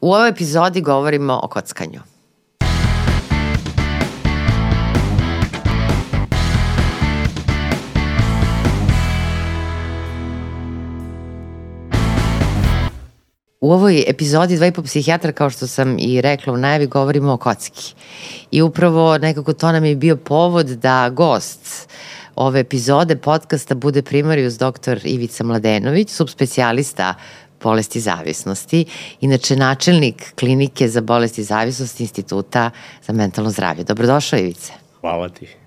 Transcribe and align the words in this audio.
U 0.00 0.12
ovoj 0.12 0.28
epizodi 0.28 0.80
govorimo 0.80 1.40
o 1.42 1.48
kockanju. 1.48 2.00
U 13.60 13.72
ovoj 13.72 14.04
epizodi 14.08 14.56
Dva 14.56 14.66
i 14.66 14.72
po 14.72 14.82
psihijatra, 14.82 15.32
kao 15.32 15.50
što 15.50 15.66
sam 15.66 15.96
i 15.98 16.20
rekla 16.20 16.52
u 16.52 16.56
najavi, 16.56 16.86
govorimo 16.86 17.32
o 17.32 17.36
kocki. 17.36 17.94
I 18.50 18.62
upravo 18.62 19.18
nekako 19.18 19.52
to 19.52 19.72
nam 19.72 19.84
je 19.84 19.96
bio 19.96 20.16
povod 20.16 20.66
da 20.66 21.08
gost 21.08 21.88
ove 22.36 22.60
epizode 22.60 23.16
podcasta 23.16 23.74
bude 23.74 24.02
primarius 24.02 24.58
dr. 24.58 25.00
Ivica 25.04 25.44
Mladenović, 25.44 26.10
subspecijalista 26.10 27.14
bolesti 27.62 28.00
zavisnosti, 28.00 28.84
inače 29.20 29.56
načelnik 29.56 30.34
klinike 30.38 30.88
za 30.88 31.00
bolesti 31.00 31.44
zavisnosti 31.44 32.02
Instituta 32.02 32.70
za 33.06 33.12
mentalno 33.12 33.50
zdravlje. 33.50 33.84
Dobrodošao 33.84 34.38
Ivice. 34.38 34.72
Hvala 35.00 35.28
ti. 35.28 35.59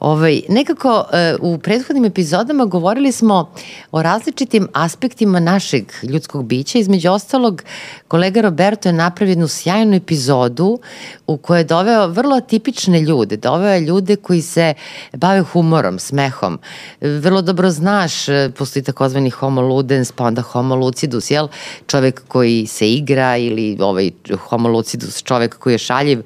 Ovaj, 0.00 0.42
nekako 0.48 1.04
e, 1.12 1.34
u 1.40 1.58
prethodnim 1.58 2.04
epizodama 2.04 2.64
govorili 2.64 3.12
smo 3.12 3.52
o 3.92 4.02
različitim 4.02 4.68
aspektima 4.72 5.40
našeg 5.40 5.92
ljudskog 6.02 6.44
bića. 6.44 6.78
Između 6.78 7.10
ostalog, 7.10 7.62
kolega 8.08 8.40
Roberto 8.40 8.88
je 8.88 8.92
napravio 8.92 9.32
jednu 9.32 9.48
sjajnu 9.48 9.96
epizodu 9.96 10.78
u 11.26 11.36
kojoj 11.36 11.60
je 11.60 11.64
doveo 11.64 12.06
vrlo 12.06 12.40
tipične 12.40 13.00
ljude. 13.00 13.36
Doveo 13.36 13.72
je 13.72 13.80
ljude 13.80 14.16
koji 14.16 14.42
se 14.42 14.74
bave 15.12 15.42
humorom, 15.42 15.98
smehom. 15.98 16.58
Vrlo 17.00 17.42
dobro 17.42 17.70
znaš, 17.70 18.28
e, 18.28 18.50
postoji 18.58 18.82
takozvani 18.82 19.30
homo 19.30 19.60
ludens, 19.60 20.12
pa 20.12 20.24
onda 20.24 20.42
homo 20.42 20.74
lucidus, 20.74 21.30
jel? 21.30 21.48
Čovek 21.86 22.22
koji 22.28 22.66
se 22.66 22.92
igra 22.92 23.36
ili 23.36 23.78
ovaj 23.80 24.10
homo 24.48 24.68
lucidus, 24.68 25.22
čovek 25.22 25.58
koji 25.58 25.74
je 25.74 25.78
šaljiv. 25.78 26.22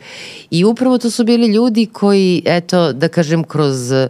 I 0.51 0.65
upravo 0.65 0.99
to 0.99 1.11
su 1.11 1.25
bili 1.25 1.47
ljudi 1.47 1.87
koji, 1.87 2.43
eto, 2.45 2.93
da 2.93 3.06
kažem, 3.09 3.45
kroz 3.45 3.93
e, 3.93 4.09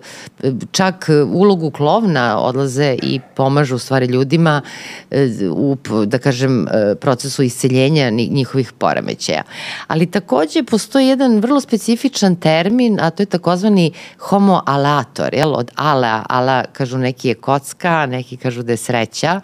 čak 0.73 1.09
ulogu 1.33 1.71
klovna 1.71 2.41
odlaze 2.41 2.97
i 3.03 3.21
pomažu 3.37 3.75
u 3.75 3.79
stvari 3.79 4.07
ljudima 4.07 4.63
e, 5.11 5.29
u, 5.51 5.77
da 6.07 6.19
kažem, 6.19 6.67
procesu 7.01 7.43
isceljenja 7.43 8.11
njihovih 8.11 8.73
poremećaja. 8.73 9.43
Ali 9.87 10.11
takođe 10.11 10.63
postoji 10.63 11.07
jedan 11.07 11.41
vrlo 11.41 11.61
specifičan 11.61 12.37
termin, 12.37 13.01
a 13.01 13.11
to 13.11 13.23
je 13.23 13.27
takozvani 13.27 13.93
homo 14.19 14.63
alator, 14.67 15.35
jel, 15.35 15.55
od 15.55 15.71
ala, 15.75 16.25
ala 16.29 16.65
kažu 16.73 16.99
neki 16.99 17.29
je 17.29 17.35
kocka, 17.35 18.07
neki 18.07 18.37
kažu 18.37 18.63
da 18.63 18.73
je 18.73 18.77
sreća, 18.77 19.41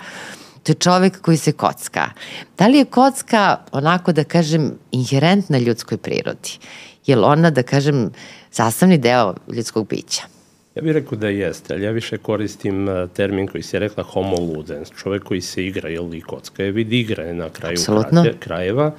to 0.62 0.72
je 0.72 0.76
čovek 0.76 1.20
koji 1.20 1.36
se 1.36 1.52
kocka. 1.52 2.10
Da 2.58 2.66
li 2.66 2.78
je 2.78 2.84
kocka, 2.84 3.56
onako 3.72 4.12
da 4.12 4.24
kažem, 4.24 4.72
inherentna 4.92 5.58
ljudskoj 5.58 5.98
prirodi? 5.98 6.58
Je 7.06 7.16
li 7.16 7.24
ona, 7.24 7.50
da 7.50 7.62
kažem, 7.62 8.10
sastavni 8.50 8.98
deo 8.98 9.34
ljudskog 9.54 9.88
bića? 9.88 10.22
Ja 10.74 10.82
bih 10.82 10.92
rekao 10.92 11.18
da 11.18 11.28
jeste, 11.28 11.74
ali 11.74 11.84
ja 11.84 11.90
više 11.90 12.18
koristim 12.18 12.88
e, 12.88 13.06
termin 13.14 13.46
koji 13.46 13.62
se 13.62 13.78
rekla 13.78 14.04
homo 14.04 14.36
ludens, 14.36 14.88
čovek 15.02 15.22
koji 15.22 15.40
se 15.40 15.66
igra, 15.66 15.88
jel 15.88 16.14
i 16.14 16.20
kocka 16.20 16.64
je 16.64 16.72
vid 16.72 16.92
igre 16.92 17.34
na 17.34 17.48
kraju 17.48 17.72
Absolutno. 17.72 18.24
krajeva 18.38 18.92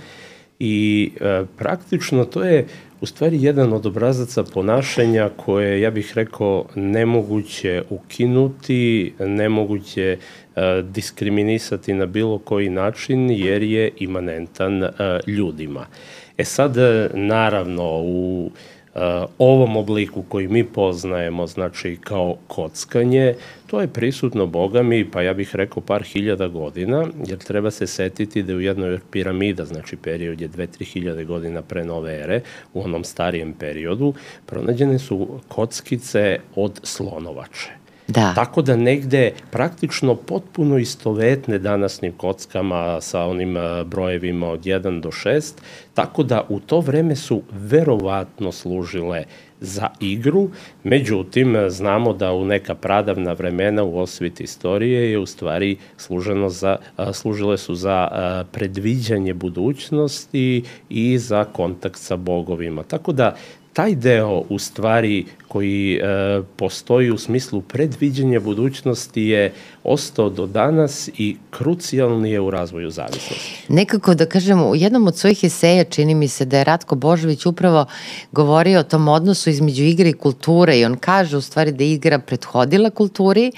i 0.60 1.12
e, 1.22 1.44
praktično 1.58 2.26
to 2.26 2.44
je 2.44 2.66
u 3.02 3.06
stvari 3.06 3.44
jedan 3.44 3.74
od 3.74 3.86
obrazaca 3.86 4.44
ponašanja 4.44 5.30
koje, 5.38 5.82
ja 5.82 5.92
bih 5.92 6.12
rekao, 6.16 6.66
nemoguće 6.76 7.84
ukinuti, 7.90 9.14
nemoguće 9.20 10.18
e, 10.56 10.82
diskriminisati 10.82 11.94
na 11.94 12.06
bilo 12.06 12.38
koji 12.38 12.70
način 12.70 13.30
jer 13.30 13.64
je 13.64 13.92
imanentan 13.98 14.84
e, 14.84 14.90
ljudima. 15.28 15.82
E 15.82 16.23
sad, 16.40 16.78
e, 16.78 17.10
naravno, 17.14 18.02
u 18.04 18.52
Uh, 18.96 19.00
ovom 19.38 19.78
obliku 19.78 20.24
koji 20.30 20.48
mi 20.48 20.64
poznajemo, 20.64 21.48
znači 21.48 21.98
kao 22.02 22.38
kockanje, 22.48 23.36
to 23.68 23.82
je 23.82 23.88
prisutno, 23.88 24.48
boga 24.48 24.84
mi, 24.84 25.12
pa 25.12 25.22
ja 25.22 25.34
bih 25.34 25.56
rekao 25.56 25.84
par 25.84 26.04
hiljada 26.04 26.48
godina, 26.48 27.08
jer 27.28 27.38
treba 27.38 27.72
se 27.72 27.88
setiti 27.88 28.44
da 28.44 28.54
u 28.54 28.60
jednoj 28.60 29.00
piramida, 29.12 29.66
znači 29.66 29.96
period 29.96 30.42
je 30.42 30.50
2-3 30.50 30.84
hiljade 30.84 31.26
godina 31.26 31.62
pre 31.62 31.86
nove 31.86 32.20
ere, 32.20 32.42
u 32.74 32.84
onom 32.84 33.04
starijem 33.04 33.54
periodu, 33.54 34.14
pronađene 34.46 35.00
su 35.00 35.40
kockice 35.48 36.40
od 36.56 36.80
slonovače. 36.84 37.83
Da. 38.08 38.34
Tako 38.36 38.62
da 38.62 38.76
negde 38.76 39.32
praktično 39.52 40.16
potpuno 40.16 40.78
istovetne 40.78 41.60
danasnim 41.60 42.12
kockama 42.12 43.02
sa 43.02 43.26
onim 43.26 43.58
brojevima 43.86 44.50
od 44.50 44.62
1 44.64 45.02
do 45.02 45.10
6, 45.10 45.54
tako 45.94 46.24
da 46.24 46.46
u 46.50 46.60
to 46.60 46.80
vreme 46.80 47.16
su 47.16 47.42
verovatno 47.52 48.52
služile 48.52 49.24
za 49.62 49.90
igru, 50.00 50.50
međutim 50.84 51.56
znamo 51.70 52.14
da 52.14 52.34
u 52.34 52.46
neka 52.46 52.76
pradavna 52.76 53.34
vremena 53.34 53.84
u 53.84 53.98
osvit 53.98 54.42
istorije 54.42 55.12
je 55.12 55.20
u 55.20 55.26
stvari 55.26 55.78
služeno 55.98 56.50
za, 56.50 56.78
služile 57.14 57.58
su 57.58 57.76
za 57.76 58.08
predviđanje 58.52 59.34
budućnosti 59.34 60.64
i 60.90 61.18
za 61.18 61.44
kontakt 61.44 61.98
sa 61.98 62.16
bogovima. 62.16 62.84
Tako 62.84 63.12
da 63.12 63.36
taj 63.74 63.96
deo 63.96 64.44
u 64.50 64.60
stvari 64.60 65.26
koji 65.54 65.96
e, 65.96 66.42
postoji 66.56 67.12
u 67.12 67.18
smislu 67.18 67.62
predviđenja 67.62 68.40
budućnosti 68.40 69.22
je 69.22 69.54
ostao 69.84 70.30
do 70.30 70.46
danas 70.48 71.10
i 71.18 71.38
krucijalni 71.50 72.32
je 72.32 72.40
u 72.40 72.50
razvoju 72.52 72.92
zavisnosti. 72.92 73.66
Nekako 73.68 74.16
da 74.16 74.26
kažemo, 74.26 74.70
u 74.70 74.76
jednom 74.76 75.08
od 75.08 75.18
svojih 75.18 75.44
eseja 75.44 75.84
čini 75.84 76.16
mi 76.16 76.28
se 76.28 76.46
da 76.46 76.58
je 76.58 76.64
Ratko 76.64 76.96
Božović 76.96 77.46
upravo 77.46 77.86
govorio 78.32 78.80
o 78.80 78.84
tom 78.84 79.08
odnosu 79.08 79.50
između 79.50 79.84
igre 79.84 80.10
i 80.10 80.14
kulture 80.14 80.80
i 80.80 80.86
on 80.86 80.96
kaže 80.96 81.38
u 81.38 81.42
stvari 81.42 81.72
da 81.72 81.84
igra 81.84 82.20
prethodila 82.20 82.90
kulturi, 82.90 83.52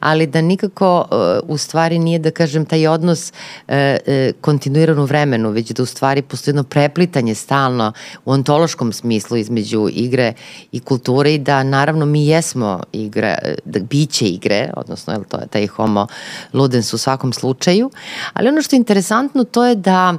ali 0.00 0.26
da 0.26 0.40
nikako 0.40 1.04
e, 1.10 1.14
u 1.48 1.58
stvari 1.58 1.98
nije 1.98 2.18
da 2.18 2.30
kažem 2.30 2.64
taj 2.64 2.86
odnos 2.86 3.32
e, 3.68 3.98
e, 4.06 4.32
kontinuiran 4.40 4.98
u 4.98 5.04
vremenu, 5.04 5.50
već 5.50 5.70
da 5.70 5.82
u 5.82 5.86
stvari 5.86 6.22
postoji 6.22 6.52
jedno 6.52 6.64
preplitanje 6.64 7.34
stalno 7.34 7.92
u 8.24 8.30
ontološkom 8.32 8.92
smislu 8.92 9.36
između 9.36 9.88
igre 9.92 10.32
i 10.72 10.80
kulture 10.80 11.34
i 11.34 11.41
da 11.42 11.62
naravno 11.62 12.06
mi 12.06 12.26
jesmo 12.26 12.80
igre, 12.92 13.34
da, 13.64 13.80
biće 13.80 14.26
igre, 14.26 14.70
odnosno 14.76 15.12
je 15.12 15.18
to 15.28 15.36
je 15.36 15.46
taj 15.46 15.66
homo 15.66 16.06
ludens 16.52 16.92
u 16.92 16.98
svakom 16.98 17.32
slučaju, 17.32 17.90
ali 18.32 18.48
ono 18.48 18.62
što 18.62 18.76
je 18.76 18.78
interesantno 18.78 19.44
to 19.44 19.64
je 19.64 19.74
da 19.74 20.14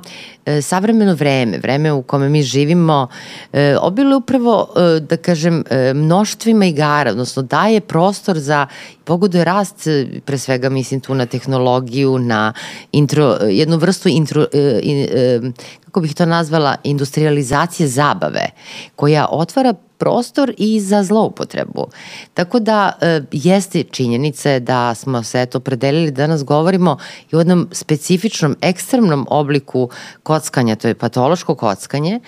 e, 0.45 0.61
savremeno 0.61 1.13
vreme, 1.13 1.57
vreme 1.57 1.91
u 1.91 2.01
kome 2.01 2.29
mi 2.29 2.43
živimo, 2.43 3.07
e, 3.53 3.77
obilo 3.81 4.17
upravo, 4.17 4.69
e, 4.75 4.99
da 4.99 5.17
kažem, 5.17 5.63
e, 5.69 5.93
mnoštvima 5.93 6.65
igara, 6.65 7.11
odnosno 7.11 7.41
daje 7.41 7.81
prostor 7.81 8.39
za 8.39 8.67
pogoduje 9.03 9.43
rast, 9.43 9.87
e, 9.87 10.21
pre 10.25 10.37
svega 10.37 10.69
mislim 10.69 11.01
tu 11.01 11.15
na 11.15 11.25
tehnologiju, 11.25 12.19
na 12.19 12.53
intro, 12.91 13.37
jednu 13.49 13.77
vrstu 13.77 14.09
intro, 14.09 14.45
e, 14.53 14.81
e, 14.83 15.39
kako 15.85 16.01
bih 16.01 16.15
to 16.15 16.25
nazvala, 16.25 16.75
industrializacije 16.83 17.87
zabave, 17.87 18.49
koja 18.95 19.27
otvara 19.31 19.73
prostor 20.03 20.53
i 20.57 20.79
za 20.81 21.03
zloupotrebu. 21.03 21.87
Tako 22.33 22.59
da 22.59 22.91
e, 23.01 23.21
jeste 23.31 23.83
činjenice 23.83 24.59
da 24.59 24.95
smo 24.95 25.23
se 25.23 25.41
eto 25.41 25.59
predelili 25.59 26.11
da 26.11 26.23
danas 26.23 26.43
govorimo 26.43 26.97
i 27.31 27.35
o 27.35 27.39
jednom 27.39 27.67
specifičnom, 27.71 28.55
ekstremnom 28.61 29.27
obliku 29.29 29.89
kockanja, 30.23 30.75
to 30.75 30.87
je 30.87 30.95
patološko 30.95 31.55
kockanje, 31.55 32.19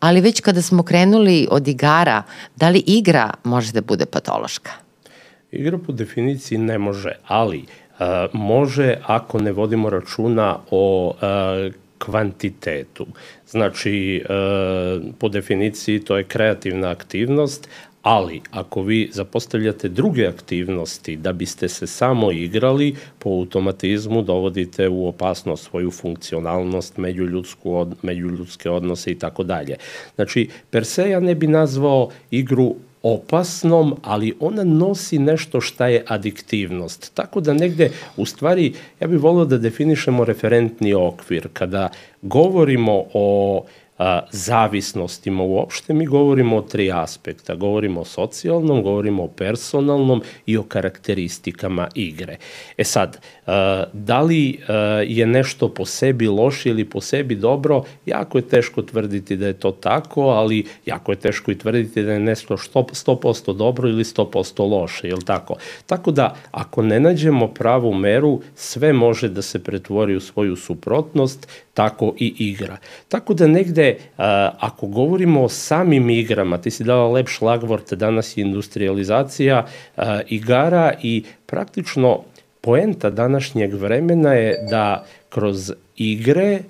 ali 0.00 0.20
već 0.20 0.40
kada 0.40 0.62
smo 0.62 0.82
krenuli 0.82 1.48
od 1.50 1.68
igara, 1.68 2.22
da 2.56 2.68
li 2.68 2.82
igra 2.86 3.30
može 3.44 3.72
da 3.72 3.80
bude 3.80 4.06
patološka? 4.06 4.81
Igra 5.52 5.78
po 5.78 5.92
definiciji 5.92 6.58
ne 6.58 6.78
može, 6.78 7.12
ali 7.26 7.58
uh, 7.58 8.06
može 8.32 8.96
ako 9.02 9.38
ne 9.38 9.52
vodimo 9.52 9.90
računa 9.90 10.58
o 10.70 11.14
uh, 11.14 11.74
kvantitetu. 12.04 13.06
Znači, 13.48 14.16
e, 14.16 14.32
po 15.18 15.28
definiciji 15.28 16.00
to 16.00 16.16
je 16.16 16.24
kreativna 16.24 16.90
aktivnost, 16.90 17.68
ali 18.02 18.40
ako 18.50 18.82
vi 18.82 19.10
zapostavljate 19.12 19.88
druge 19.88 20.26
aktivnosti 20.26 21.16
da 21.16 21.32
biste 21.32 21.68
se 21.68 21.86
samo 21.86 22.32
igrali, 22.32 22.94
po 23.18 23.30
automatizmu 23.30 24.22
dovodite 24.22 24.88
u 24.88 25.08
opasnost 25.08 25.64
svoju 25.64 25.90
funkcionalnost, 25.90 26.96
međuljudsku 26.96 27.86
međuljudske 28.02 28.70
odnose 28.70 29.10
i 29.10 29.18
tako 29.18 29.42
dalje. 29.42 29.76
Znači, 30.14 30.48
per 30.70 30.84
se 30.84 31.10
ja 31.10 31.20
ne 31.20 31.34
bi 31.34 31.46
nazvao 31.46 32.10
igru 32.30 32.74
opasnom, 33.02 33.96
ali 34.02 34.34
ona 34.40 34.64
nosi 34.64 35.18
nešto 35.18 35.60
šta 35.60 35.86
je 35.86 36.04
adiktivnost. 36.08 37.14
Tako 37.14 37.40
da 37.40 37.54
negde, 37.54 37.90
u 38.16 38.26
stvari, 38.26 38.72
ja 39.00 39.06
bih 39.06 39.20
volio 39.20 39.44
da 39.44 39.58
definišemo 39.58 40.24
referentni 40.24 40.94
okvir. 40.94 41.48
Kada 41.52 41.88
govorimo 42.22 43.04
o 43.14 43.64
a, 44.02 44.20
zavisnostima 44.30 45.42
uopšte, 45.42 45.94
mi 45.94 46.06
govorimo 46.06 46.56
o 46.56 46.62
tri 46.62 46.92
aspekta. 46.92 47.54
Govorimo 47.54 48.00
o 48.00 48.04
socijalnom, 48.04 48.82
govorimo 48.82 49.24
o 49.24 49.28
personalnom 49.28 50.22
i 50.46 50.56
o 50.56 50.62
karakteristikama 50.62 51.88
igre. 51.94 52.36
E 52.76 52.84
sad, 52.84 53.18
a, 53.46 53.84
da 53.92 54.20
li 54.20 54.58
a, 54.68 54.74
je 55.06 55.26
nešto 55.26 55.68
po 55.68 55.84
sebi 55.84 56.28
loše 56.28 56.70
ili 56.70 56.84
po 56.84 57.00
sebi 57.00 57.34
dobro, 57.34 57.82
jako 58.06 58.38
je 58.38 58.48
teško 58.48 58.82
tvrditi 58.82 59.36
da 59.36 59.46
je 59.46 59.52
to 59.52 59.70
tako, 59.70 60.22
ali 60.22 60.66
jako 60.86 61.12
je 61.12 61.16
teško 61.16 61.50
i 61.50 61.58
tvrditi 61.58 62.02
da 62.02 62.12
je 62.12 62.20
nešto 62.20 62.56
100% 62.56 63.56
dobro 63.56 63.88
ili 63.88 64.04
100% 64.04 64.70
loše, 64.70 65.08
je 65.08 65.14
li 65.14 65.24
tako? 65.24 65.54
Tako 65.86 66.10
da, 66.10 66.34
ako 66.50 66.82
ne 66.82 67.00
nađemo 67.00 67.48
pravu 67.48 67.94
meru, 67.94 68.40
sve 68.54 68.92
može 68.92 69.28
da 69.28 69.42
se 69.42 69.64
pretvori 69.64 70.16
u 70.16 70.20
svoju 70.20 70.56
suprotnost, 70.56 71.48
tako 71.74 72.14
i 72.18 72.34
igra. 72.38 72.76
Tako 73.08 73.34
da 73.34 73.46
negde, 73.46 73.96
ako 74.58 74.86
govorimo 74.86 75.42
o 75.42 75.48
samim 75.48 76.10
igrama, 76.10 76.58
ti 76.58 76.70
si 76.70 76.84
dala 76.84 77.08
lep 77.08 77.28
šlagvort, 77.28 77.92
danas 77.92 78.36
je 78.36 78.42
industrializacija 78.42 79.66
igara 80.28 80.92
i 81.02 81.24
praktično 81.46 82.20
poenta 82.60 83.10
današnjeg 83.10 83.74
vremena 83.74 84.32
je 84.32 84.66
da 84.70 85.04
kroz 85.28 85.72
igre 85.96 86.60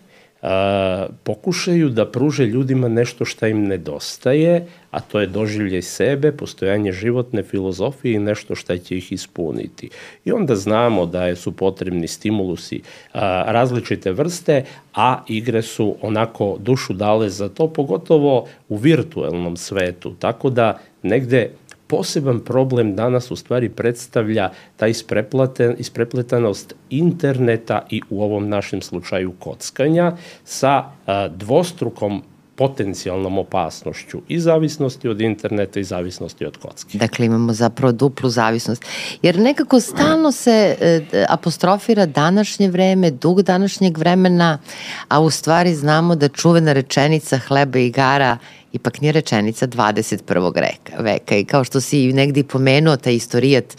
a, 0.43 1.07
pokušaju 1.23 1.89
da 1.89 2.11
pruže 2.11 2.47
ljudima 2.47 2.89
nešto 2.89 3.25
šta 3.25 3.49
im 3.49 3.65
nedostaje, 3.65 4.67
a 4.91 5.01
to 5.01 5.21
je 5.21 5.27
doživljaj 5.27 5.83
sebe, 5.83 6.33
postojanje 6.33 6.93
životne 6.93 7.43
filozofije 7.43 8.15
i 8.15 8.19
nešto 8.19 8.55
šta 8.55 8.79
će 8.79 8.97
ih 8.97 9.13
ispuniti. 9.13 9.91
I 10.25 10.33
onda 10.33 10.57
znamo 10.57 11.07
da 11.07 11.37
su 11.37 11.53
potrebni 11.53 12.09
stimulusi 12.09 12.81
a, 13.13 13.45
različite 13.47 14.13
vrste, 14.13 14.65
a 14.95 15.25
igre 15.29 15.63
su 15.63 15.97
onako 16.03 16.57
dušu 16.61 16.93
dale 16.93 17.31
za 17.31 17.49
to, 17.49 17.69
pogotovo 17.69 18.47
u 18.69 18.77
virtuelnom 18.77 19.57
svetu. 19.57 20.15
Tako 20.19 20.51
da 20.51 20.79
negde 21.03 21.51
poseban 21.93 22.41
problem 22.41 22.97
danas 22.97 23.31
u 23.31 23.37
stvari 23.37 23.69
predstavlja 23.69 24.51
ta 24.77 24.87
isprepletanost 25.79 26.75
interneta 26.91 27.87
i 27.91 28.01
u 28.11 28.23
ovom 28.23 28.49
našem 28.49 28.83
slučaju 28.83 29.33
kockanja 29.39 30.13
sa 30.45 30.85
dvostrukom 31.37 32.23
potencijalnom 32.55 33.39
opasnošću 33.39 34.21
i 34.29 34.41
zavisnosti 34.41 35.09
od 35.09 35.21
interneta 35.21 35.81
i 35.81 35.85
zavisnosti 35.85 36.47
od 36.47 36.57
kocke. 36.57 36.99
Dakle, 36.99 37.27
imamo 37.27 37.53
zapravo 37.53 37.93
duplu 37.93 38.29
zavisnost. 38.29 38.85
Jer 39.23 39.39
nekako 39.39 39.81
stalno 39.81 40.33
se 40.33 40.77
e, 40.81 41.01
apostrofira 41.29 42.07
današnje 42.07 42.71
vreme, 42.71 43.11
dug 43.11 43.43
današnjeg 43.43 43.99
vremena, 43.99 44.59
a 45.09 45.21
u 45.21 45.31
stvari 45.31 45.75
znamo 45.75 46.17
da 46.17 46.29
čuvena 46.29 46.73
rečenica 46.73 47.39
hleba 47.39 47.79
i 47.79 47.87
igara 47.87 48.39
ipak 48.73 49.01
nije 49.01 49.13
rečenica 49.13 49.67
21. 49.67 50.55
Veka, 50.55 51.03
veka. 51.03 51.37
I 51.37 51.45
kao 51.45 51.65
što 51.65 51.81
si 51.81 52.13
negdje 52.13 52.45
pomenuo, 52.45 52.97
taj 52.97 53.15
istorijat 53.15 53.77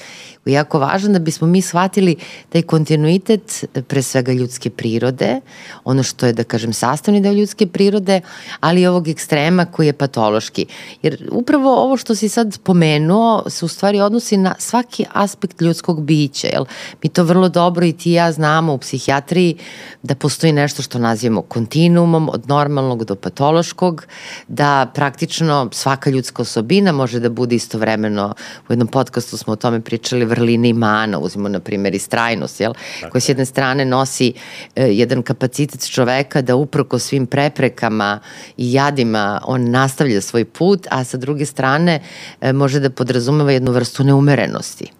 jako 0.51 0.79
važan 0.79 1.13
da 1.13 1.19
bismo 1.19 1.47
mi 1.47 1.61
shvatili 1.61 2.15
taj 2.49 2.61
kontinuitet 2.61 3.65
pre 3.87 4.01
svega 4.01 4.33
ljudske 4.33 4.69
prirode, 4.69 5.39
ono 5.83 6.03
što 6.03 6.25
je, 6.25 6.33
da 6.33 6.43
kažem, 6.43 6.73
sastavni 6.73 7.21
deo 7.21 7.33
ljudske 7.33 7.67
prirode, 7.67 8.21
ali 8.59 8.81
i 8.81 8.87
ovog 8.87 9.07
ekstrema 9.07 9.65
koji 9.65 9.87
je 9.87 9.93
patološki. 9.93 10.65
Jer 11.01 11.29
upravo 11.31 11.83
ovo 11.83 11.97
što 11.97 12.15
si 12.15 12.29
sad 12.29 12.59
pomenuo 12.63 13.49
se 13.49 13.65
u 13.65 13.67
stvari 13.67 14.01
odnosi 14.01 14.37
na 14.37 14.55
svaki 14.59 15.05
aspekt 15.13 15.61
ljudskog 15.61 16.03
bića. 16.03 16.47
Jel? 16.47 16.65
Mi 17.03 17.09
to 17.09 17.23
vrlo 17.23 17.49
dobro 17.49 17.85
i 17.85 17.93
ti 17.93 18.09
i 18.09 18.13
ja 18.13 18.31
znamo 18.31 18.73
u 18.73 18.77
psihijatriji 18.77 19.57
da 20.03 20.15
postoji 20.15 20.53
nešto 20.53 20.81
što 20.81 20.99
nazivamo 20.99 21.41
kontinuumom 21.41 22.29
od 22.29 22.49
normalnog 22.49 23.03
do 23.05 23.15
patološkog, 23.15 24.05
da 24.47 24.91
praktično 24.95 25.69
svaka 25.71 26.09
ljudska 26.09 26.41
osobina 26.41 26.91
može 26.91 27.19
da 27.19 27.29
bude 27.29 27.55
istovremeno, 27.55 28.33
u 28.69 28.71
jednom 28.71 28.87
podcastu 28.87 29.37
smo 29.37 29.53
o 29.53 29.55
tome 29.55 29.81
pričali, 29.81 30.25
vrline 30.33 30.69
i 30.69 30.73
mana, 30.73 31.19
uzimo 31.19 31.49
na 31.49 31.59
primjer 31.59 31.95
i 31.95 31.99
strajnost, 31.99 32.59
jel? 32.59 32.73
Tako. 32.73 33.11
koja 33.11 33.21
s 33.21 33.29
jedne 33.29 33.45
strane 33.45 33.85
nosi 33.85 34.33
e, 34.75 34.87
jedan 34.87 35.23
kapacitet 35.23 35.89
čoveka 35.89 36.41
da 36.41 36.55
uproko 36.55 36.99
svim 36.99 37.27
preprekama 37.27 38.19
i 38.57 38.73
jadima 38.73 39.41
on 39.45 39.69
nastavlja 39.71 40.21
svoj 40.21 40.45
put, 40.45 40.87
a 40.91 41.03
sa 41.03 41.17
druge 41.17 41.45
strane 41.45 41.99
e, 42.41 42.53
može 42.53 42.79
da 42.79 42.89
podrazumeva 42.89 43.51
jednu 43.51 43.71
vrstu 43.71 44.03
neumerenosti 44.03 44.91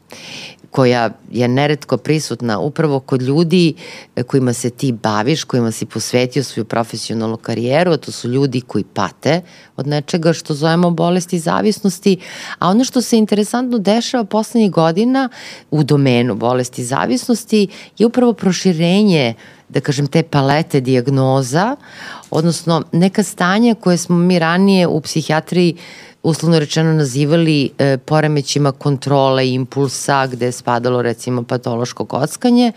koja 0.74 1.10
je 1.32 1.48
neretko 1.48 1.98
prisutna 1.98 2.60
upravo 2.60 3.00
kod 3.00 3.22
ljudi 3.22 3.74
e, 4.16 4.24
kojima 4.24 4.54
se 4.54 4.70
ti 4.70 4.92
baviš, 4.92 5.44
kojima 5.44 5.72
si 5.72 5.86
posvetio 5.86 6.44
svoju 6.44 6.66
profesionalnu 6.66 7.38
karijeru, 7.38 7.92
a 7.92 7.98
to 7.98 8.12
su 8.12 8.30
ljudi 8.30 8.62
koji 8.62 8.84
pate 8.84 9.42
od 9.78 9.88
nečega 9.88 10.34
što 10.34 10.54
zovemo 10.54 10.92
bolesti 10.92 11.40
zavisnosti, 11.40 12.18
a 12.60 12.70
ono 12.70 12.84
što 12.84 13.02
se 13.02 13.18
interesantno 13.18 13.78
dešava 13.78 14.24
poslednjih 14.24 14.72
godina 14.72 15.30
u 15.72 15.84
domenu 15.84 16.36
bolesti 16.36 16.84
zavisnosti 16.84 17.68
je 17.98 18.06
upravo 18.06 18.34
proširenje 18.34 19.34
da 19.70 19.82
kažem, 19.82 20.08
te 20.08 20.24
palete 20.24 20.82
diagnoza, 20.82 21.76
odnosno 22.32 22.84
neka 22.92 23.24
stanja 23.24 23.76
koje 23.76 23.98
smo 23.98 24.18
mi 24.18 24.40
ranije 24.40 24.88
u 24.88 25.02
psihijatriji 25.02 25.78
uslovno 26.24 26.60
rečeno 26.60 26.94
nazivali 26.94 27.70
e, 27.78 27.98
poremećima 27.98 28.72
kontrole 28.72 29.50
impulsa 29.50 30.28
gde 30.28 30.46
je 30.46 30.52
spadalo 30.52 31.02
recimo 31.02 31.44
patološko 31.44 32.06
kockanje. 32.06 32.72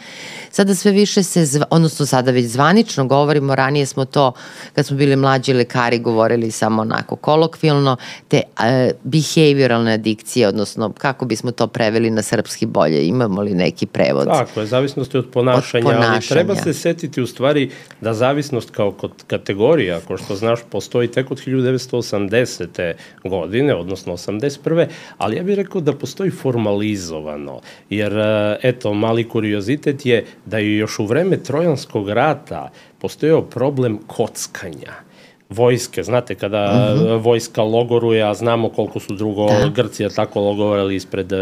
Sada 0.50 0.74
sve 0.74 0.92
više 0.92 1.22
se, 1.22 1.44
zva, 1.44 1.66
odnosno 1.70 2.06
sada 2.06 2.30
već 2.30 2.46
zvanično 2.46 3.06
govorimo, 3.06 3.54
ranije 3.54 3.86
smo 3.86 4.04
to 4.04 4.32
kad 4.74 4.86
smo 4.86 4.96
bili 4.96 5.16
mlađi 5.16 5.52
lekari 5.52 5.98
govorili 5.98 6.50
samo 6.50 6.82
onako 6.82 7.16
kolokvilno, 7.16 7.96
te 8.28 8.42
e, 8.64 8.90
behavioralne 9.04 9.92
adikcije, 9.92 10.48
odnosno 10.48 10.92
kako 10.92 11.24
bismo 11.24 11.50
to 11.50 11.66
preveli 11.66 12.10
na 12.10 12.22
srpski 12.22 12.66
bolje, 12.66 13.06
imamo 13.06 13.42
li 13.42 13.54
neki 13.54 13.86
prevod? 13.86 14.26
Tako 14.26 14.60
je, 14.60 14.66
zavisnosti 14.66 15.18
od 15.18 15.26
ponašanja, 15.32 15.86
od 15.86 15.94
ponašanja. 15.94 16.12
ali 16.12 16.28
treba 16.28 16.54
se 16.56 16.74
setiti 16.74 17.22
u 17.22 17.26
stvari 17.26 17.70
da 18.00 18.14
zavisnost 18.14 18.70
kao 18.70 18.94
kategorija, 19.26 19.96
ako 19.96 20.16
što 20.16 20.36
znaš, 20.36 20.60
postoji 20.70 21.08
tek 21.08 21.30
od 21.30 21.40
1980. 21.46 22.92
godine 23.24 23.35
godine, 23.40 23.74
odnosno 23.74 24.12
81. 24.12 24.86
Ali 25.18 25.36
ja 25.36 25.42
bih 25.42 25.56
rekao 25.56 25.80
da 25.80 25.92
postoji 25.92 26.30
formalizovano, 26.30 27.60
jer 27.90 28.18
e, 28.18 28.58
eto, 28.62 28.94
mali 28.94 29.28
kuriozitet 29.28 30.06
je 30.06 30.24
da 30.46 30.58
je 30.58 30.76
još 30.76 30.98
u 30.98 31.06
vreme 31.06 31.36
Trojanskog 31.42 32.08
rata 32.08 32.70
postojao 32.98 33.42
problem 33.42 33.98
kockanja 34.06 35.06
vojske, 35.48 36.02
znate, 36.02 36.34
kada 36.34 36.64
uh 36.64 37.00
mhm. 37.00 37.08
-huh. 37.08 37.22
vojska 37.22 37.62
logoruje, 37.62 38.22
a 38.22 38.34
znamo 38.34 38.68
koliko 38.68 39.00
su 39.00 39.14
drugo 39.14 39.46
da. 39.46 39.68
Grci 39.74 40.08
tako 40.16 40.40
logorali 40.40 40.96
ispred, 40.96 41.32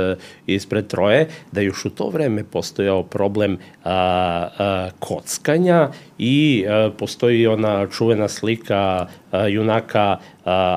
ispred 0.47 0.87
Troje, 0.87 1.29
da 1.52 1.61
još 1.61 1.85
u 1.85 1.90
to 1.90 2.08
vreme 2.08 2.44
postojao 2.44 3.02
problem 3.02 3.58
a, 3.85 3.93
a, 4.58 4.88
kockanja 4.99 5.90
i 6.19 6.64
a, 6.69 6.90
postoji 6.99 7.47
ona 7.47 7.87
čuvena 7.87 8.29
slika 8.29 9.06
junaka 9.49 10.19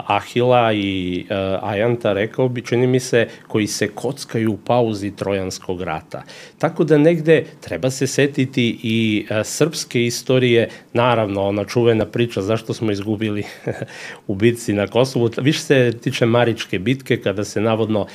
Ahila 0.08 0.74
i 0.74 1.26
Ajanta, 1.62 2.14
rekao 2.14 2.50
bi, 2.50 2.62
čini 2.62 2.88
mi 2.88 3.00
se, 3.00 3.28
koji 3.48 3.68
se 3.68 3.88
kockaju 3.88 4.52
u 4.52 4.58
pauzi 4.58 5.12
Trojanskog 5.12 5.82
rata. 5.82 6.24
Tako 6.58 6.84
da 6.84 6.98
negde 6.98 7.46
treba 7.62 7.90
se 7.90 8.08
setiti 8.08 8.80
i 8.84 9.26
srpske 9.44 10.06
istorije, 10.06 10.70
naravno, 10.94 11.48
ona 11.48 11.66
čuvena 11.66 12.06
priča 12.06 12.42
zašto 12.42 12.74
smo 12.74 12.92
izgubili 12.92 13.44
u 14.28 14.36
bitci 14.36 14.74
na 14.74 14.88
Kosovu, 14.88 15.30
više 15.38 15.60
se 15.60 15.92
tiče 16.02 16.26
Maričke 16.26 16.80
bitke, 16.80 17.18
kada 17.18 17.44
se 17.44 17.62
navodno 17.62 18.08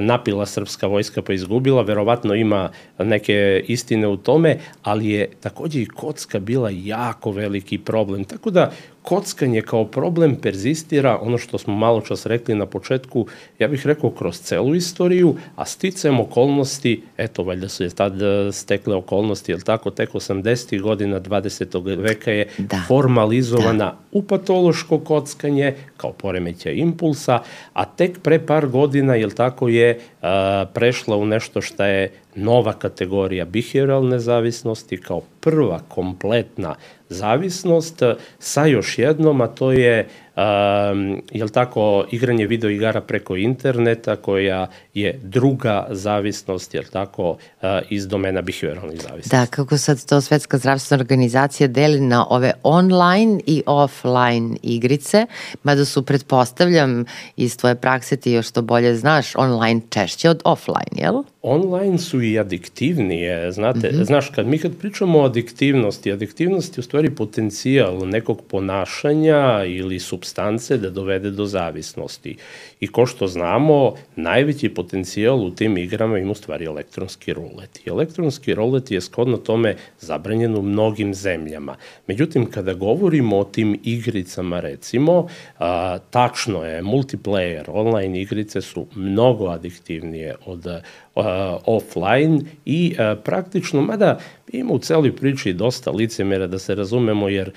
napila 0.00 0.46
srpska 0.46 0.86
vojska 0.86 1.22
pa 1.22 1.32
izgubila, 1.32 1.82
verovatno 1.82 2.34
ima 2.34 2.70
neke 2.98 3.64
istine 3.66 4.08
u 4.08 4.16
tome, 4.16 4.58
ali 4.82 5.08
je 5.08 5.30
takođe 5.40 5.82
i 5.82 5.86
kocka 5.86 6.38
bila 6.38 6.70
jako 6.72 7.30
veliki 7.30 7.78
problem. 7.78 8.24
Tako 8.24 8.50
da 8.50 8.70
kockanje 9.02 9.62
kao 9.62 9.84
problem 9.84 10.36
perzistira, 10.36 11.18
ono 11.22 11.38
što 11.38 11.58
smo 11.58 11.76
malo 11.76 12.00
čas 12.00 12.26
rekli 12.26 12.54
na 12.54 12.66
početku, 12.66 13.26
ja 13.58 13.68
bih 13.68 13.86
rekao 13.86 14.10
kroz 14.10 14.40
celu 14.40 14.74
istoriju, 14.74 15.34
a 15.56 15.64
sticajem 15.64 16.20
okolnosti, 16.20 17.02
eto, 17.16 17.42
valjda 17.42 17.68
su 17.68 17.82
je 17.84 17.90
tad 17.90 18.22
e, 18.22 18.52
stekle 18.52 18.94
okolnosti, 18.94 19.52
jel 19.52 19.60
tako, 19.60 19.90
tek 19.90 20.12
80. 20.12 20.80
godina 20.80 21.20
20. 21.20 22.02
veka 22.02 22.30
je 22.30 22.48
da. 22.58 22.84
formalizovana 22.88 23.84
da. 23.84 23.98
u 24.12 24.22
patološko 24.22 24.98
kockanje 24.98 25.74
kao 25.96 26.12
poremeća 26.12 26.70
impulsa, 26.70 27.38
a 27.72 27.84
tek 27.84 28.22
pre 28.22 28.46
par 28.46 28.66
godina, 28.66 29.14
jel 29.14 29.30
tako, 29.30 29.68
je 29.68 29.98
a, 30.22 30.66
prešla 30.74 31.16
u 31.16 31.26
nešto 31.26 31.60
šta 31.60 31.86
je 31.86 32.12
nova 32.34 32.72
kategorija 32.72 33.44
behavioralne 33.44 34.18
zavisnosti 34.18 34.96
kao 34.96 35.20
prva 35.40 35.80
kompletna 35.88 36.74
zavisnost 37.10 38.02
sa 38.38 38.66
još 38.66 38.98
jednom, 38.98 39.40
a 39.40 39.46
to 39.46 39.72
je 39.72 40.08
um, 40.40 41.22
jel 41.30 41.48
tako, 41.48 42.04
igranje 42.10 42.46
video 42.46 42.70
igara 42.70 43.00
preko 43.00 43.36
interneta 43.36 44.16
koja 44.16 44.66
je 44.94 45.20
druga 45.22 45.86
zavisnost, 45.90 46.74
jel 46.74 46.84
tako, 46.92 47.30
uh, 47.30 47.68
iz 47.90 48.08
domena 48.08 48.42
behavioralnih 48.42 49.00
zavisnosti. 49.02 49.36
Da, 49.36 49.46
kako 49.46 49.78
sad 49.78 50.06
to 50.06 50.20
Svetska 50.20 50.58
zdravstvena 50.58 51.02
organizacija 51.02 51.68
deli 51.68 52.00
na 52.00 52.26
ove 52.30 52.52
online 52.62 53.40
i 53.46 53.62
offline 53.66 54.56
igrice, 54.62 55.26
mada 55.62 55.84
su, 55.84 56.02
pretpostavljam, 56.02 57.04
iz 57.36 57.56
tvoje 57.56 57.74
prakse 57.74 58.16
ti 58.16 58.32
još 58.32 58.50
to 58.50 58.62
bolje 58.62 58.96
znaš, 58.96 59.36
online 59.36 59.80
češće 59.90 60.30
od 60.30 60.42
offline, 60.44 60.96
jel? 60.96 61.22
Online 61.42 61.98
su 61.98 62.22
i 62.22 62.38
adiktivnije, 62.38 63.52
znate, 63.52 63.88
mm 63.88 63.96
-hmm. 63.96 64.04
znaš, 64.04 64.30
kad 64.34 64.46
mi 64.46 64.58
kad 64.58 64.76
pričamo 64.76 65.18
o 65.18 65.24
adiktivnosti, 65.24 66.12
adiktivnost 66.12 66.78
je 66.78 66.80
u 66.80 66.82
stvari 66.82 67.10
potencijal 67.10 68.08
nekog 68.08 68.42
ponašanja 68.48 69.64
ili 69.64 69.98
substance 70.30 70.76
da 70.76 70.90
dovede 70.90 71.30
do 71.30 71.46
zavisnosti. 71.46 72.36
I 72.80 72.86
ko 72.86 73.06
što 73.06 73.26
znamo, 73.26 73.94
najveći 74.16 74.68
potencijal 74.68 75.44
u 75.46 75.50
tim 75.50 75.76
igrama 75.76 76.18
ima 76.18 76.32
u 76.32 76.34
stvari 76.34 76.64
elektronski 76.64 77.32
rulet. 77.32 77.86
I 77.86 77.90
elektronski 77.90 78.54
rulet 78.54 78.90
je 78.90 79.00
skodno 79.00 79.36
tome 79.36 79.76
zabranjen 80.00 80.56
u 80.56 80.62
mnogim 80.62 81.14
zemljama. 81.14 81.76
Međutim, 82.06 82.50
kada 82.50 82.74
govorimo 82.74 83.38
o 83.38 83.44
tim 83.44 83.80
igricama, 83.84 84.60
recimo, 84.60 85.26
a, 85.58 85.98
tačno 86.10 86.64
je, 86.64 86.82
multiplayer, 86.82 87.64
online 87.68 88.20
igrice 88.20 88.60
su 88.60 88.86
mnogo 88.94 89.46
adiktivnije 89.46 90.36
od 90.46 90.66
offline 91.66 92.40
i 92.64 92.94
praktično, 93.24 93.82
mada 93.82 94.18
ima 94.52 94.72
u 94.72 94.78
celoj 94.78 95.16
priči 95.16 95.52
dosta 95.52 95.90
licemera 95.90 96.46
da 96.46 96.58
se 96.58 96.74
razumemo, 96.74 97.28
jer 97.28 97.50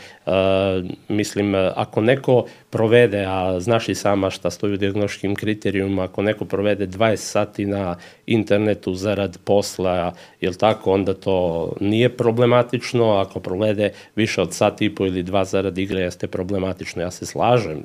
mislim, 1.09 1.55
ako 1.75 2.01
neko 2.01 2.45
provede, 2.69 3.25
a 3.27 3.59
znaš 3.59 3.89
i 3.89 3.95
sama 3.95 4.29
šta 4.29 4.49
stoji 4.49 4.73
u 4.73 4.77
diagnostičkim 4.77 5.35
kriterijuma, 5.35 6.03
ako 6.03 6.21
neko 6.21 6.45
provede 6.45 6.87
20 6.87 7.15
sati 7.15 7.65
na 7.65 7.95
internetu 8.25 8.93
zarad 8.95 9.37
posla, 9.43 10.13
jel 10.41 10.53
tako, 10.53 10.91
onda 10.91 11.13
to 11.13 11.69
nije 11.79 12.09
problematično, 12.09 13.11
ako 13.11 13.39
provede 13.39 13.91
više 14.15 14.41
od 14.41 14.53
sati 14.53 14.85
i 14.85 14.95
po 14.95 15.05
ili 15.05 15.23
dva 15.23 15.45
zarad 15.45 15.77
igre, 15.77 16.01
jeste 16.01 16.27
problematično. 16.27 17.01
Ja 17.01 17.11
se 17.11 17.25
slažem, 17.25 17.83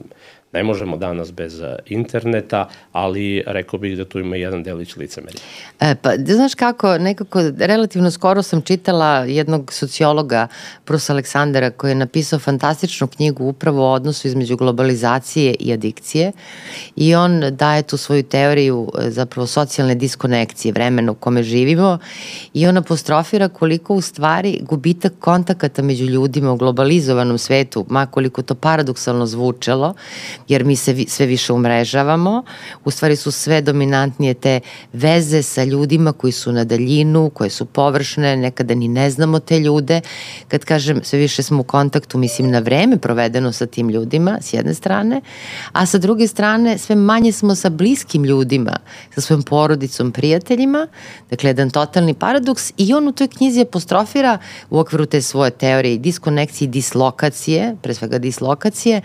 Ne 0.52 0.62
možemo 0.62 0.96
danas 0.96 1.32
bez 1.32 1.60
e, 1.60 1.76
interneta, 1.86 2.68
ali 2.92 3.42
rekao 3.46 3.78
bih 3.78 3.96
da 3.96 4.04
tu 4.04 4.18
ima 4.18 4.36
jedan 4.36 4.62
delić 4.62 4.96
licemerja. 4.96 5.40
E, 5.80 5.94
pa, 5.94 6.10
znaš 6.16 6.54
kako, 6.54 6.98
nekako 6.98 7.42
relativno 7.58 8.10
skoro 8.10 8.42
sam 8.42 8.62
čitala 8.62 9.24
jednog 9.24 9.72
sociologa, 9.72 10.46
Prus 10.84 11.10
Aleksandara, 11.10 11.70
koji 11.70 11.90
je 11.90 11.94
napisao 11.94 12.38
fantastičnu 12.38 13.06
knjigu 13.06 13.44
upravo 13.44 13.90
o 13.90 13.92
odnosu 13.92 14.28
između 14.28 14.56
globalizacije 14.56 15.54
i 15.60 15.72
adikcije 15.72 16.32
i 16.96 17.14
on 17.14 17.42
daje 17.50 17.82
tu 17.82 17.96
svoju 17.96 18.22
teoriju 18.22 18.92
e, 18.98 19.10
zapravo 19.10 19.46
socijalne 19.46 19.94
diskonekcije, 19.94 20.72
vremena 20.72 21.12
u 21.12 21.14
kome 21.14 21.42
živimo 21.42 21.98
i 22.54 22.66
on 22.66 22.76
apostrofira 22.76 23.48
koliko 23.48 23.94
u 23.94 24.00
stvari 24.00 24.58
gubitak 24.62 25.12
kontakata 25.20 25.82
među 25.82 26.04
ljudima 26.04 26.52
u 26.52 26.56
globalizovanom 26.56 27.38
svetu, 27.38 27.86
makoliko 27.88 28.42
to 28.42 28.54
paradoksalno 28.54 29.26
zvučalo, 29.26 29.94
jer 30.48 30.64
mi 30.64 30.76
se 30.76 31.04
sve 31.08 31.26
više 31.26 31.52
umrežavamo, 31.52 32.42
u 32.84 32.90
stvari 32.90 33.16
su 33.16 33.30
sve 33.30 33.60
dominantnije 33.60 34.34
te 34.34 34.60
veze 34.92 35.42
sa 35.42 35.64
ljudima 35.64 36.12
koji 36.12 36.32
su 36.32 36.52
na 36.52 36.64
daljinu, 36.64 37.30
koje 37.30 37.50
su 37.50 37.64
površne, 37.64 38.36
nekada 38.36 38.74
ni 38.74 38.88
ne 38.88 39.10
znamo 39.10 39.38
te 39.38 39.60
ljude. 39.60 40.00
Kad 40.48 40.64
kažem 40.64 41.00
sve 41.04 41.18
više 41.18 41.42
smo 41.42 41.60
u 41.60 41.64
kontaktu, 41.64 42.18
mislim 42.18 42.50
na 42.50 42.58
vreme 42.58 42.96
provedeno 42.96 43.52
sa 43.52 43.66
tim 43.66 43.90
ljudima, 43.90 44.38
s 44.40 44.52
jedne 44.52 44.74
strane, 44.74 45.20
a 45.72 45.86
sa 45.86 45.98
druge 45.98 46.28
strane 46.28 46.78
sve 46.78 46.96
manje 46.96 47.32
smo 47.32 47.54
sa 47.54 47.68
bliskim 47.68 48.24
ljudima, 48.24 48.76
sa 49.14 49.20
svojom 49.20 49.42
porodicom, 49.42 50.12
prijateljima, 50.12 50.86
dakle 51.30 51.50
jedan 51.50 51.70
totalni 51.70 52.14
paradoks 52.14 52.72
i 52.76 52.94
on 52.94 53.08
u 53.08 53.12
toj 53.12 53.28
knjizi 53.28 53.60
apostrofira 53.60 54.38
u 54.70 54.78
okviru 54.78 55.06
te 55.06 55.22
svoje 55.22 55.50
teorije 55.50 55.98
diskonekcije 55.98 56.66
i 56.66 56.70
dislokacije, 56.70 57.76
pre 57.82 57.94
svega 57.94 58.18
dislokacije, 58.18 59.00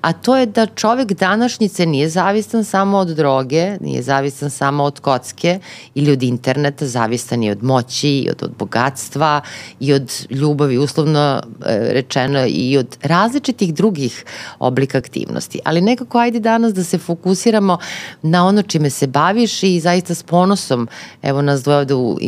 a 0.00 0.12
to 0.12 0.36
je 0.36 0.46
da 0.46 0.66
čovek 0.86 1.12
današnjice 1.12 1.86
nije 1.86 2.08
zavistan 2.08 2.64
samo 2.64 2.98
od 2.98 3.08
droge, 3.08 3.76
nije 3.80 4.02
zavistan 4.02 4.50
samo 4.50 4.84
od 4.84 5.00
kocke 5.00 5.58
ili 5.94 6.12
od 6.12 6.22
interneta, 6.22 6.86
zavistan 6.86 7.42
je 7.42 7.52
od 7.52 7.62
moći, 7.62 8.08
i 8.08 8.30
od, 8.30 8.42
od 8.42 8.52
bogatstva 8.58 9.40
i 9.80 9.92
od 9.92 10.26
ljubavi, 10.30 10.78
uslovno 10.78 11.42
e, 11.66 11.78
rečeno, 11.92 12.44
i 12.48 12.78
od 12.78 12.96
različitih 13.02 13.74
drugih 13.74 14.24
oblika 14.58 14.98
aktivnosti. 14.98 15.60
Ali 15.64 15.80
nekako 15.80 16.18
ajde 16.18 16.40
danas 16.40 16.74
da 16.74 16.84
se 16.84 16.98
fokusiramo 16.98 17.78
na 18.22 18.46
ono 18.46 18.62
čime 18.62 18.90
se 18.90 19.06
baviš 19.06 19.62
i 19.62 19.80
zaista 19.80 20.14
s 20.14 20.22
ponosom, 20.22 20.88
evo 21.22 21.42
nas 21.42 21.62
dvoje 21.62 21.78
ovde 21.78 21.94
u 21.94 22.18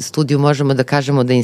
studiju 0.00 0.38
možemo 0.38 0.74
da 0.74 0.84
kažemo 0.84 1.24
da 1.24 1.32
je 1.32 1.42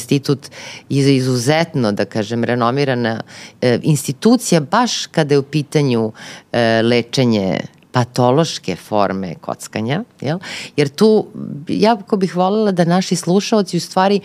izuzetno, 0.88 1.92
da 1.92 2.04
kažem, 2.04 2.44
renomirana 2.44 3.20
e, 3.60 3.78
institucija 3.82 4.60
baš 4.60 5.06
kada 5.06 5.34
je 5.34 5.38
u 5.38 5.42
pitanju 5.42 6.12
e, 6.52 6.59
lečenje 6.82 7.60
patološke 7.92 8.76
forme 8.76 9.34
kockanja, 9.34 10.04
jel? 10.20 10.38
jer 10.76 10.88
tu 10.88 11.26
jako 11.68 12.16
bih 12.16 12.36
voljela 12.36 12.72
da 12.72 12.84
naši 12.84 13.16
slušalci 13.16 13.76
u 13.76 13.80
stvari 13.80 14.20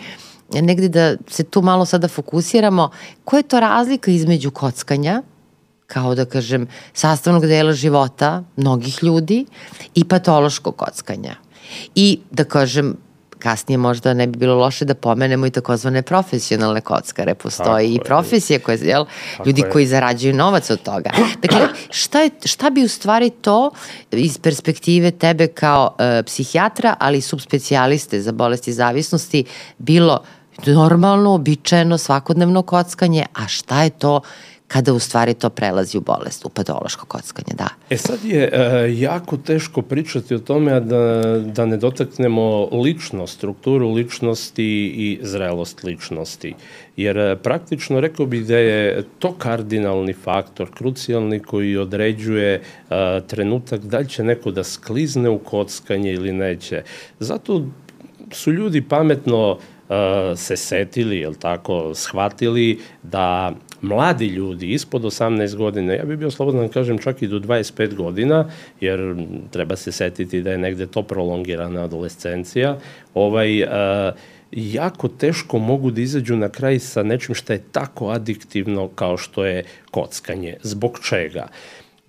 negde 0.52 0.88
da 0.88 1.16
se 1.28 1.44
tu 1.44 1.62
malo 1.62 1.84
sada 1.84 2.08
fokusiramo, 2.08 2.90
koja 3.24 3.38
je 3.38 3.48
to 3.48 3.60
razlika 3.60 4.10
između 4.10 4.50
kockanja, 4.50 5.22
kao 5.86 6.14
da 6.14 6.24
kažem, 6.24 6.66
sastavnog 6.94 7.46
dela 7.46 7.72
života 7.72 8.44
mnogih 8.56 9.02
ljudi 9.02 9.46
i 9.94 10.04
patološkog 10.04 10.76
kockanja. 10.76 11.34
I 11.94 12.20
da 12.30 12.44
kažem, 12.44 12.96
kasnije 13.46 13.78
možda 13.78 14.14
ne 14.14 14.26
bi 14.26 14.38
bilo 14.38 14.54
loše 14.54 14.84
da 14.84 14.94
pomenemo 14.94 15.46
i 15.46 15.50
takozvane 15.50 16.02
profesionalne 16.02 16.80
kockare. 16.80 17.34
Postoji 17.34 17.94
Tako 17.94 18.02
i 18.02 18.06
profesije 18.06 18.58
koje, 18.58 18.78
jel, 18.82 19.04
ljudi 19.46 19.62
je. 19.62 19.70
koji 19.70 19.86
zarađuju 19.86 20.34
novac 20.34 20.70
od 20.70 20.82
toga. 20.82 21.10
Dakle, 21.42 21.68
šta, 21.90 22.20
je, 22.20 22.30
šta 22.44 22.70
bi 22.70 22.84
u 22.84 22.88
stvari 22.88 23.30
to 23.30 23.70
iz 24.10 24.38
perspektive 24.38 25.10
tebe 25.10 25.46
kao 25.46 25.94
uh, 25.94 26.24
psihijatra, 26.26 26.96
ali 26.98 27.18
i 27.18 27.20
subspecijaliste 27.20 28.20
za 28.20 28.32
bolesti 28.32 28.72
zavisnosti 28.72 29.44
bilo 29.78 30.22
normalno, 30.66 31.34
običajeno, 31.34 31.98
svakodnevno 31.98 32.62
kockanje, 32.62 33.26
a 33.34 33.48
šta 33.48 33.82
je 33.82 33.90
to 33.90 34.20
kada 34.68 34.92
u 34.92 34.98
stvari 34.98 35.34
to 35.34 35.50
prelazi 35.50 35.98
u 35.98 36.00
bolest, 36.00 36.44
u 36.44 36.48
patološko 36.48 37.06
kockanje, 37.06 37.54
da. 37.54 37.68
E 37.90 37.96
sad 37.96 38.24
je 38.24 38.50
e, 38.52 38.94
jako 38.98 39.36
teško 39.36 39.82
pričati 39.82 40.34
o 40.34 40.38
tome 40.38 40.72
a 40.72 40.80
da, 40.80 41.22
da 41.38 41.66
ne 41.66 41.76
dotaknemo 41.76 42.68
ličnost, 42.72 43.34
strukturu 43.34 43.92
ličnosti 43.92 44.86
i 44.86 45.18
zrelost 45.22 45.84
ličnosti. 45.84 46.54
Jer 46.96 47.18
e, 47.18 47.36
praktično 47.36 48.00
rekao 48.00 48.26
bih 48.26 48.46
da 48.46 48.58
je 48.58 49.04
to 49.18 49.32
kardinalni 49.32 50.12
faktor, 50.12 50.70
krucijalni 50.74 51.40
koji 51.40 51.76
određuje 51.76 52.54
e, 52.54 52.60
trenutak 53.26 53.80
da 53.80 53.98
li 53.98 54.08
će 54.08 54.24
neko 54.24 54.50
da 54.50 54.64
sklizne 54.64 55.30
u 55.30 55.38
kockanje 55.38 56.12
ili 56.12 56.32
neće. 56.32 56.82
Zato 57.20 57.64
su 58.32 58.52
ljudi 58.52 58.82
pametno 58.82 59.50
uh, 59.50 59.58
se 60.36 60.56
setili, 60.56 61.18
jel 61.18 61.34
tako, 61.34 61.94
shvatili 61.94 62.78
da 63.02 63.52
mladi 63.86 64.26
ljudi 64.26 64.72
ispod 64.72 65.02
18 65.02 65.56
godina, 65.56 65.92
ja 65.92 66.04
bih 66.04 66.18
bio 66.18 66.30
slobodan 66.30 66.66
da 66.66 66.72
kažem 66.72 66.98
čak 66.98 67.22
i 67.22 67.28
do 67.28 67.38
25 67.38 67.94
godina, 67.94 68.48
jer 68.80 69.16
treba 69.50 69.76
se 69.76 69.92
setiti 69.92 70.42
da 70.42 70.50
je 70.50 70.58
negde 70.58 70.86
to 70.86 71.02
prolongirana 71.02 71.84
adolescencija, 71.84 72.78
ovaj, 73.14 73.62
uh, 73.62 73.68
jako 74.52 75.08
teško 75.08 75.58
mogu 75.58 75.90
da 75.90 76.00
izađu 76.00 76.36
na 76.36 76.48
kraj 76.48 76.78
sa 76.78 77.02
nečim 77.02 77.34
što 77.34 77.52
je 77.52 77.62
tako 77.72 78.08
adiktivno 78.08 78.88
kao 78.88 79.16
što 79.16 79.44
je 79.44 79.64
kockanje. 79.90 80.56
Zbog 80.62 80.98
čega? 81.08 81.48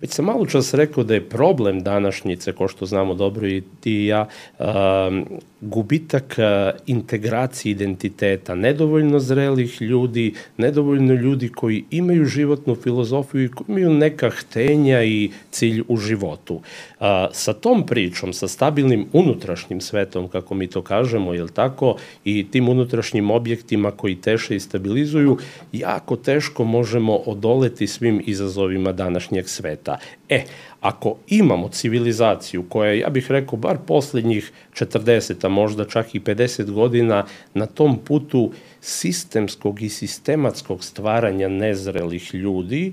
Već 0.00 0.10
sam 0.10 0.24
malo 0.24 0.46
čas 0.46 0.74
rekao 0.74 1.04
da 1.04 1.14
je 1.14 1.28
problem 1.28 1.82
današnjice, 1.82 2.52
ko 2.52 2.68
što 2.68 2.86
znamo 2.86 3.14
dobro 3.14 3.46
i 3.46 3.62
ti 3.80 3.92
i 3.92 4.06
ja, 4.06 4.28
um, 4.58 5.26
gubitak 5.60 6.36
uh, 6.38 6.78
integracije 6.86 7.70
identiteta, 7.70 8.54
nedovoljno 8.54 9.18
zrelih 9.18 9.82
ljudi, 9.82 10.34
nedovoljno 10.56 11.14
ljudi 11.14 11.48
koji 11.48 11.84
imaju 11.90 12.24
životnu 12.24 12.74
filozofiju 12.74 13.44
i 13.44 13.48
koji 13.48 13.64
imaju 13.68 13.90
neka 13.90 14.30
htenja 14.30 15.02
i 15.02 15.30
cilj 15.50 15.82
u 15.88 15.96
životu. 15.96 16.54
Uh, 16.54 17.06
sa 17.32 17.52
tom 17.52 17.86
pričom, 17.86 18.32
sa 18.32 18.48
stabilnim 18.48 19.06
unutrašnjim 19.12 19.80
svetom, 19.80 20.28
kako 20.28 20.54
mi 20.54 20.66
to 20.66 20.82
kažemo, 20.82 21.34
je 21.34 21.46
tako, 21.54 21.96
i 22.24 22.46
tim 22.50 22.68
unutrašnjim 22.68 23.30
objektima 23.30 23.90
koji 23.90 24.16
teše 24.16 24.56
i 24.56 24.60
stabilizuju, 24.60 25.38
jako 25.72 26.16
teško 26.16 26.64
možemo 26.64 27.16
odoleti 27.16 27.86
svim 27.86 28.22
izazovima 28.26 28.92
današnjeg 28.92 29.48
sveta. 29.48 29.98
E, 30.28 30.44
ako 30.80 31.16
imamo 31.28 31.68
civilizaciju 31.68 32.64
koja 32.68 32.92
ja 32.92 33.08
bih 33.08 33.30
rekao, 33.30 33.58
bar 33.58 33.78
poslednjih 33.86 34.52
40, 34.74 35.46
a 35.46 35.48
možda 35.48 35.84
čak 35.84 36.14
i 36.14 36.20
50 36.20 36.70
godina 36.70 37.26
na 37.54 37.66
tom 37.66 37.98
putu 38.04 38.52
sistemskog 38.80 39.82
i 39.82 39.88
sistematskog 39.88 40.84
stvaranja 40.84 41.48
nezrelih 41.48 42.34
ljudi, 42.34 42.92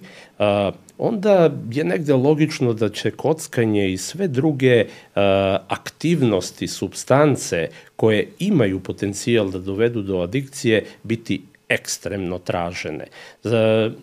onda 0.98 1.52
je 1.72 1.84
negde 1.84 2.14
logično 2.14 2.74
da 2.74 2.90
će 2.90 3.12
kockanje 3.12 3.92
i 3.92 3.98
sve 3.98 4.28
druge 4.28 4.86
aktivnosti, 5.68 6.68
substance 6.68 7.68
koje 7.96 8.28
imaju 8.40 8.80
potencijal 8.80 9.52
da 9.52 9.60
dovedu 9.60 10.02
do 10.02 10.20
adikcije 10.20 10.86
biti 11.04 11.42
ekstremno 11.70 12.38
tražene. 12.38 13.08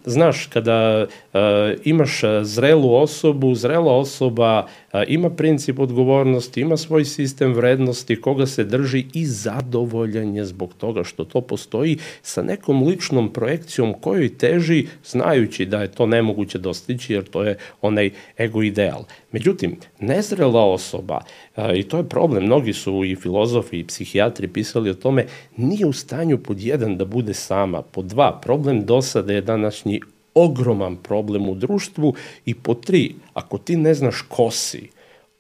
Znaš, 0.04 0.47
kada 0.47 1.07
uh, 1.07 1.40
imaš 1.85 2.21
zrelu 2.42 2.95
osobu, 2.95 3.54
zrela 3.54 3.97
osoba 3.97 4.66
uh, 4.66 5.00
ima 5.09 5.31
princip 5.31 5.78
odgovornosti, 5.78 6.61
ima 6.61 6.76
svoj 6.76 7.04
sistem 7.04 7.52
vrednosti, 7.52 8.21
koga 8.21 8.47
se 8.47 8.64
drži 8.64 9.07
i 9.14 9.26
zadovoljanje 9.26 10.45
zbog 10.45 10.75
toga 10.75 11.04
što 11.04 11.25
to 11.25 11.40
postoji 11.40 11.99
sa 12.23 12.42
nekom 12.42 12.87
ličnom 12.87 13.33
projekcijom 13.33 13.95
kojoj 14.00 14.38
teži, 14.38 14.87
znajući 15.04 15.66
da 15.66 15.83
je 15.83 15.92
to 15.92 16.07
nemoguće 16.07 16.59
dostići, 16.59 17.12
jer 17.12 17.25
to 17.25 17.42
je 17.42 17.59
onaj 17.83 18.11
ego 18.38 18.62
ideal. 18.62 19.04
Međutim, 19.33 19.76
nezrela 20.00 20.64
osoba, 20.64 21.21
i 21.75 21.82
to 21.82 21.97
je 21.97 22.09
problem, 22.09 22.44
mnogi 22.44 22.73
su 22.73 23.04
i 23.04 23.16
filozofi 23.16 23.78
i 23.78 23.87
psihijatri 23.87 24.49
pisali 24.49 24.90
o 24.90 24.94
tome, 24.94 25.26
nije 25.56 25.87
u 25.87 25.92
stanju 25.92 26.38
pod 26.38 26.61
jedan 26.61 26.97
da 26.97 27.04
bude 27.04 27.35
sama, 27.35 27.82
pod 27.82 28.04
dva, 28.04 28.40
problem 28.42 28.85
dosade 28.85 29.35
je 29.35 29.40
današnji 29.40 30.00
ogroman 30.35 30.97
problem 30.97 31.49
u 31.49 31.54
društvu 31.54 32.14
i 32.47 32.54
po 32.54 32.75
tri, 32.75 33.14
ako 33.35 33.59
ti 33.59 33.76
ne 33.76 33.94
znaš 33.94 34.25
ko 34.28 34.50
si, 34.50 34.88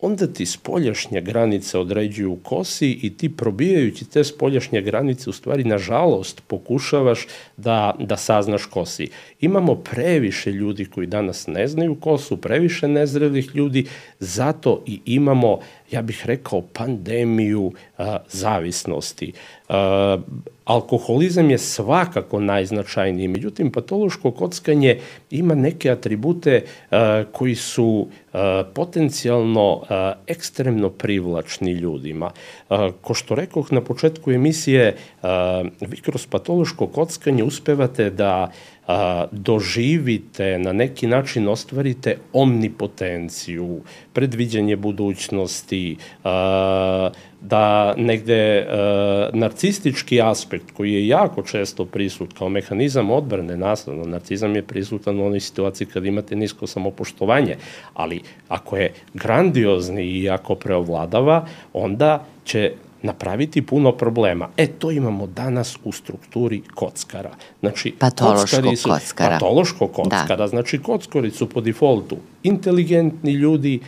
onda 0.02 0.26
ti 0.26 0.46
spoljašnje 0.46 1.20
granice 1.20 1.78
određuju 1.78 2.38
kosi 2.42 2.98
i 3.02 3.16
ti 3.16 3.36
probijajući 3.36 4.04
te 4.04 4.24
spoljašnje 4.24 4.82
granice 4.82 5.30
u 5.30 5.32
stvari 5.32 5.64
nažalost 5.64 6.42
pokušavaš 6.46 7.26
da, 7.56 7.94
da 7.98 8.16
saznaš 8.16 8.66
kosi. 8.66 9.08
Imamo 9.40 9.74
previše 9.74 10.52
ljudi 10.52 10.84
koji 10.84 11.06
danas 11.06 11.46
ne 11.46 11.66
znaju 11.68 11.94
kosu, 11.94 12.36
previše 12.36 12.88
nezrelih 12.88 13.50
ljudi, 13.54 13.86
zato 14.18 14.82
i 14.86 15.00
imamo 15.04 15.58
ja 15.92 16.02
bih 16.02 16.22
rekao, 16.26 16.62
pandemiju 16.72 17.72
a, 17.98 18.18
zavisnosti. 18.28 19.32
A, 19.68 20.18
alkoholizam 20.64 21.50
je 21.50 21.58
svakako 21.58 22.40
najznačajniji, 22.40 23.28
međutim, 23.28 23.72
patološko 23.72 24.30
kockanje 24.30 24.98
ima 25.30 25.54
neke 25.54 25.90
atribute 25.90 26.64
a, 26.90 27.24
koji 27.32 27.54
su 27.54 28.06
a, 28.32 28.64
potencijalno 28.74 29.82
a, 29.88 30.12
ekstremno 30.26 30.90
privlačni 30.90 31.72
ljudima. 31.72 32.30
A, 32.68 32.90
ko 33.00 33.14
što 33.14 33.34
rekoh 33.34 33.72
na 33.72 33.80
početku 33.80 34.32
emisije, 34.32 34.96
a, 35.22 35.64
vi 35.80 35.96
kroz 35.96 36.26
patološko 36.26 36.86
kockanje 36.86 37.44
uspevate 37.44 38.10
da 38.10 38.50
a, 38.92 39.26
doživite, 39.32 40.58
na 40.58 40.72
neki 40.72 41.06
način 41.06 41.48
ostvarite 41.48 42.16
omnipotenciju, 42.32 43.80
predviđanje 44.12 44.76
budućnosti, 44.76 45.96
a, 46.24 47.10
da 47.40 47.94
negde 47.96 48.66
a, 48.68 49.30
narcistički 49.32 50.20
aspekt 50.22 50.70
koji 50.70 50.92
je 50.92 51.08
jako 51.08 51.42
često 51.42 51.84
prisut 51.84 52.32
kao 52.38 52.48
mehanizam 52.48 53.10
odbrane 53.10 53.56
nastavno, 53.56 54.04
narcizam 54.04 54.56
je 54.56 54.62
prisutan 54.62 55.20
u 55.20 55.26
onoj 55.26 55.40
situaciji 55.40 55.86
kad 55.86 56.04
imate 56.04 56.36
nisko 56.36 56.66
samopoštovanje, 56.66 57.56
ali 57.94 58.20
ako 58.48 58.76
je 58.76 58.92
grandiozni 59.14 60.04
i 60.04 60.30
ako 60.30 60.54
preovladava, 60.54 61.46
onda 61.72 62.24
će 62.44 62.72
napraviti 63.02 63.62
puno 63.62 63.92
problema. 63.92 64.48
E, 64.56 64.66
to 64.66 64.90
imamo 64.90 65.26
danas 65.26 65.78
u 65.84 65.92
strukturi 65.92 66.62
kockara. 66.74 67.30
Znači, 67.60 67.94
patološko 67.98 68.76
su, 68.76 68.88
kockara. 68.88 69.38
Patološko 69.38 69.86
da. 69.86 69.92
kockara. 69.92 70.36
Da. 70.36 70.46
Znači, 70.46 70.78
kockari 70.78 71.30
su 71.30 71.48
po 71.48 71.60
defaultu 71.60 72.16
inteligentni 72.42 73.32
ljudi, 73.32 73.80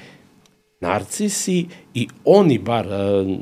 narcisi 0.84 1.66
i 1.94 2.08
oni 2.24 2.58
bar, 2.58 2.86
uh, 2.86 3.38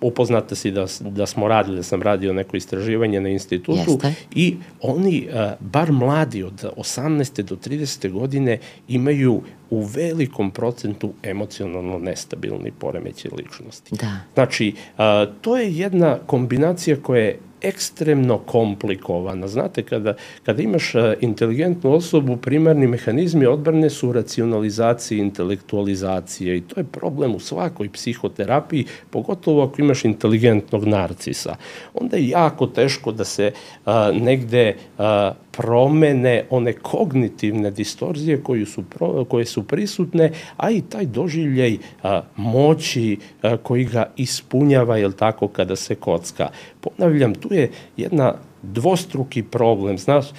upoznate 0.00 0.56
si 0.56 0.70
da, 0.70 0.86
da 1.00 1.26
smo 1.26 1.48
radili, 1.48 1.76
da 1.76 1.82
sam 1.82 2.02
radio 2.02 2.32
neko 2.32 2.56
istraživanje 2.56 3.20
na 3.20 3.28
institutu 3.28 3.92
Jeste. 3.92 4.14
i 4.34 4.56
oni, 4.80 5.28
uh, 5.28 5.52
bar 5.60 5.92
mladi 5.92 6.42
od 6.42 6.64
18. 6.76 7.42
do 7.42 7.56
30. 7.56 8.12
godine 8.12 8.58
imaju 8.88 9.42
u 9.70 9.80
velikom 9.80 10.50
procentu 10.50 11.12
emocionalno 11.22 11.98
nestabilni 11.98 12.72
poremeće 12.78 13.28
ličnosti. 13.36 13.96
Da. 13.96 14.20
Znači, 14.34 14.74
uh, 14.74 15.04
to 15.40 15.56
je 15.56 15.76
jedna 15.76 16.18
kombinacija 16.26 16.96
koja 16.96 17.22
je 17.22 17.38
ekstremno 17.64 18.38
komplikovana. 18.38 19.48
Znate, 19.48 19.82
kada, 19.82 20.14
kada 20.42 20.62
imaš 20.62 20.94
e, 20.94 21.16
inteligentnu 21.20 21.92
osobu, 21.92 22.36
primarni 22.36 22.86
mehanizmi 22.86 23.46
odbrane 23.46 23.90
su 23.90 24.12
racionalizacije, 24.12 25.18
intelektualizacije 25.18 26.56
i 26.56 26.60
to 26.60 26.80
je 26.80 26.84
problem 26.84 27.34
u 27.34 27.40
svakoj 27.40 27.88
psihoterapiji, 27.92 28.84
pogotovo 29.10 29.62
ako 29.62 29.82
imaš 29.82 30.04
inteligentnog 30.04 30.84
narcisa. 30.84 31.56
Onda 31.94 32.16
je 32.16 32.28
jako 32.28 32.66
teško 32.66 33.12
da 33.12 33.24
se 33.24 33.52
a, 33.84 34.12
negde 34.12 34.76
a, 34.98 35.32
promene 35.56 36.44
one 36.50 36.72
kognitivne 36.72 37.70
distorzije 37.70 38.42
koje 38.42 38.66
su, 38.66 38.82
pro, 38.82 39.24
koje 39.24 39.44
su 39.44 39.62
prisutne, 39.62 40.30
a 40.56 40.70
i 40.70 40.80
taj 40.80 41.06
doživljaj 41.06 41.78
a, 42.02 42.22
moći 42.36 43.18
a, 43.42 43.56
koji 43.56 43.84
ga 43.84 44.10
ispunjava, 44.16 44.96
jel 44.96 45.12
tako, 45.12 45.48
kada 45.48 45.76
se 45.76 45.94
kocka. 45.94 46.48
Ponavljam, 46.84 47.34
tu 47.34 47.54
je 47.54 47.70
jedna 47.96 48.34
dvostruki 48.62 49.42
problem. 49.42 49.98
Znaš, 49.98 50.26
e, 50.30 50.32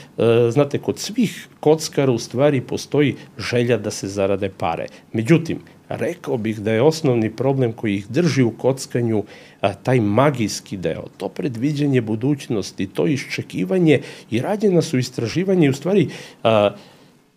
znate, 0.52 0.78
kod 0.78 1.00
svih 1.00 1.48
kockara 1.60 2.12
u 2.12 2.20
stvari 2.20 2.62
postoji 2.62 3.16
želja 3.38 3.78
da 3.78 3.92
se 3.92 4.08
zarade 4.08 4.50
pare. 4.50 4.86
Međutim, 5.14 5.60
rekao 5.90 6.38
bih 6.38 6.60
da 6.60 6.72
je 6.72 6.82
osnovni 6.82 7.30
problem 7.36 7.74
koji 7.74 7.96
ih 7.96 8.08
drži 8.08 8.44
u 8.44 8.52
kockanju 8.52 9.24
a, 9.62 9.74
taj 9.74 10.00
magijski 10.00 10.78
deo, 10.78 11.06
to 11.18 11.30
predviđanje 11.30 12.02
budućnosti, 12.02 12.88
to 12.88 13.08
iščekivanje 13.08 14.02
i 14.32 14.42
rađena 14.42 14.82
su 14.82 14.98
istraživanje 14.98 15.68
i 15.68 15.70
u 15.70 15.74
stvari 15.74 16.10
a, 16.44 16.76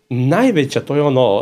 najveća, 0.09 0.79
to 0.79 0.95
je 0.95 1.01
ono 1.01 1.41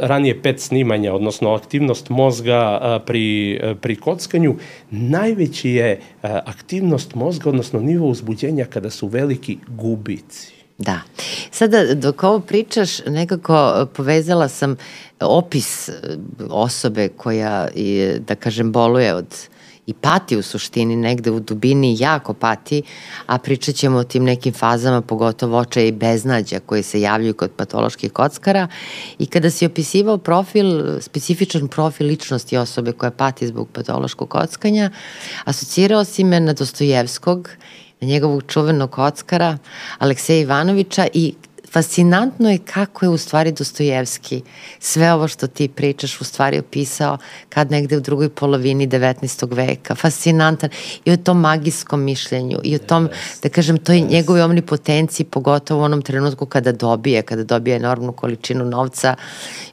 ranije 0.00 0.42
pet 0.42 0.60
snimanja, 0.60 1.14
odnosno 1.14 1.54
aktivnost 1.54 2.08
mozga 2.08 2.80
pri, 3.06 3.60
pri 3.80 3.96
kockanju, 3.96 4.56
najveći 4.90 5.70
je 5.70 6.00
aktivnost 6.22 7.14
mozga, 7.14 7.48
odnosno 7.50 7.80
nivo 7.80 8.08
uzbuđenja 8.08 8.64
kada 8.64 8.90
su 8.90 9.06
veliki 9.06 9.58
gubici. 9.68 10.52
Da. 10.78 11.00
Sada, 11.50 11.94
dok 11.94 12.22
ovo 12.22 12.40
pričaš, 12.40 13.06
nekako 13.06 13.86
povezala 13.96 14.48
sam 14.48 14.76
opis 15.20 15.90
osobe 16.50 17.08
koja, 17.08 17.68
da 18.18 18.34
kažem, 18.34 18.72
boluje 18.72 19.14
od 19.14 19.48
i 19.86 19.94
pati 19.94 20.36
u 20.36 20.42
suštini 20.42 20.96
negde 20.96 21.30
u 21.30 21.40
dubini 21.40 21.96
jako 21.98 22.34
pati, 22.34 22.82
a 23.26 23.38
pričat 23.38 23.74
ćemo 23.74 23.98
o 23.98 24.04
tim 24.04 24.24
nekim 24.24 24.52
fazama, 24.52 25.00
pogotovo 25.00 25.58
očaja 25.58 25.86
i 25.86 25.92
beznađa 25.92 26.60
koje 26.66 26.82
se 26.82 27.00
javljaju 27.00 27.34
kod 27.34 27.50
patoloških 27.56 28.12
kockara. 28.12 28.68
I 29.18 29.26
kada 29.26 29.50
si 29.50 29.66
opisivao 29.66 30.18
profil, 30.18 31.00
specifičan 31.00 31.68
profil 31.68 32.06
ličnosti 32.06 32.56
osobe 32.56 32.92
koja 32.92 33.10
pati 33.10 33.46
zbog 33.46 33.68
patološkog 33.72 34.28
kockanja, 34.28 34.90
asocirao 35.44 36.04
si 36.04 36.24
me 36.24 36.40
na 36.40 36.52
Dostojevskog, 36.52 37.50
na 38.00 38.08
njegovog 38.08 38.42
čuvenog 38.48 38.90
kockara 38.90 39.58
Alekseja 39.98 40.40
Ivanovića 40.40 41.06
i 41.12 41.34
fascinantno 41.74 42.50
je 42.50 42.58
kako 42.58 43.04
je 43.04 43.08
u 43.08 43.18
stvari 43.18 43.52
Dostojevski 43.52 44.42
sve 44.78 45.12
ovo 45.12 45.28
što 45.28 45.46
ti 45.46 45.68
pričaš 45.68 46.20
u 46.20 46.24
stvari 46.24 46.58
opisao 46.58 47.18
kad 47.48 47.70
negde 47.70 47.96
u 47.96 48.00
drugoj 48.00 48.28
polovini 48.28 48.88
19. 48.88 49.54
veka. 49.54 49.94
Fascinantan 49.94 50.70
i 51.04 51.12
o 51.12 51.16
tom 51.16 51.40
magijskom 51.40 52.02
mišljenju 52.02 52.58
i 52.62 52.74
o 52.74 52.78
tom, 52.78 53.08
yes. 53.08 53.42
da 53.42 53.48
kažem, 53.48 53.78
toj 53.78 53.96
yes. 53.96 54.10
njegove 54.10 54.44
omnipotenciji, 54.44 55.26
pogotovo 55.26 55.80
u 55.80 55.84
onom 55.84 56.02
trenutku 56.02 56.46
kada 56.46 56.72
dobije, 56.72 57.22
kada 57.22 57.44
dobije 57.44 57.76
enormnu 57.76 58.12
količinu 58.12 58.64
novca, 58.64 59.14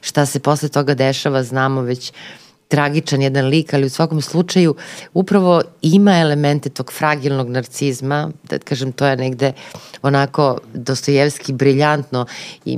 šta 0.00 0.26
se 0.26 0.40
posle 0.40 0.68
toga 0.68 0.94
dešava, 0.94 1.42
znamo 1.42 1.82
već 1.82 2.12
tragičan 2.72 3.22
jedan 3.22 3.46
lik, 3.46 3.74
ali 3.74 3.86
u 3.86 3.90
svakom 3.90 4.20
slučaju 4.20 4.74
upravo 5.14 5.62
ima 5.82 6.18
elemente 6.18 6.70
tog 6.70 6.92
fragilnog 6.92 7.48
narcizma, 7.48 8.30
da 8.48 8.58
kažem 8.58 8.92
to 8.92 9.06
je 9.06 9.16
negde 9.16 9.52
onako 10.02 10.58
Dostojevski 10.74 11.52
briljantno. 11.52 12.26
I 12.64 12.76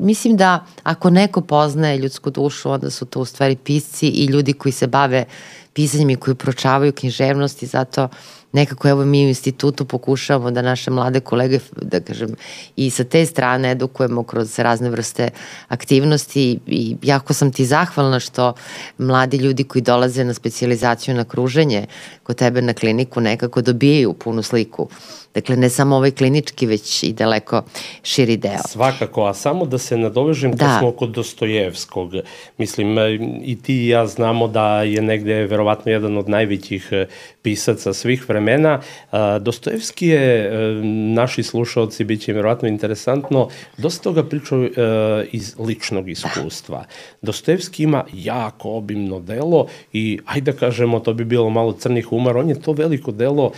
mislim 0.00 0.36
da 0.36 0.64
ako 0.82 1.10
neko 1.10 1.40
poznaje 1.40 1.98
ljudsku 1.98 2.30
dušu, 2.30 2.70
onda 2.70 2.90
su 2.90 3.04
to 3.04 3.20
u 3.20 3.24
stvari 3.24 3.56
pisci 3.56 4.08
i 4.08 4.26
ljudi 4.26 4.52
koji 4.52 4.72
se 4.72 4.86
bave 4.86 5.24
pisanjem 5.72 6.10
i 6.10 6.16
koji 6.16 6.34
pročavaju 6.34 6.92
književnost 6.92 7.62
i 7.62 7.66
zato 7.66 8.08
nekako 8.54 8.88
evo 8.88 9.04
mi 9.04 9.24
u 9.24 9.28
institutu 9.28 9.84
pokušavamo 9.84 10.50
da 10.50 10.62
naše 10.62 10.90
mlade 10.90 11.20
kolege, 11.20 11.58
da 11.82 12.00
kažem, 12.00 12.34
i 12.76 12.90
sa 12.90 13.04
te 13.04 13.26
strane 13.26 13.70
edukujemo 13.70 14.22
kroz 14.22 14.58
razne 14.58 14.90
vrste 14.90 15.30
aktivnosti 15.68 16.58
i 16.66 16.96
jako 17.02 17.34
sam 17.34 17.52
ti 17.52 17.66
zahvalna 17.66 18.20
što 18.20 18.52
mladi 18.98 19.36
ljudi 19.36 19.64
koji 19.64 19.82
dolaze 19.82 20.24
na 20.24 20.34
specializaciju 20.34 21.14
na 21.14 21.24
kruženje 21.24 21.86
kod 22.22 22.36
tebe 22.36 22.62
na 22.62 22.72
kliniku 22.72 23.20
nekako 23.20 23.62
dobijaju 23.62 24.12
punu 24.12 24.42
sliku 24.42 24.88
Dakle, 25.34 25.56
ne 25.56 25.70
samo 25.70 25.96
ovaj 25.96 26.10
klinički, 26.10 26.66
već 26.66 27.02
i 27.02 27.12
daleko 27.12 27.62
širi 28.02 28.36
deo. 28.36 28.58
Svakako, 28.68 29.24
a 29.26 29.34
samo 29.34 29.66
da 29.66 29.78
se 29.78 29.96
nadovežem 29.96 30.52
da. 30.52 30.58
kad 30.58 30.78
smo 30.78 30.92
kod 30.92 31.10
Dostojevskog. 31.10 32.12
Mislim, 32.58 32.98
e, 32.98 33.14
i 33.44 33.58
ti 33.62 33.74
i 33.74 33.88
ja 33.88 34.06
znamo 34.06 34.48
da 34.48 34.82
je 34.82 35.02
negde 35.02 35.34
verovatno 35.34 35.92
jedan 35.92 36.18
od 36.18 36.28
najvećih 36.28 36.88
e, 36.92 37.06
pisaca 37.42 37.92
svih 37.92 38.28
vremena. 38.28 38.80
E, 39.12 39.16
Dostojevski 39.40 40.08
je, 40.08 40.50
naši 41.14 41.42
slušalci, 41.42 42.04
bit 42.04 42.22
će 42.22 42.32
verovatno 42.32 42.68
interesantno, 42.68 43.48
dosta 43.78 44.02
toga 44.02 44.22
pričao 44.22 44.68
iz 45.32 45.54
ličnog 45.58 46.08
iskustva. 46.08 46.84
Dostojevski 47.22 47.82
ima 47.82 48.04
jako 48.12 48.70
obimno 48.70 49.20
delo 49.20 49.66
i, 49.92 50.18
ajde 50.26 50.52
da 50.52 50.58
kažemo, 50.58 51.00
to 51.00 51.14
bi 51.14 51.24
bilo 51.24 51.50
malo 51.50 51.72
crnih 51.72 52.12
umar, 52.12 52.36
on 52.36 52.48
je 52.48 52.60
to 52.60 52.72
veliko 52.72 53.12
delo 53.12 53.52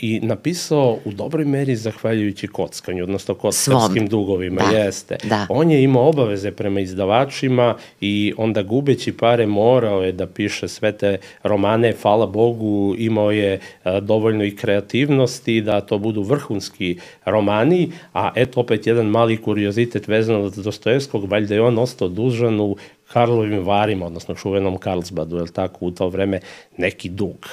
i 0.00 0.20
napisao 0.22 0.97
u 1.04 1.12
dobroj 1.12 1.44
meri 1.44 1.76
zahvaljujući 1.76 2.46
kockanju, 2.46 3.02
odnosno 3.02 3.34
kockarskim 3.34 3.96
Svom. 3.96 4.08
dugovima, 4.08 4.62
da. 4.70 4.78
jeste. 4.78 5.16
Da. 5.24 5.46
On 5.48 5.70
je 5.70 5.82
imao 5.82 6.08
obaveze 6.08 6.50
prema 6.50 6.80
izdavačima 6.80 7.74
i 8.00 8.34
onda 8.36 8.62
gubeći 8.62 9.12
pare 9.12 9.46
morao 9.46 10.02
je 10.02 10.12
da 10.12 10.26
piše 10.26 10.68
sve 10.68 10.92
te 10.92 11.18
romane, 11.42 11.94
hvala 12.02 12.26
Bogu, 12.26 12.94
imao 12.98 13.30
je 13.30 13.60
a, 13.84 14.00
dovoljno 14.00 14.44
i 14.44 14.56
kreativnosti 14.56 15.60
da 15.60 15.80
to 15.80 15.98
budu 15.98 16.22
vrhunski 16.22 16.98
romani, 17.24 17.92
a 18.14 18.32
eto 18.34 18.60
opet 18.60 18.86
jedan 18.86 19.06
mali 19.06 19.42
kuriozitet 19.42 20.08
vezan 20.08 20.36
od 20.36 20.54
Dostojevskog, 20.56 21.30
valjda 21.30 21.54
je 21.54 21.62
on 21.62 21.78
ostao 21.78 22.08
dužan 22.08 22.60
u 22.60 22.76
Karlovim 23.12 23.64
varima, 23.64 24.06
odnosno 24.06 24.34
čuvenom 24.34 24.78
Karlsbadu, 24.78 25.36
je 25.36 25.52
tako, 25.52 25.86
u 25.86 25.90
to 25.90 26.08
vreme 26.08 26.40
neki 26.76 27.08
dug 27.08 27.48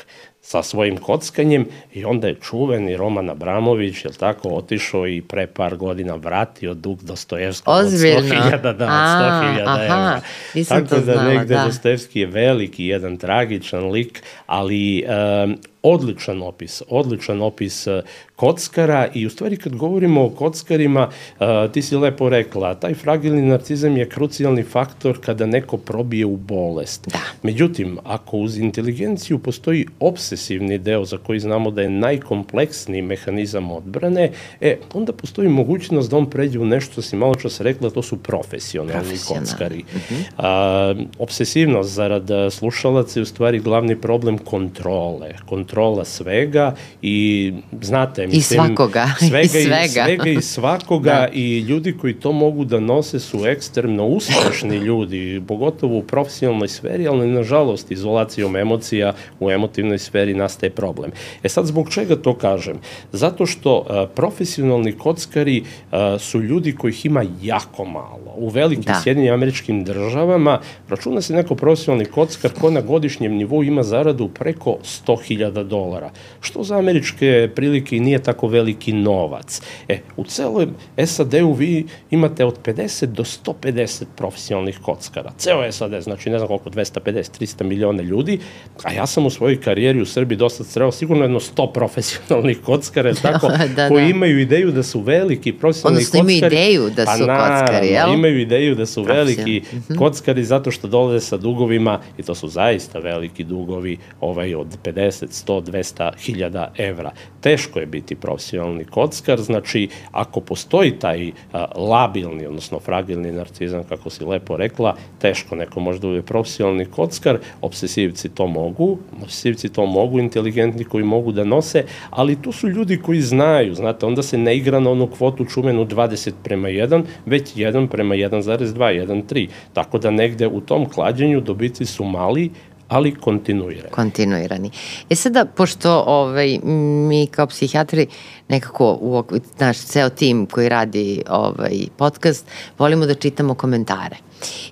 sa 0.45 0.63
svojim 0.63 0.97
kockanjem 0.97 1.65
i 1.93 2.05
onda 2.05 2.27
je 2.27 2.35
čuveni 2.35 2.97
Roman 2.97 3.29
Abramović, 3.29 4.05
je 4.05 4.11
tako, 4.11 4.49
otišao 4.49 5.07
i 5.07 5.21
pre 5.21 5.47
par 5.47 5.75
godina 5.75 6.15
vratio 6.15 6.73
dug 6.73 7.03
Dostojevskog 7.03 7.73
od 7.73 7.85
100.000 7.85 8.61
da, 8.61 8.69
od 8.69 8.77
100.000 8.79 9.85
evra. 9.85 10.21
Tako 10.69 10.95
da 10.95 11.13
znala, 11.13 11.23
negde 11.23 11.55
da. 11.55 11.65
Dostojevski 11.65 12.19
je 12.19 12.25
veliki, 12.25 12.85
jedan 12.85 13.17
tragičan 13.17 13.91
lik, 13.91 14.23
ali 14.45 15.05
um, 15.43 15.57
odličan 15.85 16.41
opis, 16.41 16.81
odličan 16.89 17.41
opis 17.41 17.87
e, 17.87 18.01
kockara 18.35 19.07
i 19.13 19.25
u 19.25 19.29
stvari 19.29 19.57
kad 19.57 19.75
govorimo 19.75 20.25
o 20.25 20.29
kockarima, 20.29 21.09
uh, 21.39 21.71
ti 21.71 21.81
si 21.81 21.95
lepo 21.95 22.29
rekla, 22.29 22.75
taj 22.75 22.93
fragilni 22.93 23.41
narcizam 23.41 23.97
je 23.97 24.09
krucijalni 24.09 24.63
faktor 24.63 25.19
kada 25.21 25.45
neko 25.45 25.77
probije 25.77 26.25
u 26.25 26.37
bolest. 26.37 27.07
Da. 27.07 27.19
Međutim, 27.43 27.97
ako 28.03 28.37
uz 28.37 28.57
inteligenciju 28.57 29.39
postoji 29.39 29.85
obsesivni 29.99 30.77
deo 30.77 31.05
za 31.05 31.17
koji 31.17 31.39
znamo 31.39 31.71
da 31.71 31.81
je 31.81 31.89
najkompleksniji 31.89 33.01
mehanizam 33.01 33.71
odbrane, 33.71 34.31
e, 34.61 34.77
onda 34.93 35.13
postoji 35.13 35.49
mogućnost 35.49 36.11
da 36.11 36.17
on 36.17 36.29
pređe 36.29 36.59
u 36.59 36.65
nešto, 36.65 37.01
si 37.01 37.15
malo 37.15 37.35
čas 37.35 37.61
rekla, 37.61 37.89
to 37.89 38.01
su 38.01 38.17
profesionalni 38.17 39.17
kockari. 39.27 39.83
Uh 39.95 40.01
-huh. 40.01 40.95
uh, 40.97 41.07
obsesivnost 41.19 41.89
zarad 41.89 42.29
slušalaca 42.51 43.19
je 43.19 43.21
u 43.21 43.25
stvari 43.25 43.59
glavni 43.59 44.01
problem 44.01 44.37
kontrole. 44.37 45.33
Kontrola 45.75 46.05
svega 46.05 46.75
i 47.01 47.53
znate, 47.81 48.27
mislim, 48.27 48.39
I 48.39 48.67
svakoga. 48.67 49.07
Svega 49.19 49.39
i, 49.41 49.47
svega. 49.47 49.85
i 49.85 49.89
svega 49.89 50.29
i 50.29 50.41
svakoga 50.41 51.11
da. 51.11 51.27
i 51.33 51.59
ljudi 51.59 51.97
koji 51.97 52.13
to 52.13 52.31
mogu 52.31 52.65
da 52.65 52.79
nose 52.79 53.19
su 53.19 53.45
ekstremno 53.45 54.05
uspešni 54.05 54.77
ljudi, 54.87 55.41
pogotovo 55.47 55.97
u 55.97 56.03
profesionalnoj 56.03 56.67
sferi, 56.67 57.07
ali 57.07 57.27
nažalost 57.27 57.91
izolacijom 57.91 58.55
emocija 58.55 59.13
u 59.39 59.51
emotivnoj 59.51 59.97
sferi 59.97 60.33
nastaje 60.33 60.69
problem. 60.69 61.11
E 61.43 61.49
sad, 61.49 61.65
zbog 61.65 61.89
čega 61.89 62.15
to 62.15 62.37
kažem? 62.37 62.79
Zato 63.11 63.45
što 63.45 63.85
a, 63.89 64.07
profesionalni 64.15 64.91
kockari 64.91 65.63
a, 65.91 66.17
su 66.19 66.41
ljudi 66.41 66.75
kojih 66.75 67.05
ima 67.05 67.25
jako 67.41 67.85
malo. 67.85 68.33
U 68.35 68.49
velikim 68.49 68.83
da. 68.83 69.01
Sjedinim 69.03 69.33
američkim 69.33 69.83
državama 69.83 70.59
računa 70.89 71.21
se 71.21 71.33
neko 71.33 71.55
profesionalni 71.55 72.05
kockar 72.05 72.51
ko 72.61 72.69
na 72.69 72.81
godišnjem 72.81 73.33
nivou 73.33 73.63
ima 73.63 73.83
zaradu 73.83 74.27
preko 74.27 74.77
100.000 74.83 75.64
dolara, 75.65 76.11
što 76.41 76.63
za 76.63 76.77
američke 76.77 77.49
prilike 77.55 77.99
nije 77.99 78.23
tako 78.23 78.47
veliki 78.47 78.93
novac. 78.93 79.61
E, 79.87 79.99
u 80.17 80.23
celoj 80.23 80.67
SAD-u 81.05 81.53
vi 81.53 81.85
imate 82.11 82.45
od 82.45 82.59
50 82.63 83.05
do 83.05 83.23
150 83.23 84.03
profesionalnih 84.15 84.79
kockara. 84.81 85.31
Ceo 85.37 85.71
SAD, 85.71 86.01
znači 86.01 86.29
ne 86.29 86.37
znam 86.37 86.47
koliko, 86.47 86.69
250, 86.69 87.41
300 87.41 87.63
miliona 87.63 88.03
ljudi, 88.03 88.39
a 88.83 88.93
ja 88.93 89.05
sam 89.05 89.25
u 89.25 89.29
svojoj 89.29 89.61
karijeri 89.61 90.01
u 90.01 90.05
Srbiji 90.05 90.37
dosta 90.37 90.63
sreo 90.63 90.91
sigurno 90.91 91.23
jedno 91.23 91.39
100 91.39 91.73
profesionalnih 91.73 92.57
kockara, 92.65 93.13
tako, 93.21 93.47
da, 93.47 93.67
da. 93.75 93.89
koji 93.89 94.09
imaju 94.09 94.39
ideju 94.39 94.71
da 94.71 94.83
su 94.83 94.99
veliki 95.01 95.53
profesionalni 95.53 95.97
Odnosno, 95.97 96.19
kockari. 96.19 96.35
Odnosno 96.35 96.47
imaju 96.47 96.53
ideju 96.53 96.89
da 96.95 97.05
pa 97.05 97.17
su 97.17 97.25
pa, 97.25 97.59
kockari, 97.59 97.87
jel? 97.87 98.13
imaju 98.13 98.39
ideju 98.39 98.75
da 98.75 98.85
su 98.85 99.03
veliki 99.03 99.61
mm 99.73 99.77
-hmm. 99.77 99.97
kockari 99.97 100.43
zato 100.43 100.71
što 100.71 100.87
dolaze 100.87 101.25
sa 101.25 101.37
dugovima, 101.37 101.99
i 102.17 102.23
to 102.23 102.35
su 102.35 102.47
zaista 102.47 102.99
veliki 102.99 103.43
dugovi, 103.43 103.97
ovaj 104.21 104.55
od 104.55 104.67
50, 104.83 105.25
100, 105.45 105.61
200 105.61 106.11
hiljada 106.19 106.71
evra. 106.77 107.11
Teško 107.41 107.79
je 107.79 107.85
biti 107.85 108.15
profesionalni 108.15 108.85
kockar, 108.85 109.41
znači 109.41 109.87
ako 110.11 110.39
postoji 110.41 110.91
taj 110.99 111.31
labilni, 111.75 112.45
odnosno 112.45 112.79
fragilni 112.79 113.31
narcizam, 113.31 113.83
kako 113.83 114.09
si 114.09 114.25
lepo 114.25 114.57
rekla, 114.57 114.95
teško 115.19 115.55
neko 115.55 115.79
može 115.79 115.99
da 115.99 116.07
bude 116.07 116.21
profesionalni 116.21 116.85
kockar, 116.85 117.37
obsesivci 117.61 118.29
to 118.29 118.47
mogu, 118.47 118.97
obsesivci 119.23 119.69
to 119.69 119.85
mogu, 119.85 120.19
inteligentni 120.19 120.83
koji 120.83 121.03
mogu 121.03 121.31
da 121.31 121.43
nose, 121.43 121.83
ali 122.09 122.41
tu 122.41 122.51
su 122.51 122.69
ljudi 122.69 122.97
koji 123.01 123.21
znaju, 123.21 123.75
znate, 123.75 124.05
onda 124.05 124.23
se 124.23 124.37
ne 124.37 124.57
igra 124.57 124.79
na 124.79 124.91
onu 124.91 125.07
kvotu 125.07 125.45
čumenu 125.45 125.85
20 125.85 126.31
prema 126.43 126.67
1, 126.67 127.03
već 127.25 127.55
1 127.55 127.87
prema 127.87 128.15
1,2, 128.15 129.05
1,3. 129.07 129.47
Tako 129.73 129.97
da 129.97 130.11
negde 130.11 130.47
u 130.47 130.61
tom 130.61 130.89
klađenju 130.89 131.41
dobici 131.41 131.85
su 131.85 132.03
mali, 132.03 132.49
ali 132.87 133.15
kontinuirani. 133.15 133.91
Kontinuirani. 133.91 134.71
E 135.09 135.15
sada, 135.15 135.45
pošto 135.45 136.03
ovaj, 136.07 136.59
mi 137.07 137.27
kao 137.27 137.47
psihijatri 137.47 138.07
nekako, 138.47 138.97
u, 139.01 139.23
naš 139.59 139.77
ceo 139.77 140.09
tim 140.09 140.45
koji 140.45 140.69
radi 140.69 141.21
ovaj, 141.29 141.87
podcast, 141.97 142.47
volimo 142.79 143.05
da 143.05 143.13
čitamo 143.13 143.53
komentare. 143.53 144.24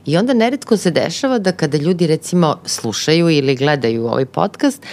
I 0.06 0.18
onda 0.18 0.34
neretko 0.34 0.78
se 0.78 0.92
dešava 0.92 1.40
da 1.40 1.52
kada 1.52 1.78
ljudi 1.78 2.08
recimo 2.08 2.60
slušaju 2.66 3.30
ili 3.30 3.56
gledaju 3.56 4.06
ovaj 4.06 4.26
podcast, 4.26 4.84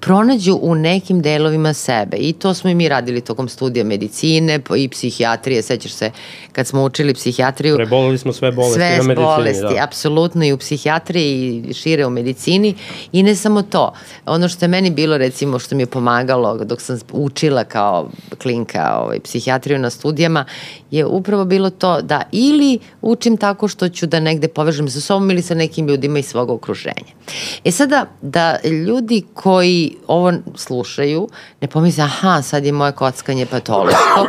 pronađu 0.00 0.58
u 0.62 0.74
nekim 0.74 1.22
delovima 1.22 1.72
sebe. 1.72 2.16
I 2.16 2.32
to 2.32 2.54
smo 2.54 2.70
i 2.70 2.74
mi 2.74 2.88
radili 2.88 3.20
tokom 3.20 3.48
studija 3.48 3.84
medicine 3.84 4.60
i 4.76 4.88
psihijatrije. 4.88 5.62
Sećaš 5.62 5.92
se 5.92 6.10
kad 6.52 6.66
smo 6.66 6.84
učili 6.84 7.14
psihijatriju. 7.14 7.76
Prebolili 7.76 8.18
smo 8.18 8.32
sve 8.32 8.52
bolesti 8.52 8.78
sve 8.78 8.96
na 8.96 9.02
medicini. 9.02 9.14
Sve 9.14 9.36
bolesti, 9.36 9.74
da. 9.76 9.84
apsolutno 9.84 10.44
i 10.44 10.52
u 10.52 10.58
psihijatriji 10.58 11.64
i 11.68 11.74
šire 11.74 12.06
u 12.06 12.10
medicini. 12.10 12.74
I 13.12 13.22
ne 13.22 13.34
samo 13.34 13.62
to. 13.62 13.92
Ono 14.26 14.48
što 14.48 14.64
je 14.64 14.68
meni 14.68 14.90
bilo 14.90 15.18
recimo 15.18 15.58
što 15.58 15.76
mi 15.76 15.82
je 15.82 15.86
pomagalo 15.86 16.64
dok 16.64 16.80
sam 16.80 16.98
učila 17.12 17.64
kao 17.64 18.10
klinka 18.42 18.98
ovaj, 19.00 19.20
psihijatriju 19.20 19.78
na 19.78 19.90
studijama 19.90 20.44
je 20.90 21.06
upravo 21.06 21.44
bilo 21.44 21.70
to 21.70 22.02
da 22.02 22.22
ili 22.32 22.78
učim 23.02 23.36
tako 23.36 23.68
što 23.68 23.88
ću 23.88 24.06
da 24.06 24.13
negde 24.20 24.48
povežem 24.48 24.88
sa 24.88 25.00
sobom 25.00 25.30
ili 25.30 25.42
sa 25.42 25.54
nekim 25.54 25.88
ljudima 25.88 26.18
iz 26.18 26.26
svog 26.26 26.50
okruženja. 26.50 27.14
E 27.64 27.70
sada, 27.70 28.06
da 28.22 28.58
ljudi 28.64 29.22
koji 29.34 29.96
ovo 30.06 30.32
slušaju 30.54 31.28
ne 31.60 31.68
pomisle, 31.68 32.04
aha, 32.04 32.42
sad 32.42 32.64
je 32.64 32.72
moje 32.72 32.92
kockanje 32.92 33.46
patološko, 33.46 34.26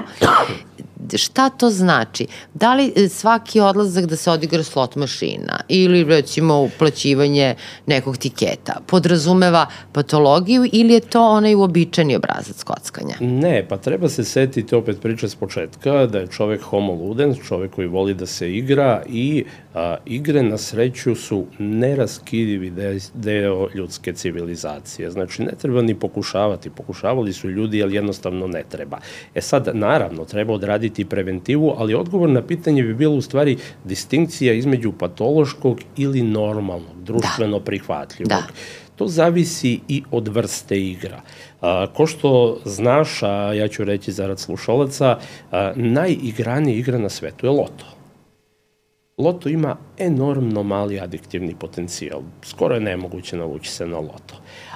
šta 1.14 1.50
to 1.50 1.70
znači? 1.70 2.28
Da 2.54 2.74
li 2.74 2.94
e, 2.96 3.10
svaki 3.10 3.60
odlazak 3.60 4.06
da 4.06 4.16
se 4.16 4.32
odigra 4.32 4.64
slot 4.64 4.96
mašina 4.96 5.60
ili 5.68 6.04
recimo 6.04 6.62
uplaćivanje 6.62 7.56
nekog 7.86 8.18
tiketa 8.18 8.82
podrazumeva 8.88 9.66
patologiju 9.92 10.66
ili 10.72 10.94
je 10.94 11.00
to 11.00 11.30
onaj 11.30 11.56
uobičajeni 11.56 12.16
obrazac 12.16 12.64
kockanja? 12.64 13.16
Ne, 13.20 13.66
pa 13.70 13.78
treba 13.78 14.10
se 14.10 14.24
setiti 14.24 14.76
opet 14.76 15.02
priča 15.02 15.30
s 15.30 15.36
početka 15.36 16.06
da 16.06 16.20
je 16.20 16.28
čovek 16.28 16.62
homo 16.62 16.94
ludens, 16.94 17.38
čovek 17.48 17.72
koji 17.72 17.88
voli 17.88 18.14
da 18.14 18.26
se 18.26 18.54
igra 18.54 19.04
i 19.10 19.46
a, 19.76 19.98
igre 20.06 20.44
na 20.44 20.58
sreću 20.58 21.16
su 21.16 21.46
neraskidivi 21.60 22.74
deo 23.14 23.68
ljudske 23.76 24.14
civilizacije. 24.14 25.12
Znači, 25.12 25.42
ne 25.42 25.52
treba 25.62 25.82
ni 25.82 25.96
pokušavati. 25.96 26.70
Pokušavali 26.70 27.34
su 27.34 27.50
ljudi, 27.50 27.84
ali 27.84 27.96
jednostavno 27.96 28.48
ne 28.48 28.64
treba. 28.70 28.98
E 29.36 29.42
sad, 29.42 29.70
naravno, 29.74 30.26
treba 30.26 30.54
odraditi 30.54 30.95
preventivu, 31.04 31.74
ali 31.78 31.94
odgovor 31.94 32.30
na 32.30 32.42
pitanje 32.42 32.84
bi 32.84 32.94
bilo 32.94 33.16
u 33.16 33.22
stvari 33.22 33.58
distinkcija 33.84 34.54
između 34.54 34.92
patološkog 34.92 35.80
ili 35.98 36.22
normalnog, 36.22 37.04
društveno 37.04 37.60
da. 37.60 37.66
prihvatljivog. 37.66 38.30
Da 38.30 38.48
To 38.96 39.08
zavisi 39.08 39.80
i 39.88 40.04
od 40.12 40.28
vrste 40.28 40.80
igra. 40.82 41.22
A, 41.62 41.88
ko 41.94 42.08
što 42.08 42.60
znaš, 42.66 43.24
a 43.24 43.54
ja 43.54 43.68
ću 43.68 43.84
reći 43.84 44.12
zarad 44.12 44.40
slušalaca, 44.40 45.18
a, 45.52 45.74
najigranija 45.76 46.78
igra 46.78 46.98
na 46.98 47.10
svetu 47.10 47.46
je 47.46 47.50
loto. 47.50 47.86
Loto 49.18 49.50
ima 49.50 49.76
enormno 49.98 50.64
mali 50.64 51.00
adiktivni 51.00 51.56
potencijal. 51.60 52.22
Skoro 52.42 52.76
je 52.76 52.82
nemoguće 52.82 53.38
navući 53.38 53.72
se 53.72 53.88
na 53.88 53.98
loto. 53.98 54.36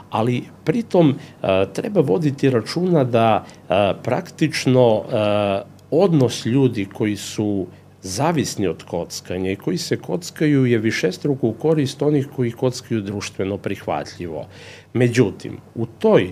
Ali 0.09 0.43
pritom 0.63 1.15
a, 1.41 1.65
treba 1.65 2.01
voditi 2.01 2.49
računa 2.49 3.03
da 3.03 3.45
a, 3.69 3.93
praktično 4.03 5.03
a, 5.11 5.61
odnos 5.91 6.45
ljudi 6.45 6.85
koji 6.93 7.15
su 7.15 7.67
zavisni 8.01 8.67
od 8.67 8.83
kockanja 8.83 9.51
i 9.51 9.55
koji 9.55 9.77
se 9.77 9.97
kockaju 9.97 10.65
je 10.65 10.77
višestruko 10.77 11.47
u 11.47 11.53
korist 11.53 12.01
onih 12.01 12.27
koji 12.35 12.51
kockaju 12.51 13.01
društveno 13.01 13.57
prihvatljivo. 13.57 14.45
Međutim, 14.93 15.57
u 15.75 15.85
toj 15.85 16.29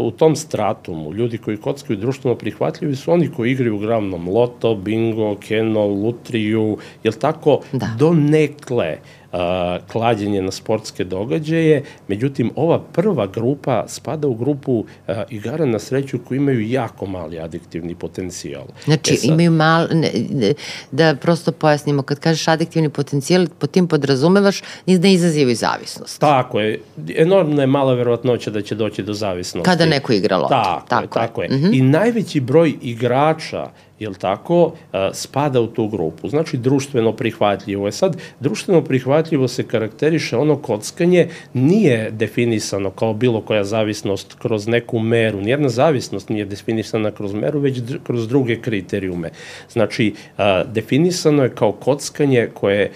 u 0.00 0.10
tom 0.10 0.36
stratumu, 0.36 1.14
ljudi 1.14 1.38
koji 1.38 1.56
kockaju 1.56 1.98
društveno 1.98 2.36
prihvatljivi 2.36 2.96
su 2.96 3.12
oni 3.12 3.30
koji 3.36 3.52
igraju 3.52 3.76
uglavnom 3.76 4.28
loto, 4.28 4.74
bingo, 4.74 5.36
keno, 5.36 5.86
lutriju, 5.86 6.78
jel 7.04 7.12
tako, 7.20 7.60
da. 7.72 7.86
do 7.98 8.12
nekle 8.12 8.98
a, 9.36 9.78
klađenje 9.92 10.42
na 10.42 10.50
sportske 10.50 11.04
događaje, 11.04 11.82
međutim 12.08 12.50
ova 12.56 12.80
prva 12.92 13.26
grupa 13.26 13.84
spada 13.88 14.28
u 14.28 14.34
grupu 14.34 14.84
a, 15.08 15.24
igara 15.30 15.66
na 15.66 15.78
sreću 15.78 16.18
koji 16.28 16.36
imaju 16.36 16.68
jako 16.70 17.06
mali 17.06 17.38
adiktivni 17.40 17.94
potencijal. 17.94 18.64
Znači 18.84 19.14
e 19.14 19.16
sad, 19.16 19.30
imaju 19.30 19.50
mal, 19.50 19.86
ne, 19.92 20.10
ne, 20.30 20.54
da 20.90 21.16
prosto 21.16 21.52
pojasnimo, 21.52 22.02
kad 22.02 22.20
kažeš 22.20 22.48
adiktivni 22.48 22.88
potencijal, 22.88 23.46
po 23.58 23.66
tim 23.66 23.88
podrazumevaš 23.88 24.62
da 24.86 25.08
izazivaju 25.08 25.56
zavisnost. 25.56 26.20
Tako 26.20 26.60
je, 26.60 26.80
enormno 27.16 27.60
je 27.60 27.66
mala 27.66 27.94
verovatnoća 27.94 28.50
da 28.50 28.62
će 28.62 28.74
doći 28.74 29.02
do 29.02 29.14
zavisnosti. 29.14 29.70
Kada 29.70 29.86
neko 29.86 30.12
igra 30.12 30.36
loto. 30.36 30.48
Tako, 30.48 30.86
tako 30.88 31.02
je, 31.02 31.26
tako 31.26 31.42
je. 31.42 31.48
Mm 31.48 31.52
-hmm. 31.52 31.78
I 31.78 31.82
najveći 31.82 32.40
broj 32.40 32.74
igrača 32.82 33.70
jel 33.98 34.14
tako, 34.14 34.72
spada 35.12 35.60
u 35.60 35.66
tu 35.66 35.88
grupu. 35.88 36.28
Znači, 36.28 36.56
društveno 36.56 37.12
prihvatljivo 37.12 37.86
je. 37.86 37.92
Sad, 37.92 38.16
društveno 38.40 38.84
prihvatljivo 38.84 39.48
se 39.48 39.62
karakteriše 39.62 40.36
ono 40.36 40.56
kockanje 40.56 41.28
nije 41.54 42.10
definisano 42.10 42.90
kao 42.90 43.14
bilo 43.14 43.40
koja 43.40 43.64
zavisnost 43.64 44.34
kroz 44.38 44.68
neku 44.68 44.98
meru. 44.98 45.40
Nijedna 45.40 45.68
zavisnost 45.68 46.28
nije 46.28 46.44
definisana 46.44 47.10
kroz 47.10 47.34
meru, 47.34 47.60
već 47.60 47.80
kroz 48.04 48.28
druge 48.28 48.60
kriterijume. 48.60 49.30
Znači, 49.68 50.14
definisano 50.66 51.42
je 51.42 51.54
kao 51.54 51.72
kockanje 51.72 52.48
koje 52.54 52.90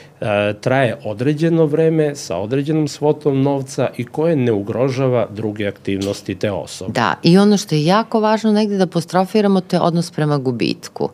traje 0.61 0.97
određeno 1.05 1.67
vreme 1.67 2.15
sa 2.15 2.37
određenom 2.37 2.89
svotom 2.89 3.43
novca 3.43 3.89
i 3.97 4.05
koje 4.05 4.37
ne 4.37 4.53
ugrožava 4.53 5.27
druge 5.31 5.67
aktivnosti 5.67 6.35
te 6.35 6.51
osobe. 6.51 6.93
Da, 6.93 7.15
i 7.23 7.39
ono 7.39 7.57
što 7.57 7.75
je 7.75 7.85
jako 7.85 8.21
važno 8.21 8.53
negde 8.53 8.77
da 8.77 8.85
apostrofiramo, 8.85 9.61
to 9.61 9.77
je 9.77 9.81
odnos 9.81 10.11
prema 10.11 10.39
gubitku. 10.39 11.09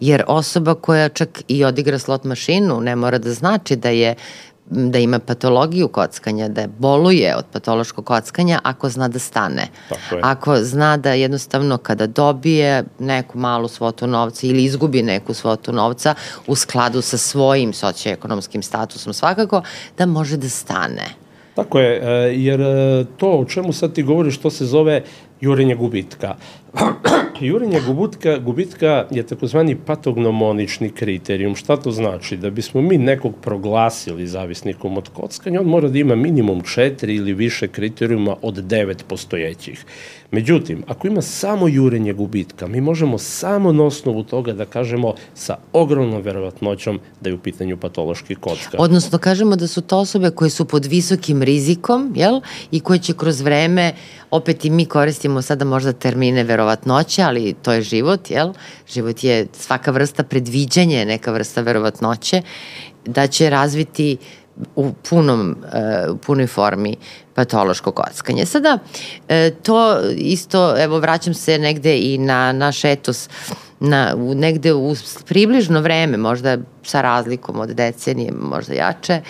Jer 0.00 0.24
osoba 0.26 0.74
koja 0.74 1.08
čak 1.08 1.42
i 1.48 1.64
odigra 1.64 1.98
slot 1.98 2.24
mašinu 2.24 2.80
ne 2.80 2.96
mora 2.96 3.18
da 3.18 3.32
znači 3.32 3.76
da 3.76 3.88
je 3.88 4.14
da 4.70 4.98
ima 4.98 5.18
patologiju 5.18 5.88
kockanja, 5.88 6.48
da 6.48 6.60
je 6.60 6.68
boluje 6.78 7.36
od 7.36 7.44
patološkog 7.52 8.04
kockanja 8.04 8.60
ako 8.62 8.88
zna 8.88 9.08
da 9.08 9.18
stane. 9.18 9.68
Ako 10.22 10.56
zna 10.56 10.96
da 10.96 11.12
jednostavno 11.12 11.78
kada 11.78 12.06
dobije 12.06 12.84
neku 12.98 13.38
malu 13.38 13.68
svotu 13.68 14.06
novca 14.06 14.46
ili 14.46 14.64
izgubi 14.64 15.02
neku 15.02 15.34
svotu 15.34 15.72
novca 15.72 16.14
u 16.46 16.54
skladu 16.54 17.02
sa 17.02 17.18
svojim 17.18 17.72
socioekonomskim 17.72 18.62
statusom 18.62 19.12
svakako, 19.12 19.62
da 19.98 20.06
može 20.06 20.36
da 20.36 20.48
stane. 20.48 21.06
Tako 21.54 21.80
je, 21.80 22.00
e, 22.02 22.34
jer 22.34 22.60
e, 22.60 23.04
to 23.16 23.30
o 23.30 23.44
čemu 23.44 23.72
sad 23.72 23.92
ti 23.92 24.02
govoriš, 24.02 24.38
to 24.38 24.50
se 24.50 24.66
zove 24.66 25.02
jurenje 25.40 25.74
gubitka. 25.74 26.34
jurenje 27.40 27.80
gubitka, 27.86 28.38
gubitka 28.38 29.06
je 29.10 29.22
takozvani 29.22 29.76
patognomonični 29.76 30.90
kriterijum. 30.90 31.56
Šta 31.56 31.76
to 31.76 31.90
znači? 31.90 32.36
Da 32.36 32.50
bismo 32.50 32.82
mi 32.82 32.98
nekog 32.98 33.34
proglasili 33.42 34.26
zavisnikom 34.26 34.98
od 34.98 35.08
kockanja, 35.08 35.60
on 35.60 35.66
mora 35.66 35.88
da 35.88 35.98
ima 35.98 36.14
minimum 36.14 36.62
četiri 36.62 37.14
ili 37.14 37.34
više 37.34 37.68
kriterijuma 37.68 38.36
od 38.42 38.54
devet 38.54 39.04
postojećih. 39.08 39.84
Međutim, 40.30 40.82
ako 40.86 41.06
ima 41.06 41.22
samo 41.22 41.68
jurenje 41.68 42.12
gubitka, 42.12 42.66
mi 42.66 42.80
možemo 42.80 43.18
samo 43.18 43.72
na 43.72 43.84
osnovu 43.84 44.22
toga 44.22 44.52
da 44.52 44.64
kažemo 44.64 45.14
sa 45.34 45.56
ogromnom 45.72 46.22
verovatnoćom 46.22 47.00
da 47.20 47.30
je 47.30 47.34
u 47.34 47.38
pitanju 47.38 47.76
patološki 47.76 48.34
kocka. 48.34 48.76
Odnosno, 48.78 49.18
kažemo 49.18 49.56
da 49.56 49.66
su 49.66 49.80
to 49.80 49.98
osobe 49.98 50.30
koje 50.30 50.50
su 50.50 50.64
pod 50.64 50.86
visokim 50.86 51.42
rizikom, 51.42 52.12
jel? 52.16 52.40
I 52.70 52.80
koje 52.80 52.98
će 52.98 53.14
kroz 53.14 53.40
vreme, 53.40 53.92
opet 54.30 54.64
i 54.64 54.70
mi 54.70 54.84
koristimo 54.84 55.42
sada 55.42 55.64
možda 55.64 55.92
termine 55.92 56.44
verovatnoće, 56.66 57.22
ali 57.22 57.54
to 57.62 57.72
je 57.72 57.82
život, 57.82 58.30
jel? 58.30 58.52
Život 58.88 59.24
je 59.24 59.46
svaka 59.52 59.90
vrsta 59.90 60.22
predviđanja, 60.22 61.04
neka 61.04 61.32
vrsta 61.32 61.60
verovatnoće, 61.60 62.42
da 63.04 63.26
će 63.26 63.50
razviti 63.50 64.16
u 64.76 64.92
punom, 65.08 65.56
uh, 65.62 66.14
u 66.14 66.16
punoj 66.16 66.46
formi 66.46 66.96
patološko 67.34 67.92
kockanje. 67.92 68.46
Sada, 68.46 68.78
uh, 68.78 69.34
to 69.62 70.00
isto, 70.16 70.74
evo, 70.82 70.98
vraćam 70.98 71.34
se 71.34 71.58
negde 71.58 71.98
i 71.98 72.18
na 72.18 72.52
naš 72.52 72.84
etos, 72.84 73.28
na, 73.80 74.14
u, 74.16 74.34
negde 74.34 74.72
u 74.72 74.94
približno 75.26 75.80
vreme, 75.80 76.16
možda 76.16 76.58
sa 76.82 77.02
razlikom 77.02 77.60
od 77.60 77.68
decenije, 77.68 78.32
možda 78.32 78.74
jače, 78.74 79.20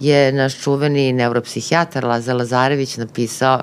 je 0.00 0.32
naš 0.32 0.58
čuveni 0.62 1.12
neuropsihijatar 1.12 2.04
Laza 2.04 2.34
Lazarević 2.34 2.96
napisao 2.96 3.60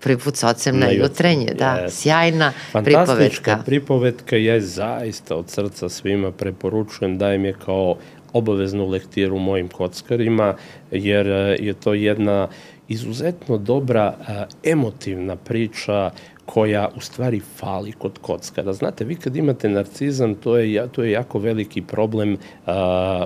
prvi 0.00 0.18
put 0.18 0.44
ocem 0.44 0.78
na 0.78 0.90
jutrenje, 0.90 1.54
da, 1.54 1.84
yes. 1.86 1.90
sjajna 1.90 2.52
pripovetka. 2.72 3.06
Fantastična 3.06 3.62
pripovetka, 3.66 4.36
ja 4.36 4.60
zaista 4.60 5.36
od 5.36 5.50
srca 5.50 5.88
svima 5.88 6.32
preporučujem, 6.32 7.18
dajem 7.18 7.44
je 7.44 7.52
kao 7.64 7.96
obaveznu 8.32 8.88
lektiru 8.88 9.38
mojim 9.38 9.68
kockarima, 9.68 10.54
jer 10.90 11.26
e, 11.26 11.56
je 11.60 11.74
to 11.74 11.94
jedna 11.94 12.48
izuzetno 12.88 13.58
dobra 13.58 14.14
e, 14.28 14.70
emotivna 14.70 15.36
priča 15.36 16.10
koja 16.52 16.88
u 16.96 17.00
stvari 17.00 17.40
fali 17.40 17.92
kod 17.92 18.18
kockara. 18.18 18.72
Znate, 18.72 19.04
vi 19.04 19.14
kad 19.14 19.36
imate 19.36 19.68
narcizam, 19.68 20.34
to 20.34 20.56
je, 20.56 20.88
to 20.92 21.02
je 21.02 21.10
jako 21.10 21.38
veliki 21.38 21.82
problem 21.82 22.32
uh, 22.32 22.72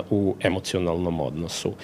u 0.09 0.35
emocionalnom 0.41 1.19
odnosu. 1.21 1.69
Uh, 1.69 1.75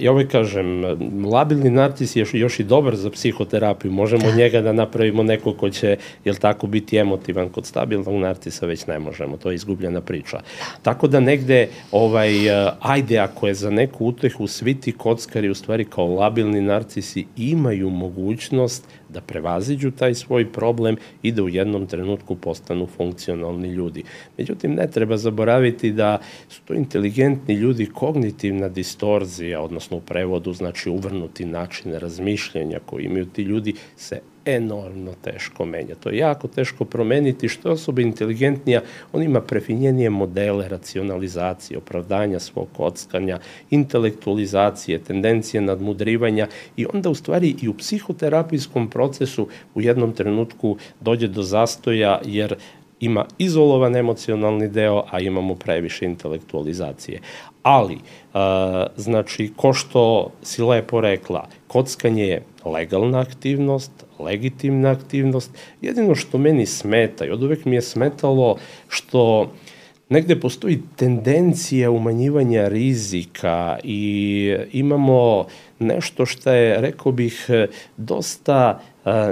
ja 0.00 0.10
ovaj 0.10 0.28
kažem, 0.28 0.84
labilni 1.32 1.70
narcis 1.70 2.16
je 2.16 2.20
još, 2.20 2.34
još 2.34 2.60
i 2.60 2.64
dobar 2.64 2.96
za 2.96 3.10
psihoterapiju. 3.10 3.92
Možemo 3.92 4.28
od 4.28 4.36
njega 4.36 4.60
da 4.60 4.72
napravimo 4.72 5.22
neko 5.22 5.54
ko 5.54 5.70
će, 5.70 5.96
jel 6.24 6.34
tako, 6.34 6.66
biti 6.66 6.96
emotivan. 6.96 7.48
Kod 7.48 7.66
stabilnog 7.66 8.14
narcisa 8.14 8.66
već 8.66 8.86
ne 8.86 8.98
možemo. 8.98 9.36
To 9.36 9.50
je 9.50 9.54
izgubljena 9.54 10.00
priča. 10.00 10.40
Tako 10.82 11.08
da 11.08 11.20
negde, 11.20 11.68
ovaj, 11.92 12.36
uh, 12.48 12.72
ajde, 12.80 13.18
ako 13.18 13.48
je 13.48 13.54
za 13.54 13.70
neku 13.70 14.06
utehu, 14.06 14.46
svi 14.46 14.74
ti 14.80 14.92
kockari 14.92 15.48
u 15.48 15.54
stvari 15.54 15.84
kao 15.84 16.06
labilni 16.06 16.60
narcisi 16.60 17.26
imaju 17.36 17.90
mogućnost 17.90 18.84
da 19.08 19.20
prevaziđu 19.20 19.90
taj 19.90 20.14
svoj 20.14 20.49
problem 20.52 20.96
i 21.22 21.32
da 21.32 21.42
u 21.42 21.48
jednom 21.48 21.86
trenutku 21.86 22.36
postanu 22.36 22.86
funkcionalni 22.86 23.68
ljudi. 23.68 24.04
Međutim, 24.38 24.74
ne 24.74 24.90
treba 24.90 25.16
zaboraviti 25.16 25.92
da 25.92 26.18
su 26.48 26.60
to 26.64 26.74
inteligentni 26.74 27.54
ljudi 27.54 27.86
kognitivna 27.86 28.68
distorzija, 28.68 29.60
odnosno 29.60 29.96
u 29.96 30.00
prevodu 30.00 30.52
znači 30.52 30.90
uvrnuti 30.90 31.44
način 31.44 31.92
razmišljanja 31.94 32.78
koji 32.86 33.04
imaju 33.04 33.26
ti 33.26 33.42
ljudi 33.42 33.74
se 33.96 34.20
enormno 34.56 35.12
teško 35.22 35.64
menja. 35.64 35.94
To 35.94 36.08
je 36.08 36.18
jako 36.18 36.48
teško 36.48 36.84
promeniti. 36.84 37.48
Što 37.48 37.68
je 37.68 37.72
osoba 37.72 38.02
inteligentnija, 38.02 38.82
on 39.12 39.22
ima 39.22 39.40
prefinjenije 39.40 40.10
modele 40.10 40.68
racionalizacije, 40.68 41.78
opravdanja 41.78 42.40
svog 42.40 42.68
kockanja, 42.76 43.38
intelektualizacije, 43.70 44.98
tendencije 44.98 45.60
nadmudrivanja 45.60 46.46
i 46.76 46.86
onda 46.94 47.10
u 47.10 47.14
stvari 47.14 47.54
i 47.62 47.68
u 47.68 47.74
psihoterapijskom 47.74 48.90
procesu 48.90 49.48
u 49.74 49.80
jednom 49.80 50.12
trenutku 50.12 50.76
dođe 51.00 51.28
do 51.28 51.42
zastoja 51.42 52.20
jer 52.24 52.54
ima 53.00 53.24
izolovan 53.38 53.96
emocionalni 53.96 54.68
deo, 54.68 55.04
a 55.10 55.20
imamo 55.20 55.54
previše 55.54 56.04
intelektualizacije. 56.04 57.20
Ali, 57.62 57.94
uh, 57.94 58.40
znači, 58.96 59.52
ko 59.56 59.72
što 59.72 60.30
si 60.42 60.62
lepo 60.62 61.00
rekla, 61.00 61.48
kockanje 61.66 62.26
je 62.26 62.42
legalna 62.64 63.20
aktivnost, 63.20 64.04
legitimna 64.22 64.90
aktivnost. 64.90 65.50
Jedino 65.80 66.14
što 66.14 66.38
meni 66.38 66.66
smeta 66.66 67.24
i 67.24 67.30
od 67.30 67.42
uvek 67.42 67.64
mi 67.64 67.74
je 67.74 67.82
smetalo 67.82 68.56
što 68.88 69.50
negde 70.08 70.40
postoji 70.40 70.80
tendencija 70.96 71.90
umanjivanja 71.90 72.68
rizika 72.68 73.78
i 73.84 74.54
imamo 74.72 75.46
nešto 75.78 76.26
što 76.26 76.52
je, 76.52 76.80
rekao 76.80 77.12
bih, 77.12 77.46
dosta 77.96 78.80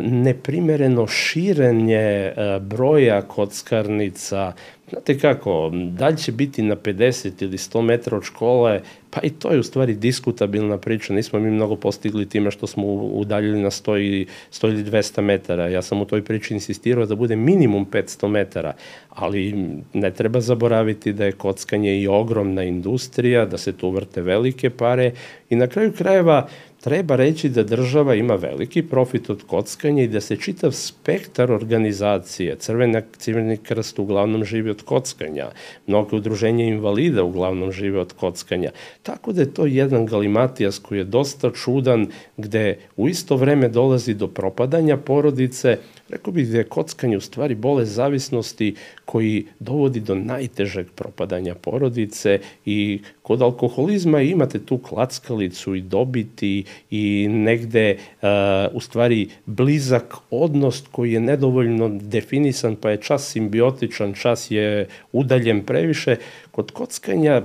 neprimereno 0.03 1.07
širenje 1.07 2.33
broja 2.61 3.23
kockarnica, 3.23 4.53
Znate 4.91 5.19
kako, 5.19 5.71
da 5.75 6.09
li 6.09 6.17
će 6.17 6.33
biti 6.33 6.63
na 6.63 6.77
50 6.77 7.43
ili 7.43 7.57
100 7.57 7.83
metra 7.83 8.17
od 8.17 8.25
škole, 8.25 8.81
pa 9.11 9.21
i 9.23 9.31
to 9.31 9.51
je 9.51 9.59
u 9.59 9.63
stvari 9.63 9.95
diskutabilna 9.95 10.79
priča. 10.79 11.13
Nismo 11.13 11.39
mi 11.39 11.51
mnogo 11.51 11.77
postigli 11.77 12.29
time 12.29 12.51
što 12.51 12.67
smo 12.67 12.87
udaljili 12.95 13.63
na 13.63 13.71
100 13.71 13.97
ili, 13.97 14.27
100 14.53 14.69
ili 14.69 14.85
200 14.85 15.21
metara. 15.21 15.69
Ja 15.69 15.83
sam 15.83 16.01
u 16.01 16.05
toj 16.05 16.25
priči 16.25 16.55
insistirao 16.55 17.07
da 17.07 17.15
bude 17.15 17.37
minimum 17.37 17.87
500 17.87 18.29
metara, 18.29 18.73
ali 19.11 19.55
ne 19.93 20.11
treba 20.11 20.41
zaboraviti 20.41 21.13
da 21.13 21.25
je 21.25 21.33
kockanje 21.33 22.01
i 22.01 22.09
ogromna 22.09 22.65
industrija, 22.65 23.45
da 23.45 23.59
se 23.59 23.73
tu 23.73 23.91
vrte 23.91 24.23
velike 24.23 24.71
pare 24.71 25.13
i 25.51 25.57
na 25.57 25.67
kraju 25.67 25.93
krajeva 25.93 26.49
treba 26.81 27.17
reći 27.17 27.49
da 27.49 27.63
država 27.63 28.15
ima 28.15 28.35
veliki 28.35 28.83
profit 28.83 29.31
od 29.31 29.43
kockanja 29.47 30.03
i 30.03 30.09
da 30.09 30.21
se 30.21 30.37
čitav 30.37 30.73
spektar 30.73 31.53
organizacije, 31.53 32.57
Crvena, 32.57 33.03
Crveni 33.19 33.57
krst 33.57 33.99
uglavnom 33.99 34.45
živi 34.45 34.71
od 34.71 34.83
kockanja, 34.83 35.49
mnogo 35.87 36.17
udruženja 36.17 36.65
invalida 36.65 37.25
uglavnom 37.25 37.73
žive 37.73 38.01
od 38.01 38.13
kockanja. 38.13 38.71
Tako 39.03 39.33
da 39.33 39.41
je 39.41 39.55
to 39.55 39.67
jedan 39.67 40.07
galimatijas 40.07 40.79
koji 40.79 40.99
je 40.99 41.05
dosta 41.05 41.51
čudan, 41.51 42.07
gde 42.37 42.79
u 42.97 43.09
isto 43.09 43.37
vreme 43.37 43.69
dolazi 43.69 44.15
do 44.15 44.29
propadanja 44.29 44.97
porodice, 44.97 45.79
Rekao 46.09 46.33
bih 46.33 46.49
da 46.49 46.59
je 46.59 46.65
kockanje 46.65 47.17
u 47.17 47.21
stvari 47.21 47.55
bole 47.55 47.85
zavisnosti 47.85 48.75
koji 49.05 49.47
dovodi 49.59 50.01
do 50.01 50.15
najtežeg 50.15 50.87
propadanja 50.95 51.55
porodice 51.55 52.41
i 52.65 53.01
kod 53.23 53.43
alkoholizma 53.43 54.21
imate 54.21 54.59
tu 54.59 54.79
klackalicu 54.79 55.75
i 55.75 55.81
dobiti 55.81 56.65
i 56.91 57.29
negde 57.31 57.97
uh, 57.97 58.29
u 58.73 58.81
stvari 58.81 59.29
blizak 59.47 60.15
odnos 60.31 60.83
koji 60.93 61.13
je 61.13 61.21
nedovoljno 61.21 61.89
definisan 61.89 62.77
pa 62.77 62.91
je 62.91 63.03
čas 63.03 63.31
simbiotičan, 63.33 64.15
čas 64.15 64.51
je 64.51 64.89
udaljen 65.13 65.65
previše. 65.65 66.17
Kod 66.51 66.71
kockanja 66.71 67.43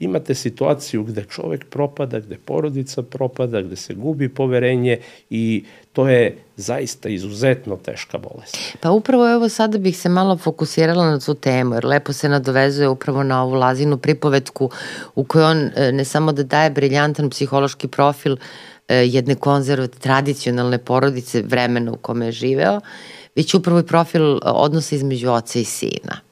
imate 0.00 0.34
situaciju 0.34 1.02
gde 1.02 1.24
čovek 1.30 1.64
propada, 1.70 2.20
gde 2.20 2.38
porodica 2.38 3.02
propada, 3.02 3.62
gde 3.62 3.76
se 3.76 3.94
gubi 3.94 4.28
poverenje 4.28 4.98
i 5.30 5.64
to 5.92 6.08
je 6.08 6.38
zaista 6.56 7.08
izuzetno 7.08 7.76
teška 7.76 8.18
bolest. 8.18 8.58
Pa 8.80 8.90
upravo 8.90 9.32
evo 9.32 9.48
sada 9.48 9.78
bih 9.78 9.98
se 9.98 10.08
malo 10.08 10.36
fokusirala 10.36 11.10
na 11.10 11.18
tu 11.18 11.34
temu, 11.34 11.74
jer 11.74 11.84
lepo 11.84 12.12
se 12.12 12.28
nadovezuje 12.28 12.88
upravo 12.88 13.22
na 13.22 13.42
ovu 13.42 13.54
Lazinu 13.54 13.98
pripovetku 13.98 14.70
u 15.14 15.24
kojoj 15.24 15.50
on 15.50 15.70
e, 15.76 15.92
ne 15.92 16.04
samo 16.04 16.32
da 16.32 16.42
daje 16.42 16.70
briljantan 16.70 17.30
psihološki 17.30 17.88
profil 17.88 18.36
e, 18.88 18.96
jedne 18.96 19.34
konzervat 19.34 19.90
tradicionalne 19.90 20.78
porodice 20.78 21.42
vremena 21.42 21.92
u 21.92 21.96
kome 21.96 22.26
je 22.26 22.32
živeo, 22.32 22.80
već 23.36 23.54
upravo 23.54 23.80
i 23.80 23.86
profil 23.86 24.38
odnosa 24.42 24.94
između 24.94 25.30
oca 25.30 25.58
i 25.58 25.64
sina 25.64 26.27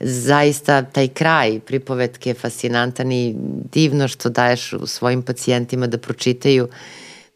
zaista 0.00 0.82
taj 0.82 1.08
kraj 1.08 1.60
pripovetke 1.60 2.30
je 2.30 2.34
fascinantan 2.34 3.12
i 3.12 3.34
divno 3.72 4.08
što 4.08 4.28
daješ 4.28 4.74
svojim 4.86 5.22
pacijentima 5.22 5.86
da 5.86 5.98
pročitaju 5.98 6.68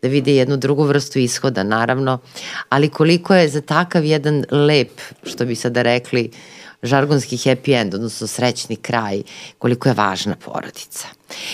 da 0.02 0.08
vide 0.08 0.34
jednu 0.36 0.56
drugu 0.56 0.84
vrstu 0.84 1.18
ishoda, 1.18 1.62
naravno, 1.62 2.18
ali 2.68 2.88
koliko 2.88 3.34
je 3.34 3.48
za 3.48 3.60
takav 3.60 4.04
jedan 4.04 4.44
lep, 4.50 5.00
što 5.22 5.44
bi 5.44 5.54
sada 5.54 5.82
rekli, 5.82 6.30
žargonski 6.82 7.36
happy 7.36 7.80
end, 7.80 7.94
odnosno 7.94 8.26
srećni 8.26 8.76
kraj, 8.76 9.22
koliko 9.58 9.88
je 9.88 9.94
važna 9.94 10.36
porodica. 10.36 11.08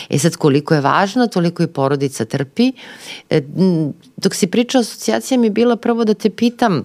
E 0.08 0.18
sad, 0.18 0.36
koliko 0.36 0.74
je 0.74 0.80
važna, 0.80 1.26
toliko 1.26 1.62
i 1.62 1.66
porodica 1.66 2.24
trpi. 2.24 2.72
E, 3.30 3.40
dok 4.16 4.34
si 4.34 4.46
pričao 4.46 4.78
o 4.78 4.82
asocijacijama 4.82 5.44
je 5.44 5.50
bila 5.50 5.76
prvo 5.76 6.04
da 6.04 6.14
te 6.14 6.30
pitam, 6.30 6.84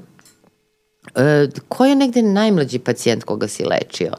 E, 1.15 1.47
ko 1.69 1.85
je 1.85 1.95
negde 1.95 2.21
najmlađi 2.21 2.79
pacijent 2.79 3.23
koga 3.23 3.47
si 3.47 3.63
lečio 3.63 4.11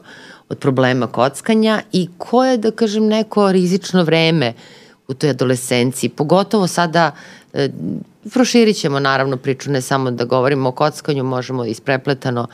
od 0.49 0.57
problema 0.59 1.07
kockanja 1.07 1.81
i 1.91 2.09
ko 2.17 2.45
je, 2.45 2.57
da 2.57 2.71
kažem, 2.71 3.07
neko 3.07 3.51
rizično 3.51 4.03
vreme 4.03 4.53
u 5.07 5.13
toj 5.13 5.29
adolescenciji, 5.29 6.09
pogotovo 6.09 6.67
sada 6.67 7.11
e, 7.53 7.69
proširit 8.33 8.77
ćemo 8.77 8.99
naravno 8.99 9.37
priču, 9.37 9.71
ne 9.71 9.81
samo 9.81 10.11
da 10.11 10.25
govorimo 10.25 10.69
o 10.69 10.71
kockanju, 10.71 11.23
možemo 11.23 11.65
isprepletano, 11.65 12.47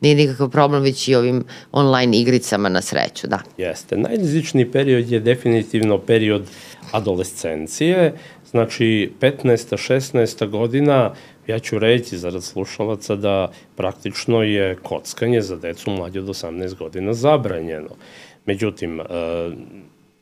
nije 0.00 0.14
nikakav 0.14 0.48
problem, 0.48 0.82
već 0.82 1.08
i 1.08 1.14
ovim 1.14 1.44
online 1.72 2.18
igricama 2.18 2.68
na 2.68 2.82
sreću, 2.82 3.26
da. 3.26 3.38
Jeste. 3.58 3.96
Najrizičniji 3.96 4.70
period 4.70 5.10
je 5.10 5.20
definitivno 5.20 5.98
period 5.98 6.42
adolescencije, 6.92 8.14
znači 8.50 9.12
15. 9.20 9.44
16. 9.44 10.48
godina 10.48 11.14
ja 11.50 11.58
ću 11.58 11.78
reći 11.78 12.18
zarad 12.18 12.44
slušalaca 12.44 13.16
da 13.16 13.50
praktično 13.76 14.42
je 14.42 14.76
kockanje 14.82 15.40
za 15.40 15.56
decu 15.56 15.90
mlađe 15.90 16.20
od 16.20 16.26
18 16.26 16.74
godina 16.78 17.12
zabranjeno. 17.12 17.90
Međutim, 18.46 19.00
e, 19.00 19.04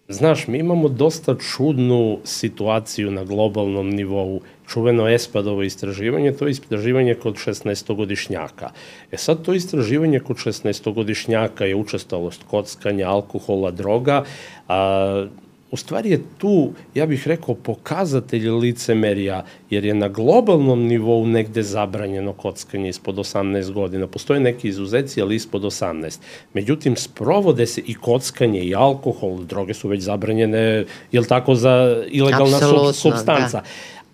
znaš, 0.09 0.47
mi 0.47 0.59
imamo 0.59 0.89
dosta 0.89 1.35
čudnu 1.35 2.19
situaciju 2.25 3.11
na 3.11 3.25
globalnom 3.25 3.91
nivou, 3.91 4.41
čuveno 4.69 5.09
ESPADovo 5.09 5.63
istraživanje, 5.63 6.33
to 6.33 6.47
je 6.47 6.51
istraživanje 6.51 7.15
kod 7.15 7.35
16-godišnjaka. 7.35 8.71
E 9.13 9.17
sad 9.17 9.45
to 9.45 9.55
istraživanje 9.55 10.21
kod 10.21 10.37
16-godišnjaka 10.37 11.65
je 11.65 11.75
učestalost 11.75 12.43
kockanja, 12.51 13.09
alkohola, 13.09 13.71
droga, 13.71 14.25
a, 14.69 15.27
u 15.71 15.77
stvari 15.77 16.11
je 16.11 16.21
tu, 16.39 16.73
ja 16.95 17.07
bih 17.07 17.29
rekao, 17.29 17.55
pokazatelj 17.55 18.51
licemerija, 18.51 19.45
jer 19.71 19.85
je 19.85 19.95
na 19.95 20.09
globalnom 20.09 20.87
nivou 20.87 21.27
negde 21.27 21.63
zabranjeno 21.63 22.33
kockanje 22.33 22.89
ispod 22.89 23.15
18 23.15 23.73
godina. 23.73 24.07
Postoje 24.07 24.41
neki 24.41 24.69
izuzeci, 24.69 25.23
ali 25.23 25.35
ispod 25.35 25.63
18. 25.63 26.19
Međutim, 26.55 26.97
sprovode 26.97 27.67
se 27.67 27.81
i 27.87 27.95
kockanje 27.95 28.61
i 28.61 28.75
alkohol, 28.75 29.45
droge 29.45 29.75
su 29.75 29.89
već 29.89 30.03
zabranjene, 30.03 30.85
je 31.13 31.25
tako, 31.29 31.55
za 31.55 32.05
ilegalna 32.11 32.57
Absolutno, 32.57 32.93
substanca. 32.93 33.61
Da. 33.61 33.65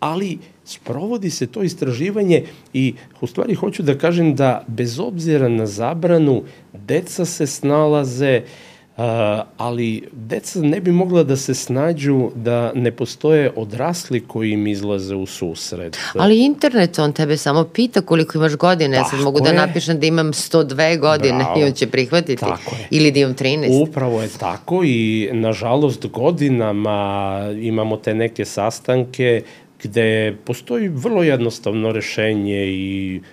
Ali 0.01 0.38
sprovodi 0.64 1.31
se 1.31 1.47
to 1.47 1.62
istraživanje 1.62 2.45
i 2.73 2.95
u 3.21 3.27
stvari 3.27 3.55
hoću 3.55 3.83
da 3.83 3.99
kažem 3.99 4.35
da 4.35 4.64
bez 4.67 4.99
obzira 4.99 5.49
na 5.49 5.67
zabranu, 5.67 6.43
deca 6.73 7.25
se 7.25 7.47
snalaze, 7.47 8.43
Uh, 8.43 8.73
ali 9.57 10.09
deca 10.12 10.61
ne 10.61 10.80
bi 10.80 10.92
mogla 10.92 11.22
da 11.22 11.37
se 11.37 11.54
snađu 11.54 12.30
da 12.35 12.72
ne 12.74 12.92
postoje 12.92 13.52
odrasli 13.57 14.20
koji 14.20 14.50
im 14.50 14.66
izlaze 14.66 15.14
u 15.14 15.26
susret. 15.26 15.98
Ali 16.14 16.44
internet, 16.44 16.98
on 16.98 17.12
tebe 17.12 17.37
samo 17.37 17.64
pita 17.64 18.00
koliko 18.00 18.38
imaš 18.38 18.57
godine. 18.57 18.96
Ja 18.96 19.04
sad 19.04 19.20
mogu 19.20 19.40
da 19.40 19.48
je. 19.48 19.54
da 19.54 19.66
napišem 19.66 20.00
da 20.00 20.07
imam 20.07 20.33
102 20.33 20.98
godine 20.98 21.38
Bravo. 21.38 21.59
i 21.61 21.64
on 21.64 21.72
će 21.72 21.87
prihvatiti. 21.87 22.40
Tako 22.40 22.74
je. 22.74 22.88
Ili 22.90 23.11
da 23.12 23.18
imam 23.18 23.35
13. 23.35 23.88
Upravo 23.88 24.22
je 24.22 24.28
tako 24.28 24.85
i 24.85 25.30
nažalost 25.33 26.07
godinama 26.07 27.40
imamo 27.61 27.96
te 27.96 28.14
neke 28.14 28.44
sastanke 28.44 29.42
gde 29.83 30.37
postoji 30.44 30.88
vrlo 30.88 31.22
jednostavno 31.22 31.92
rešenje 31.92 32.66
i 32.66 33.20
uh, 33.20 33.26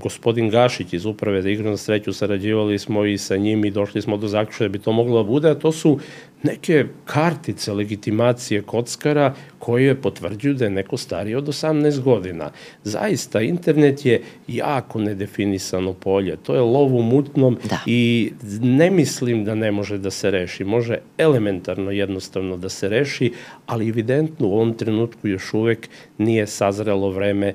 gospodin 0.00 0.50
Gašić 0.50 0.92
iz 0.92 1.04
uprave 1.04 1.42
za 1.42 1.50
igru 1.50 1.70
na 1.70 1.76
sreću, 1.76 2.12
sarađivali 2.12 2.78
smo 2.78 3.04
i 3.04 3.18
sa 3.18 3.36
njim 3.36 3.64
i 3.64 3.70
došli 3.70 4.02
smo 4.02 4.16
do 4.16 4.28
zaključka 4.28 4.64
da 4.64 4.68
bi 4.68 4.78
to 4.78 4.92
moglo 4.92 5.22
da 5.22 5.28
bude, 5.28 5.50
a 5.50 5.54
to 5.54 5.72
su 5.72 5.98
neke 6.42 6.84
kartice 7.04 7.72
legitimacije 7.72 8.62
kockara 8.62 9.34
koje 9.58 9.94
potvrđuju 9.94 10.54
da 10.54 10.64
je 10.64 10.70
neko 10.70 10.96
stariji 10.96 11.34
od 11.34 11.46
18 11.46 12.00
godina. 12.00 12.50
Zaista, 12.84 13.40
internet 13.40 14.06
je 14.06 14.22
jako 14.48 15.00
nedefinisano 15.00 15.92
polje. 15.92 16.36
To 16.36 16.54
je 16.54 16.60
lov 16.60 16.96
u 16.96 17.02
mutnom 17.02 17.58
da. 17.70 17.78
i 17.86 18.32
ne 18.60 18.90
mislim 18.90 19.44
da 19.44 19.54
ne 19.54 19.72
može 19.72 19.98
da 19.98 20.10
se 20.10 20.30
reši. 20.30 20.64
Može 20.64 20.98
elementarno 21.18 21.90
jednostavno 21.90 22.56
da 22.56 22.68
se 22.68 22.88
reši, 22.88 23.32
ali 23.66 23.88
evidentno 23.88 24.48
u 24.48 24.54
ovom 24.54 24.74
trenutku 24.74 25.28
još 25.28 25.54
uvek 25.54 25.88
nije 26.18 26.46
sazrelo 26.46 27.10
vreme 27.10 27.54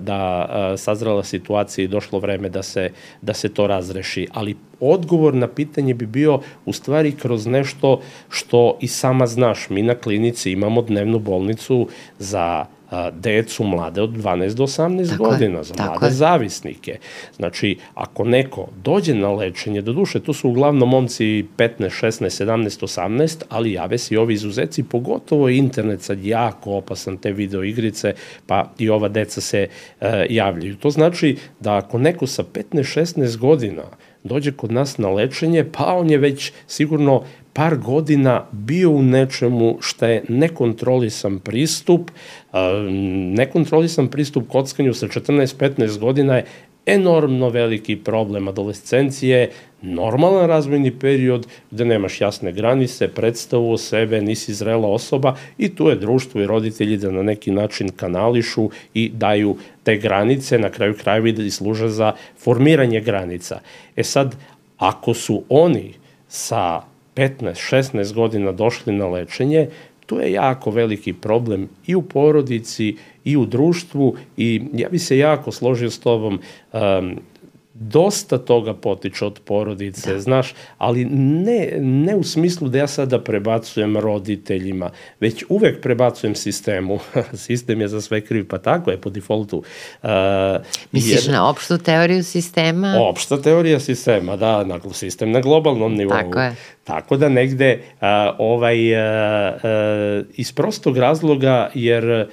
da 0.00 0.74
sazrela 0.76 1.15
situacija 1.22 1.84
i 1.84 1.88
došlo 1.88 2.18
vreme 2.18 2.48
da 2.48 2.62
se, 2.62 2.90
da 3.22 3.34
se 3.34 3.48
to 3.48 3.66
razreši. 3.66 4.26
Ali 4.32 4.56
odgovor 4.80 5.34
na 5.34 5.48
pitanje 5.48 5.94
bi 5.94 6.06
bio 6.06 6.40
u 6.64 6.72
stvari 6.72 7.12
kroz 7.12 7.46
nešto 7.46 8.00
što 8.28 8.78
i 8.80 8.88
sama 8.88 9.26
znaš. 9.26 9.70
Mi 9.70 9.82
na 9.82 9.94
klinici 9.94 10.52
imamo 10.52 10.82
dnevnu 10.82 11.18
bolnicu 11.18 11.88
za 12.18 12.66
a, 12.90 13.10
decu 13.10 13.64
mlade 13.64 14.02
od 14.02 14.10
12 14.10 14.54
do 14.54 14.64
18 14.64 15.10
tako 15.10 15.24
godina, 15.24 15.58
je, 15.58 15.64
za 15.64 15.74
mlade 15.78 16.06
je. 16.06 16.10
zavisnike. 16.10 16.98
Znači, 17.36 17.76
ako 17.94 18.24
neko 18.24 18.68
dođe 18.84 19.14
na 19.14 19.32
lečenje, 19.32 19.82
do 19.82 19.92
duše, 19.92 20.20
to 20.20 20.32
su 20.32 20.48
uglavnom 20.48 20.88
momci 20.88 21.44
15, 21.56 21.68
16, 21.78 22.44
17, 22.44 22.82
18, 22.82 23.42
ali 23.48 23.72
jave 23.72 23.98
se 23.98 24.14
i 24.14 24.18
ovi 24.18 24.34
izuzeci, 24.34 24.82
pogotovo 24.82 25.48
internet 25.48 26.02
sad 26.02 26.24
jako 26.24 26.72
opasan, 26.72 27.16
te 27.16 27.32
video 27.32 27.64
igrice, 27.64 28.14
pa 28.46 28.70
i 28.78 28.88
ova 28.88 29.08
deca 29.08 29.40
se 29.40 29.68
e, 30.00 30.26
javljaju. 30.30 30.76
To 30.76 30.90
znači 30.90 31.36
da 31.60 31.76
ako 31.76 31.98
neko 31.98 32.26
sa 32.26 32.42
15, 32.42 33.00
16 33.00 33.36
godina 33.36 33.82
dođe 34.24 34.52
kod 34.52 34.72
nas 34.72 34.98
na 34.98 35.10
lečenje, 35.10 35.64
pa 35.72 35.94
on 35.94 36.10
je 36.10 36.18
već 36.18 36.52
sigurno 36.66 37.22
par 37.56 37.76
godina 37.76 38.44
bio 38.52 38.90
u 38.90 39.02
nečemu 39.02 39.78
što 39.80 40.06
je 40.06 40.24
nekontrolisan 40.28 41.38
pristup, 41.38 42.10
nekontrolisan 43.36 44.08
pristup 44.08 44.48
kockanju 44.48 44.94
sa 44.94 45.06
14-15 45.06 45.98
godina 45.98 46.36
je 46.36 46.44
enormno 46.86 47.48
veliki 47.48 47.96
problem 47.96 48.48
adolescencije, 48.48 49.50
normalan 49.82 50.46
razvojni 50.46 50.90
period 50.98 51.46
gde 51.70 51.84
nemaš 51.84 52.20
jasne 52.20 52.52
granice, 52.52 53.08
predstavu 53.08 53.72
o 53.72 53.78
sebe, 53.78 54.20
nisi 54.20 54.54
zrela 54.54 54.88
osoba 54.88 55.36
i 55.58 55.68
tu 55.74 55.88
je 55.88 55.96
društvo 55.96 56.40
i 56.40 56.46
roditelji 56.46 56.96
da 56.96 57.10
na 57.10 57.22
neki 57.22 57.50
način 57.50 57.88
kanališu 57.88 58.70
i 58.94 59.08
daju 59.08 59.56
te 59.82 59.96
granice, 59.96 60.58
na 60.58 60.70
kraju 60.70 60.94
krajeva 60.94 61.28
i 61.28 61.50
služe 61.50 61.88
za 61.88 62.12
formiranje 62.38 63.00
granica. 63.00 63.60
E 63.96 64.02
sad, 64.02 64.36
ako 64.78 65.14
su 65.14 65.42
oni 65.48 65.94
sa 66.28 66.95
15-16 67.16 68.14
godina 68.14 68.52
došli 68.52 68.92
na 68.92 69.06
lečenje, 69.06 69.68
tu 70.06 70.18
je 70.18 70.32
jako 70.32 70.70
veliki 70.70 71.12
problem 71.12 71.68
i 71.86 71.94
u 71.94 72.02
porodici 72.02 72.96
i 73.24 73.36
u 73.36 73.46
društvu 73.46 74.16
i 74.36 74.62
ja 74.72 74.88
bi 74.88 74.98
se 74.98 75.18
jako 75.18 75.52
složio 75.52 75.90
s 75.90 75.98
tobom 75.98 76.40
um, 76.72 77.16
dosta 77.80 78.38
toga 78.38 78.74
potiče 78.74 79.24
od 79.24 79.40
porodice, 79.44 80.12
da. 80.12 80.20
znaš, 80.20 80.54
ali 80.78 81.04
ne, 81.04 81.72
ne 81.80 82.16
u 82.16 82.22
smislu 82.24 82.68
da 82.68 82.78
ja 82.78 82.86
sada 82.86 83.20
prebacujem 83.20 83.96
roditeljima, 83.96 84.90
već 85.20 85.44
uvek 85.48 85.82
prebacujem 85.82 86.34
sistemu. 86.34 86.98
Sistem 87.46 87.80
je 87.80 87.88
za 87.88 88.00
sve 88.00 88.20
kriv, 88.20 88.48
pa 88.48 88.58
tako 88.58 88.90
je 88.90 89.00
po 89.00 89.10
defaultu. 89.10 89.62
Uh, 90.02 90.08
Misliš 90.92 91.26
jer, 91.26 91.32
na 91.32 91.48
opštu 91.50 91.78
teoriju 91.78 92.24
sistema? 92.24 92.96
Opšta 93.00 93.42
teorija 93.42 93.80
sistema, 93.80 94.36
da, 94.36 94.64
na, 94.64 94.80
sistem 94.92 95.30
na 95.30 95.40
globalnom 95.40 95.94
nivou. 95.94 96.16
Tako 96.16 96.40
je. 96.40 96.56
Tako 96.84 97.16
da 97.16 97.28
negde 97.28 97.82
a, 98.00 98.36
ovaj 98.38 98.96
a, 98.96 99.02
a, 99.02 100.22
iz 100.34 100.52
prostog 100.52 100.98
razloga 100.98 101.70
jer 101.74 102.28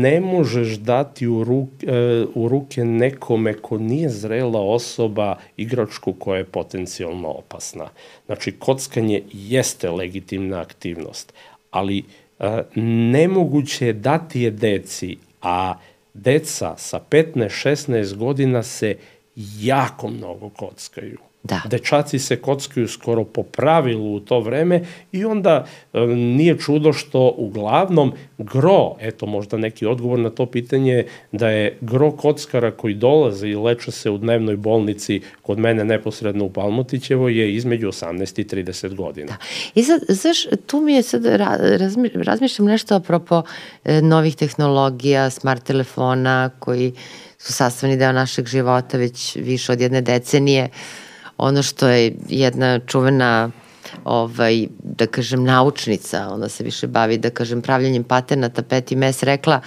ne 0.00 0.20
možeš 0.20 0.68
dati 0.68 1.26
u, 1.26 1.44
ruk, 1.44 1.68
a, 1.86 2.24
u 2.34 2.48
ruke 2.48 2.84
nekome 2.84 3.54
ko 3.54 3.78
nije 3.78 4.08
zrela 4.08 4.60
osoba 4.60 5.36
igračku 5.56 6.12
koja 6.12 6.38
je 6.38 6.44
potencijalno 6.44 7.28
opasna. 7.28 7.88
Znači, 8.26 8.52
kockanje 8.52 9.22
jeste 9.32 9.90
legitimna 9.90 10.60
aktivnost, 10.60 11.32
ali 11.70 12.04
a, 12.38 12.62
nemoguće 13.10 13.86
je 13.86 13.92
dati 13.92 14.40
je 14.40 14.50
deci, 14.50 15.16
a 15.42 15.74
deca 16.14 16.74
sa 16.76 17.00
15-16 17.10 18.14
godina 18.14 18.62
se 18.62 18.96
jako 19.60 20.08
mnogo 20.08 20.48
kockaju. 20.48 21.25
Da. 21.46 21.62
Dečaci 21.64 22.18
se 22.18 22.36
kockaju 22.36 22.88
skoro 22.88 23.24
po 23.24 23.42
pravilu 23.42 24.14
u 24.14 24.20
to 24.20 24.40
vreme 24.40 24.84
i 25.12 25.24
onda 25.24 25.66
e, 25.92 26.00
nije 26.06 26.58
čudo 26.58 26.92
što 26.92 27.34
uglavnom 27.36 28.12
gro, 28.38 28.96
eto 29.00 29.26
možda 29.26 29.56
neki 29.56 29.86
odgovor 29.86 30.18
na 30.18 30.30
to 30.30 30.46
pitanje, 30.46 31.04
da 31.32 31.48
je 31.48 31.78
gro 31.80 32.10
kockara 32.10 32.70
koji 32.70 32.94
dolaze 32.94 33.48
i 33.48 33.54
leče 33.54 33.90
se 33.90 34.10
u 34.10 34.18
dnevnoj 34.18 34.56
bolnici 34.56 35.20
kod 35.42 35.58
mene 35.58 35.84
neposredno 35.84 36.44
u 36.44 36.52
Palmotićevo 36.52 37.28
je 37.28 37.54
između 37.54 37.86
18 37.88 38.40
i 38.40 38.44
30 38.44 38.94
godina. 38.94 39.26
Da. 39.26 39.36
I 39.74 39.84
sad, 39.84 40.00
znaš, 40.08 40.46
tu 40.66 40.80
mi 40.80 40.94
je 40.94 41.02
sad, 41.02 41.24
razmi, 41.78 42.10
razmišljam 42.14 42.66
nešto 42.66 42.94
apropo 42.94 43.42
e, 43.84 44.02
novih 44.02 44.36
tehnologija, 44.36 45.30
smart 45.30 45.62
telefona 45.62 46.50
koji 46.58 46.92
su 47.38 47.52
sastavni 47.52 47.96
deo 47.96 48.12
našeg 48.12 48.46
života 48.46 48.98
već 48.98 49.36
više 49.36 49.72
od 49.72 49.80
jedne 49.80 50.00
decenije. 50.00 50.64
Uh, 50.64 51.05
ono 51.38 51.62
što 51.62 51.88
je 51.88 52.16
jedna 52.28 52.78
čuvena 52.78 53.50
ovaj, 54.04 54.66
da 54.82 55.06
kažem, 55.06 55.44
naučnica, 55.44 56.28
ona 56.32 56.48
se 56.48 56.64
više 56.64 56.86
bavi, 56.86 57.18
da 57.18 57.30
kažem, 57.30 57.62
pravljanjem 57.62 58.04
patenata, 58.04 58.62
Peti 58.62 58.96
Mes 58.96 59.22
rekla, 59.22 59.60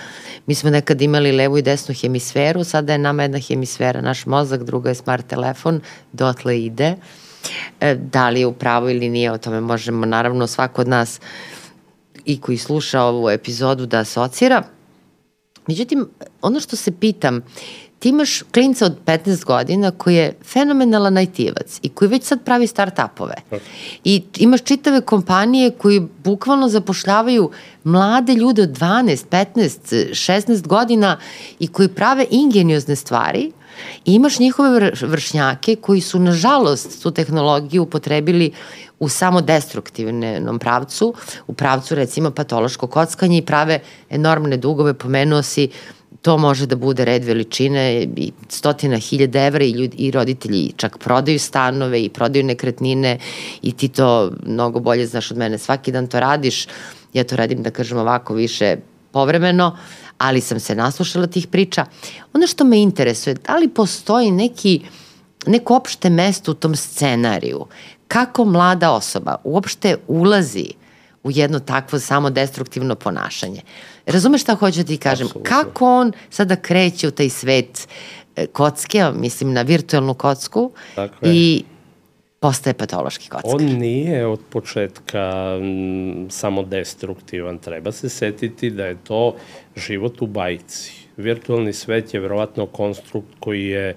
mi 0.46 0.56
smo 0.56 0.70
nekad 0.70 1.02
imali 1.02 1.32
levu 1.32 1.58
i 1.58 1.62
desnu 1.62 1.96
hemisferu, 1.96 2.64
sada 2.64 2.94
je 2.94 3.00
nama 3.00 3.24
jedna 3.24 3.40
hemisfera, 3.40 4.02
naš 4.02 4.26
mozak, 4.26 4.64
druga 4.64 4.90
je 4.90 4.96
smart 4.96 5.28
telefon, 5.28 5.82
dotle 6.14 6.62
ide. 6.62 6.96
E, 7.80 7.96
da 7.96 8.30
li 8.30 8.40
je 8.40 8.48
upravo 8.48 8.90
ili 8.90 9.10
nije, 9.10 9.32
o 9.32 9.38
tome 9.38 9.62
možemo, 9.62 10.06
naravno, 10.06 10.48
svako 10.48 10.82
od 10.82 10.88
nas 10.88 11.20
i 12.26 12.42
koji 12.42 12.58
sluša 12.58 13.02
ovu 13.02 13.30
epizodu 13.30 13.86
da 13.86 14.00
asocira. 14.00 14.64
Međutim, 15.68 16.08
ono 16.42 16.60
što 16.60 16.76
se 16.76 16.92
pitam, 16.92 17.42
ti 18.00 18.10
imaš 18.10 18.42
klinca 18.54 18.86
od 18.86 18.98
15 19.06 19.46
godina 19.46 19.92
koji 19.92 20.16
je 20.16 20.34
fenomenalan 20.44 21.14
najtivac 21.14 21.80
i 21.82 21.90
koji 21.90 22.10
već 22.10 22.24
sad 22.24 22.44
pravi 22.44 22.68
start-upove. 22.68 23.36
I 24.04 24.24
imaš 24.38 24.64
čitave 24.64 25.02
kompanije 25.02 25.72
koji 25.72 26.08
bukvalno 26.24 26.70
zapošljavaju 26.70 27.52
mlade 27.84 28.34
ljude 28.34 28.62
od 28.62 28.70
12, 28.70 29.26
15, 29.30 30.10
16 30.12 30.68
godina 30.68 31.18
i 31.60 31.68
koji 31.68 31.88
prave 31.88 32.26
ingeniozne 32.30 32.96
stvari 32.96 33.52
I 34.06 34.14
imaš 34.14 34.40
njihove 34.40 34.92
vršnjake 35.02 35.76
koji 35.76 36.02
su, 36.02 36.20
nažalost, 36.20 37.04
tu 37.04 37.12
tehnologiju 37.12 37.84
upotrebili 37.84 38.52
u 39.00 39.10
samo 39.10 39.42
destruktivnom 39.42 40.60
pravcu, 40.60 41.14
u 41.48 41.54
pravcu 41.54 41.96
recimo 41.96 42.32
patološko 42.32 42.88
kockanje 42.88 43.38
i 43.38 43.46
prave 43.46 43.80
enormne 44.10 44.58
dugove, 44.58 44.94
pomenuo 44.94 45.44
si 45.44 45.70
to 46.22 46.38
može 46.38 46.66
da 46.66 46.76
bude 46.76 47.06
red 47.06 47.24
veličine 47.24 48.04
i 48.04 48.32
stotina 48.50 48.98
hiljada 48.98 49.46
evra 49.46 49.64
i, 49.64 49.72
ljudi, 49.72 49.98
i 49.98 50.12
roditelji 50.12 50.74
čak 50.78 50.98
prodaju 50.98 51.40
stanove 51.40 52.04
i 52.04 52.10
prodaju 52.10 52.46
nekretnine 52.46 53.18
i 53.62 53.72
ti 53.72 53.88
to 53.88 54.32
mnogo 54.46 54.80
bolje 54.80 55.08
znaš 55.08 55.32
od 55.32 55.38
mene. 55.38 55.58
Svaki 55.58 55.92
dan 55.92 56.08
to 56.08 56.20
radiš, 56.20 56.68
ja 57.14 57.24
to 57.24 57.36
radim 57.36 57.64
da 57.64 57.72
kažem 57.72 57.98
ovako 57.98 58.34
više 58.34 58.76
povremeno, 59.12 59.78
ali 60.18 60.42
sam 60.42 60.60
se 60.60 60.76
naslušala 60.76 61.28
tih 61.28 61.48
priča. 61.48 61.86
Ono 62.34 62.48
što 62.48 62.64
me 62.64 62.82
interesuje, 62.82 63.34
da 63.34 63.58
li 63.58 63.70
postoji 63.70 64.32
neki, 64.32 64.82
neko 65.48 65.76
opšte 65.76 66.10
mesto 66.10 66.52
u 66.52 66.56
tom 66.56 66.76
scenariju? 66.76 67.66
Kako 68.08 68.46
mlada 68.46 68.92
osoba 68.92 69.36
uopšte 69.44 69.98
ulazi 70.08 70.79
u 71.24 71.32
jedno 71.32 71.60
takvo 71.60 72.00
samo 72.00 72.30
destruktivno 72.30 72.96
ponašanje? 72.96 73.62
Razumeš 74.06 74.42
šta 74.42 74.56
hoću 74.56 74.78
da 74.80 74.84
ti 74.84 74.98
kažem? 74.98 75.28
Absolutno. 75.28 75.50
Kako 75.50 75.86
on 75.86 76.12
sada 76.30 76.56
kreće 76.56 77.08
u 77.08 77.12
taj 77.12 77.30
svet 77.30 77.88
e, 78.36 78.48
kocke, 78.48 79.12
mislim 79.16 79.54
na 79.54 79.62
virtualnu 79.62 80.14
kocku 80.14 80.72
Tako 80.96 81.16
i 81.26 81.64
postaje 82.40 82.74
patološki 82.74 83.30
kockar. 83.30 83.52
On 83.56 83.64
nije 83.64 84.26
od 84.26 84.40
početka 84.50 85.58
m, 85.62 86.28
samo 86.30 86.64
destruktivan. 86.64 87.58
Treba 87.58 87.92
se 87.92 88.10
setiti 88.10 88.70
da 88.70 88.86
je 88.86 88.98
to 89.04 89.36
život 89.76 90.22
u 90.22 90.28
bajci. 90.28 90.94
Virtualni 91.18 91.74
svet 91.74 92.14
je 92.14 92.20
verovatno 92.20 92.66
konstrukt 92.66 93.28
koji 93.40 93.68
je 93.68 93.96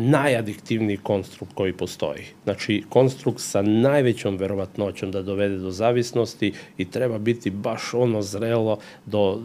najadiktivniji 0.00 0.96
konstrukt 0.96 1.52
koji 1.54 1.72
postoji. 1.72 2.24
Znači, 2.44 2.84
konstrukt 2.88 3.40
sa 3.40 3.62
najvećom 3.62 4.36
verovatnoćom 4.36 5.10
da 5.10 5.22
dovede 5.22 5.56
do 5.56 5.70
zavisnosti 5.70 6.52
i 6.78 6.90
treba 6.90 7.18
biti 7.18 7.50
baš 7.50 7.94
ono 7.94 8.22
zrelo 8.22 8.78
do 9.06 9.42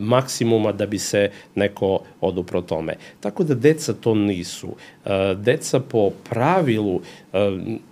maksimuma 0.00 0.72
da 0.72 0.86
bi 0.86 0.98
se 0.98 1.30
neko 1.54 1.98
odupro 2.20 2.60
tome. 2.60 2.94
Tako 3.20 3.44
da 3.44 3.54
deca 3.54 3.92
to 3.92 4.14
nisu. 4.14 4.68
E, 5.04 5.34
deca 5.38 5.80
po 5.80 6.10
pravilu, 6.30 7.00
e, 7.32 7.38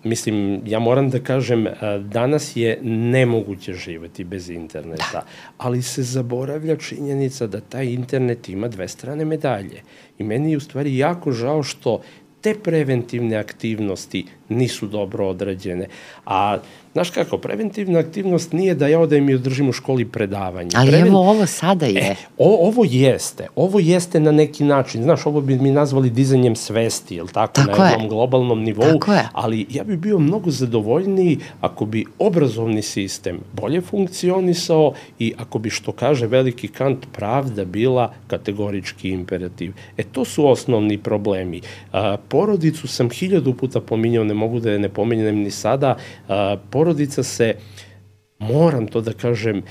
mislim, 0.04 0.62
ja 0.66 0.78
moram 0.78 1.10
da 1.10 1.18
kažem, 1.18 1.66
e, 1.66 1.72
danas 1.98 2.56
je 2.56 2.78
nemoguće 2.82 3.72
živeti 3.72 4.24
bez 4.24 4.50
interneta, 4.50 5.22
ali 5.58 5.82
se 5.82 6.02
zaboravlja 6.02 6.76
činjenica 6.76 7.46
da 7.46 7.60
taj 7.60 7.86
internet 7.86 8.48
ima 8.48 8.68
dve 8.68 8.88
strane 8.88 9.24
medalje. 9.24 9.82
I 10.18 10.24
meni 10.24 10.50
je 10.50 10.56
u 10.56 10.60
stvari 10.60 10.96
jako 10.96 11.32
žao 11.32 11.62
što 11.62 12.00
te 12.40 12.54
preventivne 12.54 13.36
aktivnosti 13.36 14.26
nisu 14.52 14.86
dobro 14.86 15.28
odrađene. 15.28 15.88
A 16.26 16.58
Znaš 16.92 17.10
kako, 17.10 17.38
preventivna 17.38 17.98
aktivnost 17.98 18.52
nije 18.52 18.74
da 18.74 18.86
ja 18.86 19.00
odem 19.00 19.28
i 19.28 19.34
održim 19.34 19.68
u 19.68 19.72
školi 19.72 20.04
predavanje. 20.04 20.70
Ali 20.74 20.90
Preven... 20.90 21.08
evo 21.08 21.18
ovo 21.18 21.46
sada 21.46 21.86
je. 21.86 22.00
E, 22.00 22.14
o, 22.38 22.68
ovo 22.68 22.84
jeste. 22.88 23.46
Ovo 23.56 23.78
jeste 23.80 24.20
na 24.20 24.32
neki 24.32 24.64
način. 24.64 25.02
Znaš, 25.02 25.26
ovo 25.26 25.40
bi 25.40 25.58
mi 25.58 25.70
nazvali 25.70 26.10
dizanjem 26.10 26.56
svesti, 26.56 27.14
ili 27.14 27.28
tako, 27.28 27.52
tako 27.52 27.78
na 27.78 27.88
jednom 27.88 28.02
je. 28.02 28.08
globalnom 28.08 28.62
nivou. 28.62 28.92
Tako 28.92 29.12
je. 29.12 29.28
Ali 29.32 29.66
ja 29.70 29.84
bih 29.84 29.98
bio 29.98 30.18
mnogo 30.18 30.50
zadovoljniji 30.50 31.38
ako 31.60 31.84
bi 31.84 32.04
obrazovni 32.18 32.82
sistem 32.82 33.40
bolje 33.52 33.80
funkcionisao 33.80 34.92
i 35.18 35.32
ako 35.38 35.58
bi, 35.58 35.70
što 35.70 35.92
kaže 35.92 36.26
veliki 36.26 36.68
Kant, 36.68 37.06
pravda 37.12 37.64
bila 37.64 38.12
kategorički 38.26 39.08
imperativ. 39.08 39.72
E, 39.96 40.02
to 40.02 40.24
su 40.24 40.46
osnovni 40.46 40.98
problemi. 40.98 41.60
A, 41.92 42.16
porodicu 42.28 42.88
sam 42.88 43.10
hiljadu 43.10 43.54
puta 43.54 43.80
pominjao, 43.80 44.24
ne 44.24 44.34
mogu 44.42 44.60
da 44.60 44.74
je 44.74 44.82
ne 44.82 44.88
pominjem 44.88 45.38
ni 45.46 45.50
sada. 45.50 45.96
A, 46.28 46.56
porodica 46.70 47.22
se, 47.22 47.54
moram 48.38 48.86
to 48.90 49.00
da 49.00 49.14
kažem, 49.14 49.62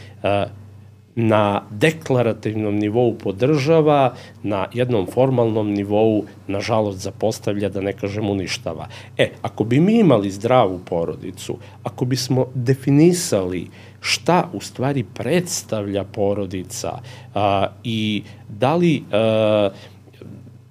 na 1.15 1.63
deklarativnom 1.71 2.75
nivou 2.75 3.13
podržava, 3.13 4.15
na 4.43 4.67
jednom 4.73 5.07
formalnom 5.07 5.73
nivou, 5.73 6.25
nažalost, 6.47 6.99
zapostavlja, 6.99 7.69
da 7.69 7.81
ne 7.81 7.93
kažem 7.93 8.29
uništava. 8.29 8.87
E, 9.17 9.29
ako 9.41 9.63
bi 9.63 9.79
mi 9.79 9.99
imali 9.99 10.31
zdravu 10.31 10.79
porodicu, 10.85 11.57
ako 11.83 12.05
bismo 12.05 12.47
definisali 12.55 13.67
šta 13.99 14.49
u 14.53 14.61
stvari 14.61 15.03
predstavlja 15.03 16.03
porodica 16.03 16.99
a, 17.35 17.67
i 17.83 18.23
da 18.49 18.75
li 18.75 19.03
a, 19.11 19.69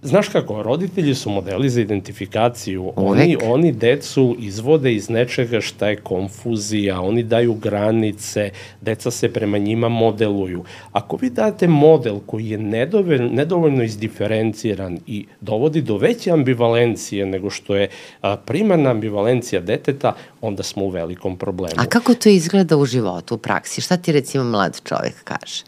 Znaš 0.03 0.29
kako, 0.29 0.63
roditelji 0.63 1.15
su 1.15 1.31
modeli 1.31 1.71
za 1.71 1.81
identifikaciju. 1.81 2.93
Oni, 2.97 3.37
oni 3.45 3.73
decu 3.73 4.37
izvode 4.39 4.95
iz 4.95 5.11
nečega 5.11 5.61
šta 5.61 5.89
je 5.89 5.97
konfuzija, 5.97 7.01
oni 7.01 7.23
daju 7.23 7.55
granice, 7.55 8.51
deca 8.81 9.11
se 9.11 9.33
prema 9.33 9.59
njima 9.59 9.89
modeluju. 9.89 10.65
Ako 10.93 11.17
vi 11.17 11.31
date 11.31 11.69
model 11.69 12.19
koji 12.27 12.49
je 12.49 12.59
nedovoljno, 12.59 13.29
nedovoljno 13.29 13.83
izdiferenciran 13.83 14.99
i 15.07 15.27
dovodi 15.41 15.83
do 15.83 15.97
veće 15.97 16.31
ambivalencije 16.31 17.27
nego 17.27 17.51
što 17.51 17.77
je 17.77 17.89
a, 18.21 18.37
primarna 18.37 18.91
ambivalencija 18.91 19.61
deteta, 19.61 20.13
onda 20.41 20.63
smo 20.63 20.85
u 20.85 20.89
velikom 20.89 21.37
problemu. 21.37 21.75
A 21.77 21.87
kako 21.87 22.15
to 22.15 22.29
izgleda 22.29 22.77
u 22.77 22.87
životu, 22.87 23.35
u 23.35 23.39
praksi? 23.39 23.81
Šta 23.81 23.97
ti 23.97 24.13
recimo 24.13 24.45
mlad 24.45 24.81
čovek 24.85 25.25
kaže? 25.25 25.65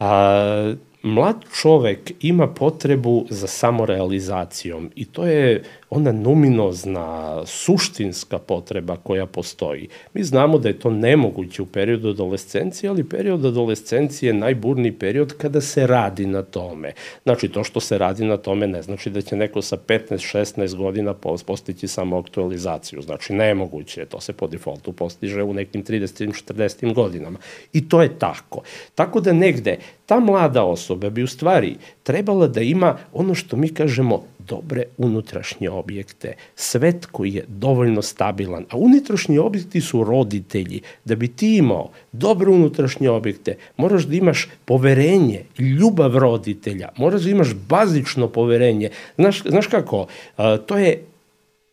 A, 0.00 0.74
mlad 1.02 1.36
čovek 1.60 2.12
ima 2.20 2.46
potrebu 2.46 3.26
za 3.30 3.46
samorealizacijom 3.46 4.90
i 4.94 5.04
to 5.04 5.26
je 5.26 5.64
ona 5.90 6.12
numinozna, 6.12 7.42
suštinska 7.46 8.38
potreba 8.38 8.96
koja 8.96 9.26
postoji. 9.26 9.88
Mi 10.14 10.24
znamo 10.24 10.58
da 10.58 10.68
je 10.68 10.78
to 10.78 10.90
nemoguće 10.90 11.62
u 11.62 11.66
periodu 11.66 12.08
adolescencije, 12.08 12.90
ali 12.90 13.08
period 13.08 13.44
adolescencije 13.44 14.28
je 14.28 14.34
najburniji 14.34 14.92
period 14.92 15.32
kada 15.38 15.60
se 15.60 15.86
radi 15.86 16.26
na 16.26 16.42
tome. 16.42 16.92
Znači, 17.22 17.48
to 17.48 17.64
što 17.64 17.80
se 17.80 17.98
radi 17.98 18.24
na 18.24 18.36
tome 18.36 18.66
ne 18.66 18.82
znači 18.82 19.10
da 19.10 19.22
će 19.22 19.36
neko 19.36 19.62
sa 19.62 19.76
15-16 19.76 20.76
godina 20.76 21.14
postići 21.46 21.88
samo 21.88 22.18
aktualizaciju. 22.18 23.02
Znači, 23.02 23.32
nemoguće 23.32 24.00
je, 24.00 24.06
to 24.06 24.20
se 24.20 24.32
po 24.32 24.46
defaultu 24.46 24.92
postiže 24.92 25.42
u 25.42 25.54
nekim 25.54 25.84
30-40 25.84 26.94
godinama. 26.94 27.38
I 27.72 27.88
to 27.88 28.02
je 28.02 28.18
tako. 28.18 28.62
Tako 28.94 29.20
da 29.20 29.32
negde 29.32 29.78
ta 30.06 30.20
mlada 30.20 30.64
osoba 30.64 31.10
bi 31.10 31.22
u 31.22 31.26
stvari 31.26 31.76
trebala 32.02 32.46
da 32.46 32.60
ima 32.60 32.96
ono 33.12 33.34
što 33.34 33.56
mi 33.56 33.68
kažemo 33.68 34.24
dobre 34.48 34.84
unutrašnje 34.96 35.70
objekte, 35.70 36.34
svet 36.56 37.06
koji 37.06 37.34
je 37.34 37.44
dovoljno 37.48 38.02
stabilan, 38.02 38.66
a 38.70 38.76
unutrašnji 38.76 39.38
objekti 39.38 39.80
su 39.80 40.04
roditelji. 40.04 40.80
Da 41.04 41.16
bi 41.16 41.28
ti 41.28 41.56
imao 41.56 41.90
dobre 42.12 42.50
unutrašnje 42.50 43.10
objekte, 43.10 43.56
moraš 43.76 44.04
da 44.04 44.16
imaš 44.16 44.48
poverenje, 44.64 45.44
ljubav 45.58 46.16
roditelja, 46.16 46.88
moraš 46.96 47.22
da 47.22 47.30
imaš 47.30 47.54
bazično 47.54 48.28
poverenje. 48.28 48.90
Znaš, 49.16 49.42
znaš 49.42 49.66
kako, 49.66 50.06
to 50.66 50.78
je 50.78 51.04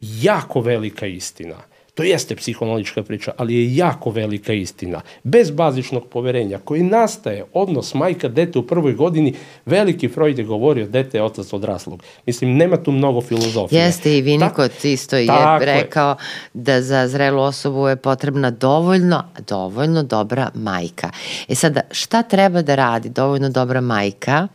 jako 0.01 0.61
velika 0.61 1.07
istina 1.07 1.55
To 1.95 2.03
jeste 2.03 2.35
psihoanalitička 2.35 3.03
priča, 3.03 3.31
ali 3.37 3.55
je 3.55 3.75
jako 3.75 4.09
velika 4.09 4.53
istina. 4.53 5.01
Bez 5.23 5.51
bazičnog 5.51 6.07
poverenja 6.07 6.59
koji 6.63 6.83
nastaje 6.83 7.45
odnos 7.53 7.93
majka 7.93 8.27
dete 8.27 8.59
u 8.59 8.67
prvoj 8.67 8.93
godini, 8.93 9.33
veliki 9.65 10.07
Freud 10.07 10.39
je 10.39 10.45
govorio 10.45 10.87
dete 10.87 11.17
je 11.17 11.23
otac 11.23 11.53
odraslog. 11.53 12.03
Mislim, 12.25 12.57
nema 12.57 12.77
tu 12.77 12.91
mnogo 12.91 13.21
filozofije. 13.21 13.81
Jeste 13.81 14.17
i 14.17 14.21
Vinikot 14.21 14.71
Ta, 14.81 14.87
isto 14.87 15.17
je 15.17 15.27
rekao 15.59 16.09
je. 16.09 16.15
da 16.53 16.81
za 16.81 17.07
zrelu 17.07 17.41
osobu 17.41 17.87
je 17.87 17.95
potrebna 17.95 18.51
dovoljno, 18.51 19.23
dovoljno 19.47 20.03
dobra 20.03 20.49
majka. 20.53 21.09
E 21.47 21.55
sada, 21.55 21.81
šta 21.91 22.23
treba 22.23 22.61
da 22.61 22.75
radi 22.75 23.09
dovoljno 23.09 23.49
dobra 23.49 23.81
majka 23.81 24.47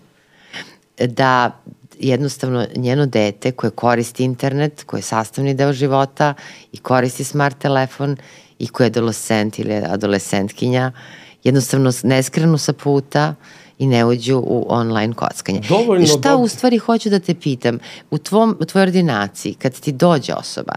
da 0.99 1.51
jednostavno 2.01 2.67
njeno 2.77 3.07
dete 3.07 3.53
koje 3.53 3.71
koristi 3.71 4.25
internet, 4.25 4.85
koje 4.85 4.99
je 4.99 5.03
sastavni 5.03 5.55
deo 5.55 5.73
života 5.73 6.35
i 6.73 6.79
koristi 6.79 7.25
smart 7.25 7.59
telefon 7.59 8.17
i 8.59 8.69
koje 8.69 8.85
je 8.85 8.89
adolescent 8.89 9.59
ili 9.59 9.75
adolescentkinja, 9.75 10.93
jednostavno 11.45 11.93
ne 12.03 12.23
skrenu 12.23 12.59
sa 12.59 12.73
puta 12.73 13.35
i 13.79 13.87
ne 13.87 14.05
uđu 14.05 14.39
u 14.39 14.67
online 14.69 15.15
kockanje. 15.15 15.61
Dovoljno 15.69 16.07
Šta 16.07 16.31
dobro. 16.31 16.45
u 16.45 16.49
stvari 16.49 16.79
hoću 16.79 17.11
da 17.11 17.19
te 17.19 17.35
pitam, 17.35 17.79
u, 18.11 18.19
tvom, 18.19 18.57
u 18.61 18.65
tvojoj 18.65 18.83
ordinaciji, 18.83 19.55
kad 19.55 19.81
ti 19.81 19.93
dođe 19.93 20.35
osoba, 20.35 20.75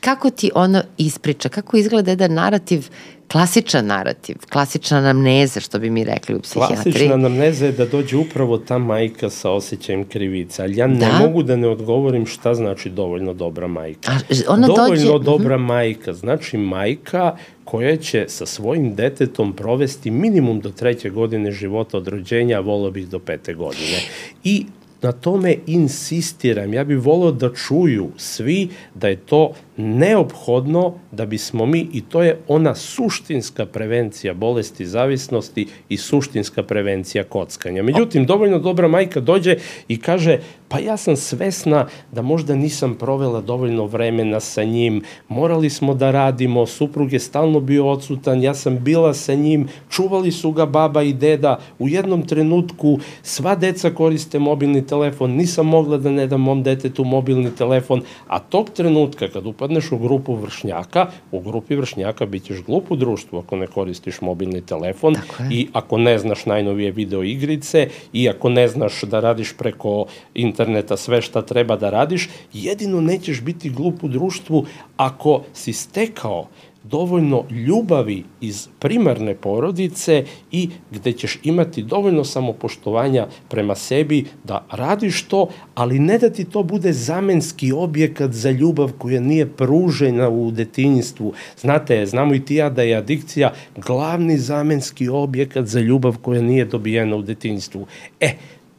kako 0.00 0.30
ti 0.30 0.50
ono 0.54 0.82
ispriča, 0.98 1.48
kako 1.48 1.76
izgleda 1.76 2.10
jedan 2.10 2.32
narativ 2.32 2.88
klasičan 3.28 3.86
narativ, 3.86 4.36
klasična 4.50 4.98
anamneza, 4.98 5.60
što 5.60 5.78
bi 5.78 5.90
mi 5.90 6.04
rekli 6.04 6.34
u 6.34 6.40
psihijatriji. 6.40 6.92
Klasična 6.92 7.14
anamneza 7.14 7.66
je 7.66 7.72
da 7.72 7.86
dođe 7.86 8.16
upravo 8.16 8.58
ta 8.58 8.78
majka 8.78 9.30
sa 9.30 9.50
osjećajem 9.50 10.04
krivice, 10.04 10.62
ali 10.62 10.76
ja 10.76 10.86
ne 10.86 10.98
da? 10.98 11.18
mogu 11.18 11.42
da 11.42 11.56
ne 11.56 11.68
odgovorim 11.68 12.26
šta 12.26 12.54
znači 12.54 12.90
dovoljno 12.90 13.34
dobra 13.34 13.66
majka. 13.66 14.12
A, 14.12 14.18
ona 14.48 14.66
dovoljno 14.66 14.88
dođe... 14.88 15.14
Mhm. 15.14 15.24
dobra 15.24 15.56
uh 15.56 15.62
-huh. 15.62 15.66
majka 15.66 16.12
znači 16.12 16.56
majka 16.56 17.36
koja 17.64 17.96
će 17.96 18.24
sa 18.28 18.46
svojim 18.46 18.94
detetom 18.94 19.52
provesti 19.52 20.10
minimum 20.10 20.60
do 20.60 20.70
treće 20.70 21.10
godine 21.10 21.52
života 21.52 21.96
od 21.96 22.08
rođenja, 22.08 22.58
a 22.58 22.90
bih 22.90 23.08
do 23.08 23.18
pete 23.18 23.54
godine. 23.54 23.98
I 24.44 24.66
na 25.02 25.12
tome 25.12 25.56
insistiram. 25.66 26.74
Ja 26.74 26.84
bih 26.84 26.98
volio 26.98 27.30
da 27.30 27.54
čuju 27.54 28.08
svi 28.16 28.68
da 28.94 29.08
je 29.08 29.16
to 29.16 29.52
neophodno 29.76 30.94
da 31.12 31.26
bismo 31.26 31.66
mi, 31.66 31.88
i 31.92 32.00
to 32.00 32.22
je 32.22 32.38
ona 32.48 32.74
suštinska 32.74 33.66
prevencija 33.66 34.34
bolesti 34.34 34.86
zavisnosti 34.86 35.66
i 35.88 35.96
suštinska 35.96 36.62
prevencija 36.62 37.24
kockanja. 37.24 37.82
Međutim, 37.82 38.26
dovoljno 38.26 38.58
dobra 38.58 38.88
majka 38.88 39.20
dođe 39.20 39.56
i 39.88 40.00
kaže, 40.00 40.38
pa 40.68 40.78
ja 40.78 40.96
sam 40.96 41.16
svesna 41.16 41.86
da 42.12 42.22
možda 42.22 42.54
nisam 42.54 42.94
provela 42.94 43.40
dovoljno 43.40 43.86
vremena 43.86 44.40
sa 44.40 44.64
njim, 44.64 45.02
morali 45.28 45.70
smo 45.70 45.94
da 45.94 46.10
radimo, 46.10 46.66
suprug 46.66 47.12
je 47.12 47.20
stalno 47.20 47.60
bio 47.60 47.88
odsutan, 47.88 48.42
ja 48.42 48.54
sam 48.54 48.84
bila 48.84 49.14
sa 49.14 49.34
njim, 49.34 49.68
čuvali 49.90 50.32
su 50.32 50.52
ga 50.52 50.66
baba 50.66 51.02
i 51.02 51.12
deda, 51.12 51.58
u 51.78 51.88
jednom 51.88 52.26
trenutku 52.26 52.98
sva 53.22 53.54
deca 53.54 53.90
koriste 53.90 54.38
mobilni 54.38 54.86
telefon, 54.88 55.36
nisam 55.36 55.66
mogla 55.66 55.98
da 55.98 56.10
ne 56.10 56.26
dam 56.26 56.40
mom 56.40 56.62
detetu 56.62 57.04
mobilni 57.04 57.50
telefon, 57.56 58.02
a 58.26 58.38
tog 58.38 58.70
trenutka 58.70 59.28
kad 59.28 59.46
upadneš 59.46 59.92
u 59.92 59.98
grupu 59.98 60.34
vršnjaka, 60.34 61.06
u 61.32 61.40
grupi 61.40 61.76
vršnjaka 61.76 62.26
bit 62.26 62.44
ćeš 62.44 62.62
glup 62.66 62.90
u 62.90 62.96
društvu 62.96 63.38
ako 63.38 63.56
ne 63.56 63.66
koristiš 63.66 64.20
mobilni 64.20 64.60
telefon 64.66 65.16
i 65.50 65.68
ako 65.72 65.98
ne 65.98 66.18
znaš 66.18 66.46
najnovije 66.46 66.90
video 66.90 67.22
igrice 67.22 67.88
i 68.12 68.28
ako 68.28 68.48
ne 68.48 68.68
znaš 68.68 69.02
da 69.02 69.20
radiš 69.20 69.52
preko 69.58 70.06
interneta 70.34 70.96
sve 70.96 71.22
šta 71.22 71.42
treba 71.42 71.76
da 71.76 71.90
radiš, 71.90 72.28
jedino 72.52 73.00
nećeš 73.00 73.40
biti 73.40 73.70
glup 73.70 74.04
u 74.04 74.08
društvu 74.08 74.66
ako 74.96 75.42
si 75.52 75.72
stekao 75.72 76.46
dovoljno 76.90 77.44
ljubavi 77.50 78.24
iz 78.40 78.68
primarne 78.78 79.34
porodice 79.34 80.24
i 80.52 80.68
gde 80.90 81.12
ćeš 81.12 81.38
imati 81.42 81.82
dovoljno 81.82 82.24
samopoštovanja 82.24 83.26
prema 83.48 83.74
sebi 83.74 84.24
da 84.44 84.66
radiš 84.70 85.22
to, 85.22 85.48
ali 85.74 85.98
ne 85.98 86.18
da 86.18 86.30
ti 86.30 86.44
to 86.44 86.62
bude 86.62 86.92
zamenski 86.92 87.72
objekat 87.72 88.32
za 88.32 88.50
ljubav 88.50 88.92
koja 88.98 89.20
nije 89.20 89.46
pružena 89.46 90.28
u 90.28 90.50
detinjstvu. 90.50 91.32
Znate, 91.60 92.06
znamo 92.06 92.34
i 92.34 92.44
ti 92.44 92.54
ja 92.54 92.70
da 92.70 92.82
je 92.82 92.96
adikcija 92.96 93.52
glavni 93.76 94.38
zamenski 94.38 95.08
objekat 95.08 95.66
za 95.66 95.80
ljubav 95.80 96.16
koja 96.22 96.42
nije 96.42 96.64
dobijena 96.64 97.16
u 97.16 97.22
detinjstvu. 97.22 97.86
E, 98.20 98.32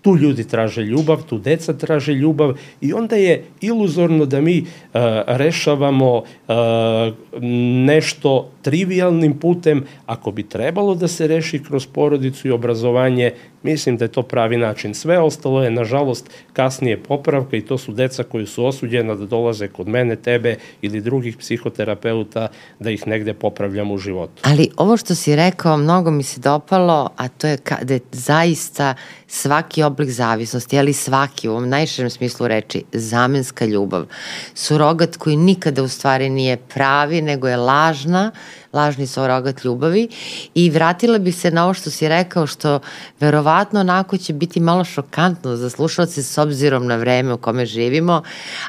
tu 0.10 0.18
ljudi 0.18 0.44
traže 0.44 0.82
ljubav, 0.82 1.22
tu 1.30 1.38
deca 1.38 1.74
traže 1.74 2.14
ljubav 2.14 2.54
i 2.82 2.94
onda 2.94 3.16
je 3.16 3.44
iluzorno 3.62 4.26
da 4.26 4.42
mi 4.42 4.62
uh, 4.62 5.00
rešavamo 5.28 6.16
uh, 6.16 6.24
nešto 7.86 8.50
trivialnim 8.62 9.40
putem, 9.40 9.84
ako 10.06 10.32
bi 10.32 10.44
trebalo 10.44 10.96
da 10.96 11.08
se 11.08 11.28
reši 11.28 11.64
kroz 11.64 11.86
porodicu 11.86 12.48
i 12.48 12.52
obrazovanje, 12.52 13.32
mislim 13.64 13.98
da 13.98 14.06
je 14.06 14.12
to 14.12 14.24
pravi 14.24 14.58
način. 14.58 14.94
Sve 14.94 15.20
ostalo 15.20 15.64
je, 15.64 15.72
nažalost, 15.72 16.30
kasnije 16.54 17.04
popravka 17.04 17.58
i 17.58 17.62
to 17.62 17.78
su 17.78 17.92
deca 17.92 18.24
koji 18.24 18.46
su 18.46 18.66
osuđena 18.66 19.16
da 19.16 19.26
dolaze 19.26 19.68
kod 19.68 19.88
mene, 19.88 20.16
tebe 20.16 20.56
ili 20.82 21.02
drugih 21.02 21.38
psihoterapeuta 21.38 22.48
da 22.80 22.92
ih 22.92 23.08
negde 23.08 23.34
popravljam 23.34 23.92
u 23.92 23.98
životu. 23.98 24.42
Ali 24.46 24.70
ovo 24.78 24.98
što 24.98 25.16
si 25.16 25.36
rekao, 25.36 25.78
mnogo 25.78 26.12
mi 26.12 26.24
se 26.24 26.42
dopalo, 26.42 27.10
a 27.18 27.28
to 27.28 27.48
je 27.48 27.58
da 27.82 27.94
je 27.94 28.00
zaista 28.12 28.96
svaki 29.28 29.84
oblik 29.84 30.10
zavisnosti, 30.10 30.80
ali 30.80 30.94
svaki 30.94 31.50
u 31.50 31.52
ovom 31.52 31.70
najširem 31.70 32.10
smislu 32.10 32.48
reči, 32.48 32.84
zamenska 32.94 33.66
ljubav. 33.66 34.06
Surogat 34.54 35.18
koji 35.18 35.36
nikada 35.36 35.84
u 35.84 35.88
stvari 35.88 36.30
nije 36.30 36.58
pravi, 36.58 37.22
nego 37.22 37.48
je 37.48 37.58
lažna, 37.58 38.32
lažni 38.74 39.08
surogat 39.08 39.64
ljubavi 39.64 40.08
i 40.56 40.70
vratila 40.70 41.18
bih 41.18 41.36
se 41.36 41.52
na 41.52 41.64
ovo 41.64 41.74
što 41.74 41.90
si 41.90 42.08
rekao, 42.08 42.48
što 42.48 42.80
verovatno 43.20 43.80
onako 43.80 44.18
će 44.18 44.34
biti 44.34 44.60
malo 44.60 44.84
šokantno 44.84 45.56
za 45.56 45.70
slušalce 45.70 46.24
s 46.24 46.38
obzirom 46.38 46.88
na 46.88 46.96
vreme 46.96 47.34
u 47.34 47.38
kome 47.38 47.66
živimo, 47.66 48.24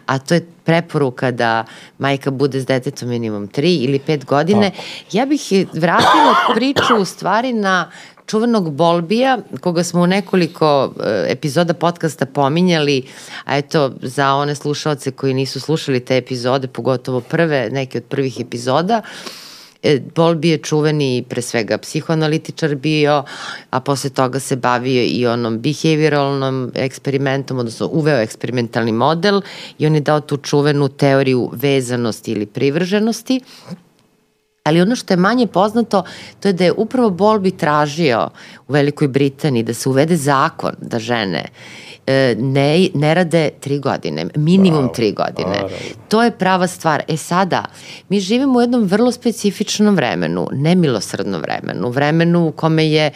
a 0.07 0.19
to 0.19 0.35
je 0.35 0.47
preporuka 0.65 1.31
da 1.31 1.65
majka 1.99 2.31
bude 2.31 2.61
s 2.61 2.67
detetom 2.67 3.09
minimum 3.09 3.49
3 3.49 3.85
ili 3.85 4.01
5 4.07 4.25
godine. 4.25 4.71
Tako. 4.71 4.83
Ja 5.13 5.27
bih 5.27 5.41
vratila 5.73 6.35
priču 6.55 6.97
u 7.01 7.05
stvari 7.05 7.53
na 7.53 7.91
čuvenog 8.27 8.73
Bolbija, 8.73 9.39
koga 9.61 9.85
smo 9.85 10.03
u 10.03 10.07
nekoliko 10.07 10.93
e, 11.01 11.25
epizoda 11.29 11.75
podcasta 11.75 12.27
pominjali, 12.27 13.03
a 13.45 13.57
eto, 13.57 13.93
za 14.03 14.35
one 14.35 14.55
slušalce 14.55 15.11
koji 15.11 15.35
nisu 15.35 15.61
slušali 15.61 16.01
te 16.01 16.17
epizode, 16.17 16.69
pogotovo 16.69 17.21
prve, 17.21 17.69
neke 17.71 17.99
od 17.99 18.05
prvih 18.05 18.41
epizoda, 18.41 19.03
E, 19.83 20.01
Bolbi 20.15 20.49
je 20.49 20.59
čuveni 20.59 21.25
pre 21.29 21.43
svega 21.43 21.79
psihoanalitičar 21.79 22.75
bio, 22.75 23.23
a 23.71 23.81
posle 23.81 24.11
toga 24.11 24.41
se 24.41 24.57
bavio 24.57 25.03
i 25.03 25.27
onom 25.27 25.59
behavioralnom 25.59 26.73
eksperimentom, 26.75 27.59
odnosno 27.59 27.89
uveo 27.93 28.21
eksperimentalni 28.21 28.93
model 28.93 29.41
i 29.79 29.87
on 29.87 29.95
je 29.95 30.01
dao 30.01 30.21
tu 30.21 30.37
čuvenu 30.37 30.89
teoriju 30.89 31.51
vezanosti 31.53 32.33
ili 32.33 32.47
privrženosti. 32.47 33.41
Ali 34.65 34.81
ono 34.81 34.97
što 34.97 35.13
je 35.13 35.19
manje 35.19 35.47
poznato, 35.47 36.05
to 36.41 36.49
je 36.49 36.53
da 36.53 36.65
je 36.65 36.73
upravo 36.73 37.11
Bolbi 37.11 37.51
tražio 37.51 38.29
u 38.69 38.73
Velikoj 38.73 39.09
Britaniji 39.09 39.63
da 39.63 39.75
se 39.75 39.89
uvede 39.89 40.17
zakon 40.17 40.73
da 40.81 40.99
žene 40.99 41.45
e, 42.07 42.35
ne, 42.39 42.89
ne 42.95 43.15
rade 43.15 43.51
tri 43.61 43.79
godine, 43.79 44.27
minimum 44.35 44.89
wow, 44.89 44.95
tri 44.95 45.13
godine. 45.13 45.51
Naravno. 45.51 45.77
To 46.09 46.23
je 46.23 46.31
prava 46.31 46.67
stvar. 46.67 47.03
E 47.09 47.17
sada, 47.17 47.65
mi 48.09 48.21
živimo 48.21 48.59
u 48.59 48.61
jednom 48.61 48.85
vrlo 48.85 49.13
specifičnom 49.13 49.97
vremenu, 49.97 50.49
nemilosredno 50.53 51.39
vremenu, 51.39 51.91
vremenu 51.91 52.47
u 52.47 52.53
kome 52.53 52.91
je 52.91 53.11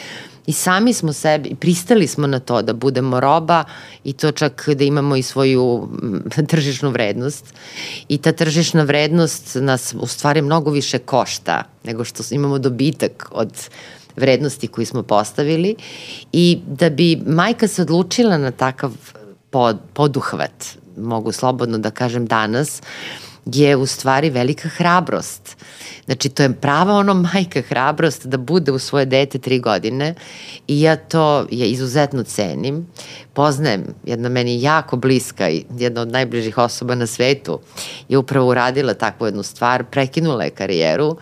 I 0.46 0.52
sami 0.52 0.92
smo 0.92 1.12
sebi, 1.12 1.54
pristali 1.54 2.06
smo 2.06 2.26
na 2.26 2.38
to 2.38 2.62
da 2.62 2.72
budemo 2.72 3.20
roba 3.20 3.64
i 4.04 4.12
to 4.12 4.32
čak 4.32 4.68
da 4.68 4.84
imamo 4.84 5.16
i 5.16 5.22
svoju 5.22 5.88
tržišnu 6.48 6.90
vrednost. 6.90 7.54
I 8.08 8.18
ta 8.18 8.32
tržišna 8.32 8.82
vrednost 8.82 9.56
nas 9.60 9.94
u 9.98 10.06
stvari 10.06 10.42
mnogo 10.42 10.70
više 10.70 10.98
košta 10.98 11.62
nego 11.84 12.04
što 12.04 12.22
imamo 12.30 12.58
dobitak 12.58 13.28
od 13.32 13.68
vrednosti 14.16 14.68
koji 14.68 14.86
smo 14.86 15.02
postavili 15.02 15.76
i 16.32 16.58
da 16.66 16.90
bi 16.90 17.22
majka 17.26 17.68
se 17.68 17.82
odlučila 17.82 18.38
na 18.38 18.50
takav 18.50 18.92
pod, 19.50 19.78
poduhvat, 19.92 20.64
mogu 20.96 21.32
slobodno 21.32 21.78
da 21.78 21.90
kažem 21.90 22.26
danas, 22.26 22.82
je 23.46 23.76
u 23.76 23.86
stvari 23.86 24.30
velika 24.30 24.68
hrabrost. 24.68 25.56
Znači, 26.04 26.28
to 26.28 26.42
je 26.42 26.52
prava 26.52 26.94
ono 26.94 27.14
majka 27.14 27.62
hrabrost 27.62 28.26
da 28.26 28.36
bude 28.36 28.72
u 28.72 28.78
svoje 28.78 29.06
dete 29.06 29.38
tri 29.38 29.58
godine 29.58 30.14
i 30.68 30.80
ja 30.80 30.96
to 30.96 31.46
je 31.50 31.70
izuzetno 31.70 32.22
cenim. 32.22 32.86
Poznajem 33.32 33.84
jedna 34.04 34.28
meni 34.28 34.62
jako 34.62 34.96
bliska 34.96 35.50
i 35.50 35.64
jedna 35.78 36.00
od 36.00 36.08
najbližih 36.08 36.58
osoba 36.58 36.94
na 36.94 37.06
svetu 37.06 37.60
je 38.08 38.18
upravo 38.18 38.48
uradila 38.48 38.94
takvu 38.94 39.26
jednu 39.26 39.42
stvar, 39.42 39.84
prekinula 39.84 40.44
je 40.44 40.50
karijeru 40.50 41.16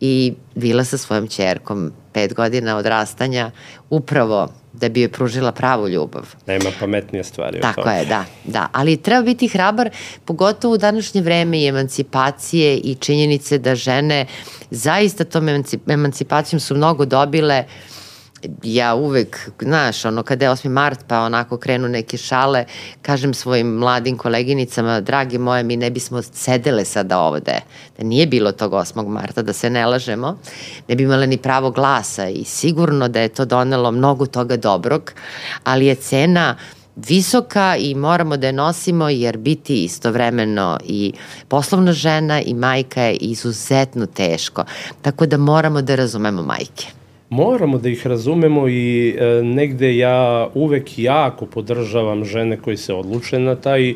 i 0.00 0.34
bila 0.54 0.84
sa 0.84 0.98
svojom 0.98 1.28
čerkom 1.28 1.92
pet 2.12 2.34
godina 2.34 2.76
odrastanja 2.76 3.50
upravo 3.90 4.48
da 4.80 4.88
bi 4.88 5.00
joj 5.00 5.12
pružila 5.12 5.52
pravu 5.52 5.88
ljubav. 5.88 6.34
Nema 6.46 6.70
pametnije 6.80 7.24
stvari. 7.24 7.60
Tako 7.60 7.90
je, 7.90 8.04
da, 8.04 8.24
da. 8.44 8.68
Ali 8.72 8.96
treba 8.96 9.22
biti 9.22 9.48
hrabar, 9.48 9.90
pogotovo 10.24 10.74
u 10.74 10.78
današnje 10.78 11.20
vreme 11.20 11.58
i 11.58 11.66
emancipacije 11.66 12.76
i 12.76 12.94
činjenice 12.94 13.58
da 13.58 13.74
žene 13.74 14.26
zaista 14.70 15.24
tom 15.24 15.48
emancipacijom 15.86 16.60
su 16.60 16.74
mnogo 16.74 17.04
dobile 17.04 17.64
uh, 17.66 17.96
ja 18.62 18.94
uvek, 18.94 19.50
znaš, 19.60 20.04
ono, 20.04 20.22
kada 20.22 20.44
je 20.44 20.50
8. 20.50 20.68
mart, 20.68 21.00
pa 21.08 21.20
onako 21.20 21.56
krenu 21.56 21.88
neke 21.88 22.16
šale, 22.16 22.64
kažem 23.02 23.34
svojim 23.34 23.66
mladim 23.66 24.18
koleginicama, 24.18 25.00
dragi 25.00 25.38
moje, 25.38 25.62
mi 25.62 25.76
ne 25.76 25.90
bismo 25.90 26.22
sedele 26.22 26.84
sada 26.84 27.18
ovde, 27.18 27.60
da 27.98 28.04
nije 28.04 28.26
bilo 28.26 28.52
tog 28.52 28.72
8. 28.72 29.08
marta, 29.08 29.42
da 29.42 29.52
se 29.52 29.70
ne 29.70 29.86
lažemo, 29.86 30.38
ne 30.88 30.96
bi 30.96 31.02
imale 31.02 31.26
ni 31.26 31.38
pravo 31.38 31.70
glasa 31.70 32.28
i 32.28 32.44
sigurno 32.44 33.08
da 33.08 33.20
je 33.20 33.28
to 33.28 33.44
donelo 33.44 33.90
mnogo 33.90 34.26
toga 34.26 34.56
dobrog, 34.56 35.12
ali 35.64 35.86
je 35.86 35.94
cena 35.94 36.56
visoka 36.96 37.76
i 37.76 37.94
moramo 37.94 38.36
da 38.36 38.46
je 38.46 38.52
nosimo 38.52 39.08
jer 39.08 39.36
biti 39.36 39.84
istovremeno 39.84 40.78
i 40.84 41.12
poslovna 41.48 41.92
žena 41.92 42.40
i 42.40 42.54
majka 42.54 43.02
je 43.02 43.14
izuzetno 43.14 44.06
teško. 44.06 44.64
Tako 45.02 45.26
da 45.26 45.36
moramo 45.36 45.82
da 45.82 45.94
razumemo 45.94 46.42
majke 46.42 46.95
moramo 47.30 47.78
da 47.78 47.88
ih 47.88 48.06
razumemo 48.06 48.68
i 48.68 49.16
e, 49.18 49.42
negde 49.42 49.96
ja 49.96 50.48
uvek 50.54 50.98
jako 50.98 51.46
podržavam 51.46 52.24
žene 52.24 52.56
koji 52.56 52.76
se 52.76 52.94
odluče 52.94 53.38
na 53.38 53.54
taj 53.54 53.94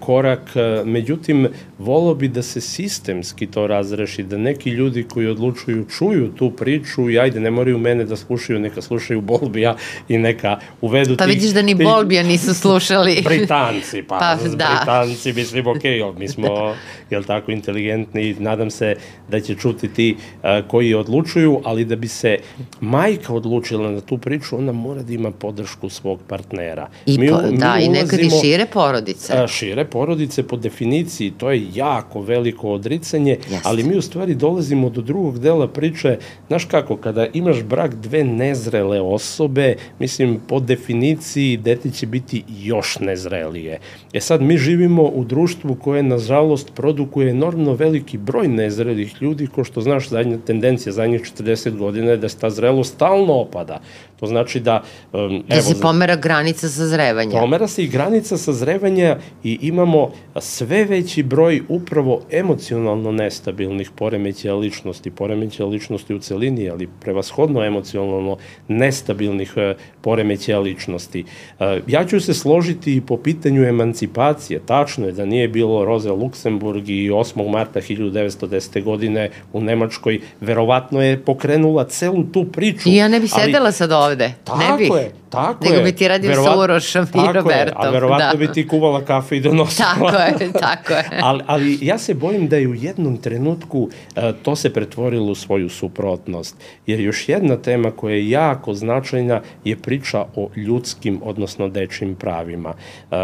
korak, 0.00 0.56
e, 0.56 0.82
međutim, 0.84 1.48
volo 1.78 2.14
bi 2.14 2.28
da 2.28 2.42
se 2.42 2.60
sistemski 2.60 3.46
to 3.46 3.66
razreši, 3.66 4.22
da 4.22 4.38
neki 4.38 4.70
ljudi 4.70 5.02
koji 5.02 5.26
odlučuju 5.26 5.86
čuju 5.98 6.32
tu 6.36 6.50
priču 6.50 7.10
i 7.10 7.18
ajde, 7.18 7.40
ne 7.40 7.50
moraju 7.50 7.78
mene 7.78 8.04
da 8.04 8.16
slušaju, 8.16 8.58
neka 8.58 8.82
slušaju 8.82 9.20
Bolbija 9.20 9.76
i 10.08 10.18
neka 10.18 10.58
uvedu 10.80 11.16
Pa 11.16 11.24
vidiš 11.24 11.50
da 11.50 11.62
ni 11.62 11.74
Bolbija 11.74 12.22
nisu 12.22 12.54
slušali. 12.54 13.22
Britanci, 13.28 14.02
pa, 14.02 14.18
pa 14.18 14.48
da. 14.48 14.76
Britanci, 14.76 15.32
mislim, 15.32 15.66
ok, 15.66 15.82
mi 16.18 16.28
smo, 16.28 16.74
jel 17.10 17.24
tako, 17.24 17.50
inteligentni, 17.50 18.36
nadam 18.38 18.70
se 18.70 18.96
da 19.28 19.40
će 19.40 19.54
čuti 19.54 19.88
ti 19.88 20.16
uh, 20.16 20.68
koji 20.68 20.94
odlučuju, 20.94 21.60
ali 21.64 21.84
da 21.84 21.96
bi 21.96 22.08
se 22.08 22.38
majka 22.80 23.32
odlučila 23.32 23.90
na 23.90 24.00
tu 24.00 24.18
priču, 24.18 24.56
ona 24.56 24.72
mora 24.72 25.02
da 25.02 25.12
ima 25.12 25.30
podršku 25.30 25.88
svog 25.88 26.20
partnera. 26.28 26.88
I 27.06 27.18
mi, 27.18 27.28
po, 27.28 27.36
mi 27.36 27.58
da, 27.58 27.66
ulazimo, 27.66 27.84
i 27.84 27.88
nekad 27.88 28.20
i 28.20 28.30
šire 28.42 28.66
porodice 28.66 29.47
šire 29.48 29.84
porodice 29.84 30.42
po 30.42 30.56
definiciji, 30.56 31.30
to 31.30 31.50
je 31.50 31.66
jako 31.74 32.20
veliko 32.20 32.70
odricanje, 32.70 33.30
Jeste. 33.30 33.60
ali 33.64 33.84
mi 33.84 33.96
u 33.96 34.02
stvari 34.02 34.34
dolazimo 34.34 34.90
do 34.90 35.00
drugog 35.00 35.38
dela 35.38 35.68
priče, 35.68 36.18
znaš 36.48 36.64
kako, 36.64 36.96
kada 36.96 37.26
imaš 37.32 37.62
brak 37.62 37.94
dve 37.94 38.24
nezrele 38.24 39.00
osobe, 39.00 39.74
mislim, 39.98 40.40
po 40.48 40.60
definiciji 40.60 41.56
dete 41.56 41.90
će 41.90 42.06
biti 42.06 42.44
još 42.48 42.98
nezrelije. 42.98 43.78
E 44.12 44.20
sad, 44.20 44.42
mi 44.42 44.58
živimo 44.58 45.02
u 45.02 45.24
društvu 45.24 45.74
koje, 45.74 46.02
nažalost, 46.02 46.72
produkuje 46.74 47.30
enormno 47.30 47.72
veliki 47.72 48.18
broj 48.18 48.48
nezrelih 48.48 49.14
ljudi, 49.20 49.46
ko 49.46 49.64
što 49.64 49.80
znaš, 49.80 50.08
zadnja 50.08 50.38
tendencija 50.46 50.92
zadnjih 50.92 51.22
40 51.22 51.76
godina 51.76 52.10
je 52.10 52.16
da 52.16 52.28
se 52.28 52.38
ta 52.38 52.50
zrelost 52.50 52.94
stalno 52.94 53.32
opada. 53.34 53.80
To 54.20 54.26
znači 54.26 54.60
da... 54.60 54.82
Um, 55.12 55.44
da 55.48 55.54
evo, 55.54 55.62
se 55.62 55.80
pomera 55.80 56.16
granica 56.16 56.68
sazrevanja. 56.68 57.40
Pomera 57.40 57.68
se 57.68 57.84
i 57.84 57.88
granica 57.88 58.36
sazrevanja 58.36 59.18
i 59.44 59.58
imamo 59.62 60.10
sve 60.40 60.84
veći 60.84 61.22
broj 61.22 61.62
upravo 61.68 62.20
emocionalno 62.30 63.12
nestabilnih 63.12 63.90
poremećaja 63.90 64.54
ličnosti, 64.54 65.10
poremećaja 65.10 65.66
ličnosti 65.66 66.14
u 66.14 66.18
celini, 66.18 66.70
ali 66.70 66.88
prevashodno 67.00 67.64
emocionalno 67.64 68.36
nestabilnih 68.68 69.52
uh, 69.56 69.80
poremećaja 70.00 70.58
ličnosti. 70.58 71.24
Uh, 71.58 71.66
ja 71.86 72.04
ću 72.06 72.20
se 72.20 72.34
složiti 72.34 72.96
i 72.96 73.00
po 73.00 73.16
pitanju 73.16 73.64
emancipacije. 73.64 74.60
Tačno 74.66 75.06
je 75.06 75.12
da 75.12 75.24
nije 75.24 75.48
bilo 75.48 75.84
Roze 75.84 76.10
Luksemburg 76.10 76.88
i 76.88 77.10
8. 77.10 77.50
marta 77.50 77.80
1910. 77.80 78.84
godine 78.84 79.30
u 79.52 79.60
Nemačkoj. 79.60 80.20
Verovatno 80.40 81.02
je 81.02 81.24
pokrenula 81.24 81.84
celu 81.84 82.24
tu 82.32 82.44
priču. 82.44 82.88
I 82.88 82.96
ja 82.96 83.08
ne 83.08 83.20
bi 83.20 83.28
sedela 83.28 83.72
sad 83.72 83.92
ovde. 83.92 84.07
Tako 84.44 84.58
ne 84.58 84.76
bi. 84.78 84.84
je, 84.96 85.12
tako 85.30 85.64
Nego 85.64 85.76
je. 85.76 85.82
bi 85.82 85.92
ti 85.92 86.08
radio 86.08 86.28
Verovat, 86.28 86.52
sa 86.52 86.58
Urošom 86.58 87.06
i 87.14 87.32
Robertom. 87.32 87.50
Je, 87.50 87.72
a 87.88 87.90
verovatno 87.90 88.30
da. 88.32 88.38
bi 88.38 88.52
ti 88.52 88.68
kuvala 88.68 89.04
kafe 89.04 89.36
i 89.36 89.40
donosila. 89.40 89.88
Tako 89.88 90.08
je, 90.08 90.52
tako 90.68 90.92
je. 90.92 91.04
ali, 91.22 91.42
ali 91.46 91.78
ja 91.82 91.98
se 91.98 92.14
bojim 92.14 92.48
da 92.48 92.56
je 92.56 92.68
u 92.68 92.74
jednom 92.74 93.16
trenutku 93.16 93.78
uh, 93.80 94.22
to 94.42 94.56
se 94.56 94.72
pretvorilo 94.72 95.32
u 95.32 95.34
svoju 95.34 95.68
suprotnost. 95.68 96.56
Jer 96.86 97.00
još 97.00 97.28
jedna 97.28 97.56
tema 97.56 97.90
koja 97.90 98.14
je 98.14 98.30
jako 98.30 98.74
značajna 98.74 99.40
je 99.64 99.76
priča 99.76 100.24
o 100.36 100.48
ljudskim, 100.56 101.20
odnosno 101.24 101.68
dečim 101.68 102.14
pravima. 102.14 102.74
Uh, 103.10 103.16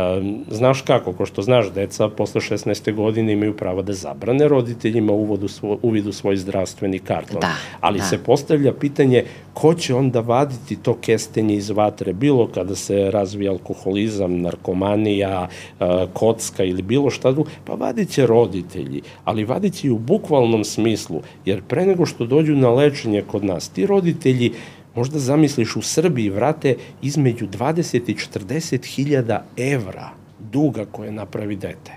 znaš 0.51 0.83
kako, 0.83 1.13
ko 1.13 1.27
što 1.27 1.43
znaš, 1.43 1.73
deca 1.73 2.09
posle 2.09 2.41
16. 2.41 2.95
godine 2.95 3.33
imaju 3.33 3.57
pravo 3.57 3.83
da 3.83 3.93
zabrane 3.93 4.49
roditeljima 4.49 5.13
uvodu 5.13 5.49
svo, 5.49 5.79
uvidu 5.83 6.13
svoj 6.13 6.37
zdravstveni 6.37 6.99
karton. 6.99 7.41
Da, 7.41 7.55
ali 7.81 7.99
da. 7.99 8.05
se 8.05 8.19
postavlja 8.19 8.73
pitanje 8.73 9.25
ko 9.55 9.75
će 9.75 9.95
onda 9.95 10.21
vaditi 10.21 10.77
to 10.77 10.97
kestenje 11.01 11.57
iz 11.57 11.71
vatre, 11.71 11.94
bilo 12.13 12.47
kada 12.47 12.75
se 12.75 13.11
razvija 13.11 13.53
alkoholizam, 13.53 14.41
narkomanija, 14.41 15.49
uh, 15.81 15.87
kocka 16.13 16.65
ili 16.65 16.83
bilo 16.83 17.11
šta 17.11 17.33
drugo, 17.33 17.51
pa 17.65 17.73
vadit 17.75 18.11
će 18.11 18.27
roditelji, 18.27 19.03
ali 19.25 19.45
vadit 19.45 19.75
će 19.75 19.87
i 19.87 19.91
u 19.91 19.99
bukvalnom 19.99 20.65
smislu, 20.65 21.23
jer 21.45 21.63
pre 21.63 21.87
nego 21.87 22.07
što 22.07 22.27
dođu 22.27 22.57
na 22.57 22.71
lečenje 22.71 23.23
kod 23.27 23.45
nas, 23.45 23.69
ti 23.69 23.87
roditelji 23.87 24.53
možda 24.95 25.19
zamisliš 25.19 25.77
u 25.77 25.83
Srbiji 25.83 26.31
vrate 26.31 26.77
između 27.03 27.47
20 27.47 28.11
i 28.11 28.15
40 28.15 28.87
hiljada 28.87 29.45
evra 29.57 30.11
duga 30.39 30.85
koje 30.85 31.13
napravi 31.13 31.57
dete. 31.57 31.93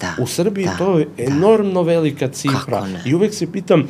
Da, 0.00 0.14
u 0.22 0.26
Srbiji 0.26 0.64
da, 0.64 0.76
to 0.76 0.98
je 0.98 1.06
da. 1.16 1.22
enormno 1.22 1.82
velika 1.82 2.28
cifra. 2.28 2.86
I 3.06 3.14
uvek 3.14 3.34
se 3.34 3.52
pitam, 3.52 3.88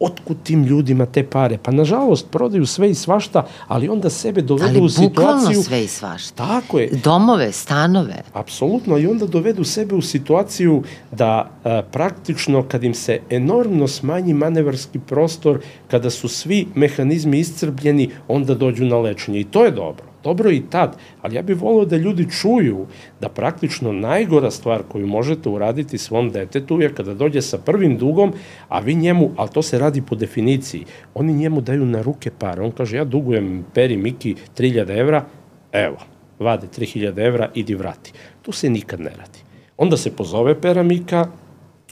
otkud 0.00 0.36
tim 0.42 0.64
ljudima 0.64 1.06
te 1.06 1.22
pare? 1.24 1.58
Pa 1.62 1.70
nažalost 1.70 2.30
prodaju 2.30 2.66
sve 2.66 2.90
i 2.90 2.94
svašta, 2.94 3.46
ali 3.68 3.88
onda 3.88 4.10
sebe 4.10 4.42
dovedu 4.42 4.82
u 4.82 4.88
situaciju... 4.88 5.04
Ali 5.04 5.08
bukvalno 5.08 5.62
sve 5.62 5.84
i 5.84 5.88
svašta. 5.88 6.46
Tako 6.46 6.78
je. 6.78 6.90
Domove, 7.04 7.52
stanove. 7.52 8.22
Apsolutno, 8.32 8.98
i 8.98 9.06
onda 9.06 9.26
dovedu 9.26 9.64
sebe 9.64 9.94
u 9.94 10.02
situaciju 10.02 10.82
da 11.12 11.50
a, 11.64 11.82
praktično 11.92 12.62
kad 12.62 12.84
im 12.84 12.94
se 12.94 13.20
enormno 13.30 13.88
smanji 13.88 14.34
manevarski 14.34 14.98
prostor, 14.98 15.60
kada 15.88 16.10
su 16.10 16.28
svi 16.28 16.66
mehanizmi 16.74 17.38
iscrbljeni, 17.38 18.10
onda 18.28 18.54
dođu 18.54 18.84
na 18.84 18.98
lečenje. 18.98 19.40
I 19.40 19.44
to 19.44 19.64
je 19.64 19.70
dobro. 19.70 20.09
Dobro 20.24 20.50
i 20.50 20.62
tad, 20.70 20.96
ali 21.22 21.34
ja 21.34 21.42
bih 21.42 21.62
volio 21.62 21.84
da 21.84 21.96
ljudi 21.96 22.30
čuju 22.30 22.86
da 23.20 23.28
praktično 23.28 23.92
najgora 23.92 24.50
stvar 24.50 24.82
koju 24.88 25.06
možete 25.06 25.48
uraditi 25.48 25.98
svom 25.98 26.30
detetu 26.30 26.80
je 26.80 26.94
kada 26.94 27.14
dođe 27.14 27.42
sa 27.42 27.58
prvim 27.58 27.98
dugom, 27.98 28.32
a 28.68 28.80
vi 28.80 28.94
njemu, 28.94 29.30
ali 29.36 29.48
to 29.48 29.62
se 29.62 29.78
radi 29.78 30.02
po 30.02 30.14
definiciji, 30.14 30.84
oni 31.14 31.32
njemu 31.32 31.60
daju 31.60 31.86
na 31.86 32.02
ruke 32.02 32.30
pare. 32.38 32.62
On 32.62 32.70
kaže, 32.70 32.96
ja 32.96 33.04
dugujem 33.04 33.64
Peri 33.74 33.96
Miki 33.96 34.34
3000 34.56 34.98
evra, 34.98 35.24
evo, 35.72 35.96
vade 36.38 36.66
3000 36.78 37.26
evra, 37.26 37.50
idi 37.54 37.74
vrati. 37.74 38.12
To 38.42 38.52
se 38.52 38.70
nikad 38.70 39.00
ne 39.00 39.10
radi. 39.10 39.38
Onda 39.76 39.96
se 39.96 40.16
pozove 40.16 40.60
Pera 40.60 40.82
Mika, 40.82 41.26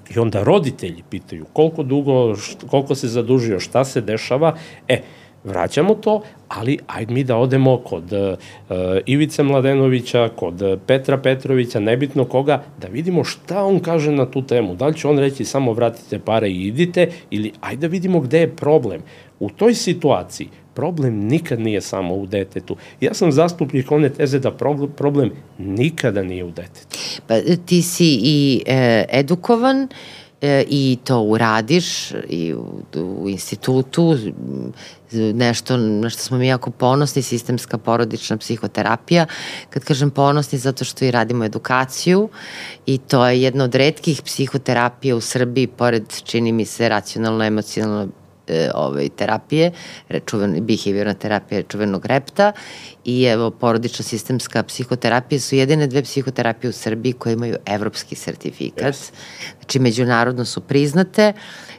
I 0.09 0.19
onda 0.19 0.43
roditelji 0.43 1.03
pitaju 1.11 1.45
koliko 1.53 1.83
dugo, 1.83 2.37
koliko 2.71 2.95
se 2.95 3.09
zadužio, 3.09 3.61
šta 3.61 3.85
se 3.85 4.01
dešava. 4.01 4.55
E, 4.89 5.03
vraćamo 5.45 5.95
to, 5.95 6.23
ali 6.49 6.79
ajde 6.87 7.15
mi 7.15 7.25
da 7.25 7.37
odemo 7.37 7.77
kod 7.77 8.13
uh, 8.13 8.77
Ivice 9.07 9.43
Mladenovića, 9.43 10.29
kod 10.37 10.81
Petra 10.87 11.19
Petrovića, 11.19 11.81
nebitno 11.81 12.25
koga, 12.25 12.63
da 12.81 12.89
vidimo 12.89 13.25
šta 13.25 13.65
on 13.65 13.81
kaže 13.81 14.13
na 14.13 14.31
tu 14.31 14.43
temu. 14.43 14.75
Da 14.75 14.87
li 14.87 14.99
će 14.99 15.09
on 15.09 15.19
reći 15.19 15.45
samo 15.45 15.73
vratite 15.73 16.19
pare 16.19 16.49
i 16.49 16.67
idite, 16.67 17.11
ili 17.31 17.53
ajde 17.61 17.81
da 17.81 17.87
vidimo 17.87 18.21
gde 18.21 18.41
je 18.41 18.57
problem. 18.57 19.03
U 19.41 19.51
toj 19.51 19.75
situaciji 19.75 20.49
problem 20.79 21.15
nikad 21.15 21.61
nije 21.61 21.81
samo 21.81 22.15
u 22.15 22.27
detetu. 22.27 22.77
Ja 23.01 23.15
sam 23.15 23.33
zastupnik 23.33 23.93
one 23.93 24.09
teze 24.09 24.39
da 24.39 24.51
problem 24.97 25.31
nikada 25.59 26.23
nije 26.23 26.45
u 26.45 26.51
detetu. 26.51 26.99
Pa 27.27 27.35
ti 27.67 27.83
si 27.83 28.21
i 28.23 28.63
e, 28.67 29.05
edukovan, 29.13 29.83
e, 29.83 29.89
i 30.69 30.99
to 31.05 31.21
uradiš 31.21 32.13
i 32.29 32.55
u, 32.55 32.83
u 33.21 33.29
institutu 33.29 34.17
nešto 35.13 35.77
na 35.77 36.11
što 36.11 36.23
smo 36.23 36.39
mi 36.39 36.47
jako 36.47 36.71
ponosni, 36.71 37.23
sistemska 37.23 37.79
porodična 37.79 38.37
psihoterapija. 38.37 39.27
Kad 39.71 39.85
kažem 39.85 40.11
ponosni, 40.11 40.59
zato 40.59 40.85
što 40.85 41.05
i 41.05 41.11
radimo 41.11 41.45
edukaciju 41.45 42.29
i 42.87 42.99
to 42.99 43.27
je 43.27 43.43
jedna 43.43 43.65
od 43.65 43.75
redkih 43.75 44.23
psihoterapija 44.23 45.17
u 45.17 45.21
Srbiji, 45.21 45.67
pored, 45.67 46.23
čini 46.25 46.53
mi 46.53 46.65
se, 46.65 46.89
racionalno-emocionalno 46.89 48.09
e, 48.49 48.71
ovaj, 48.75 49.09
terapije, 49.09 49.73
čuven, 50.27 50.67
behaviorna 50.67 51.15
terapija 51.15 51.63
čuvenog 51.63 52.07
repta 52.07 52.53
i 53.05 53.25
evo 53.25 53.51
porodična 53.51 54.03
sistemska 54.05 54.63
psihoterapija 54.63 55.41
su 55.41 55.57
jedine 55.57 55.87
dve 55.87 56.03
psihoterapije 56.03 56.69
u 56.69 56.73
Srbiji 56.73 57.13
koje 57.13 57.33
imaju 57.33 57.57
evropski 57.67 58.15
sertifikat. 58.15 58.95
Yes. 58.95 59.11
Znači 59.59 59.79
međunarodno 59.79 60.45
su 60.45 60.61
priznate. 60.61 61.33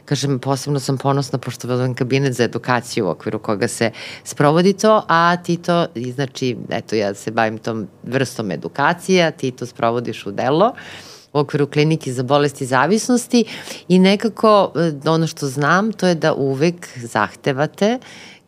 Kažem, 0.04 0.38
posebno 0.38 0.80
sam 0.80 0.98
ponosna 0.98 1.38
pošto 1.38 1.68
vodim 1.68 1.94
kabinet 1.94 2.32
za 2.32 2.44
edukaciju 2.44 3.06
u 3.06 3.10
okviru 3.10 3.38
koga 3.38 3.68
se 3.68 3.90
sprovodi 4.24 4.72
to, 4.72 5.04
a 5.08 5.36
ti 5.36 5.56
to, 5.56 5.86
znači, 6.14 6.56
eto, 6.70 6.96
ja 6.96 7.14
se 7.14 7.30
bavim 7.30 7.58
tom 7.58 7.86
vrstom 8.02 8.50
edukacije, 8.50 9.26
a 9.26 9.30
ti 9.30 9.50
to 9.50 9.66
sprovodiš 9.66 10.26
u 10.26 10.30
delo. 10.30 10.66
Uh, 10.66 11.19
u 11.32 11.38
okviru 11.38 11.66
klinike 11.66 12.12
za 12.12 12.22
bolesti 12.22 12.66
zavisnosti 12.66 13.44
i 13.88 13.98
nekako 13.98 14.72
e, 14.76 15.08
ono 15.10 15.26
što 15.26 15.46
znam 15.46 15.92
to 15.92 16.06
je 16.06 16.14
da 16.14 16.34
uvek 16.34 16.88
zahtevate 16.96 17.98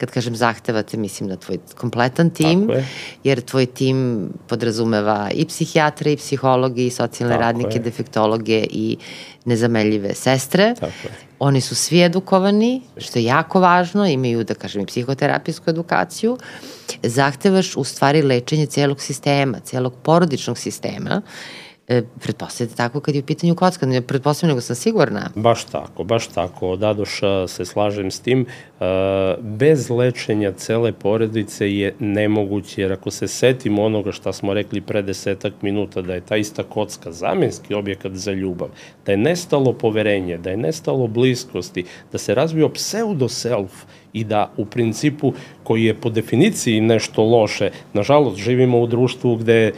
kad 0.02 0.10
kažem 0.10 0.36
zahtevate, 0.36 0.96
mislim 0.96 1.28
na 1.28 1.36
tvoj 1.36 1.58
kompletan 1.78 2.30
tim, 2.30 2.70
jer 3.24 3.40
tvoj 3.40 3.66
tim 3.66 4.28
podrazumeva 4.48 5.30
i 5.34 5.44
psihijatre, 5.46 6.12
i 6.12 6.16
psihologi, 6.16 6.86
i 6.86 6.90
socijalne 6.90 7.34
Tako 7.34 7.42
radnike, 7.42 7.76
je. 7.76 7.82
defektologe 7.82 8.66
i 8.70 8.96
nezameljive 9.44 10.14
sestre. 10.14 10.74
Tako 10.74 10.92
je. 11.04 11.10
Oni 11.38 11.60
su 11.60 11.74
svi 11.74 12.02
edukovani, 12.02 12.82
što 12.96 13.18
je 13.18 13.24
jako 13.24 13.60
važno, 13.60 14.06
imaju, 14.06 14.44
da 14.44 14.54
kažem, 14.54 14.82
i 14.82 14.86
psihoterapijsku 14.86 15.70
edukaciju. 15.70 16.36
Zahtevaš 17.02 17.76
u 17.76 17.84
stvari 17.84 18.22
lečenje 18.22 18.66
celog 18.66 19.00
sistema, 19.00 19.60
celog 19.60 19.94
porodičnog 20.02 20.58
sistema, 20.58 21.22
E, 21.88 22.02
pretpostavljate 22.20 22.76
tako 22.76 23.00
kad 23.00 23.14
je 23.14 23.20
u 23.20 23.24
pitanju 23.24 23.54
kocka, 23.54 23.86
ne 23.86 24.02
pretpostavljam 24.02 24.50
nego 24.50 24.60
sam 24.60 24.76
sigurna. 24.76 25.30
Baš 25.34 25.64
tako, 25.64 26.04
baš 26.04 26.26
tako. 26.26 26.76
Dadoša 26.76 27.48
se 27.48 27.64
slažem 27.64 28.10
s 28.10 28.20
tim. 28.20 28.46
E, 28.80 28.84
bez 29.40 29.90
lečenja 29.90 30.52
cele 30.52 30.92
porodice 30.92 31.72
je 31.72 31.94
nemoguće, 31.98 32.82
jer 32.82 32.92
ako 32.92 33.10
se 33.10 33.28
setimo 33.28 33.82
onoga 33.82 34.12
šta 34.12 34.32
smo 34.32 34.54
rekli 34.54 34.80
pre 34.80 35.02
desetak 35.02 35.52
minuta, 35.62 36.02
da 36.02 36.14
je 36.14 36.20
ta 36.20 36.36
ista 36.36 36.62
kocka 36.62 37.12
zamenski 37.12 37.74
objekat 37.74 38.12
za 38.12 38.32
ljubav, 38.32 38.68
da 39.06 39.12
je 39.12 39.18
nestalo 39.18 39.72
poverenje, 39.72 40.38
da 40.38 40.50
je 40.50 40.56
nestalo 40.56 41.06
bliskosti, 41.06 41.84
da 42.12 42.18
se 42.18 42.34
razvio 42.34 42.68
pseudo-self 42.68 43.70
i 44.12 44.24
da 44.24 44.52
u 44.56 44.64
principu, 44.64 45.32
koji 45.62 45.84
je 45.84 45.94
po 45.94 46.10
definiciji 46.10 46.80
nešto 46.80 47.22
loše, 47.22 47.70
nažalost 47.92 48.36
živimo 48.36 48.80
u 48.80 48.86
društvu 48.86 49.36
gde 49.36 49.72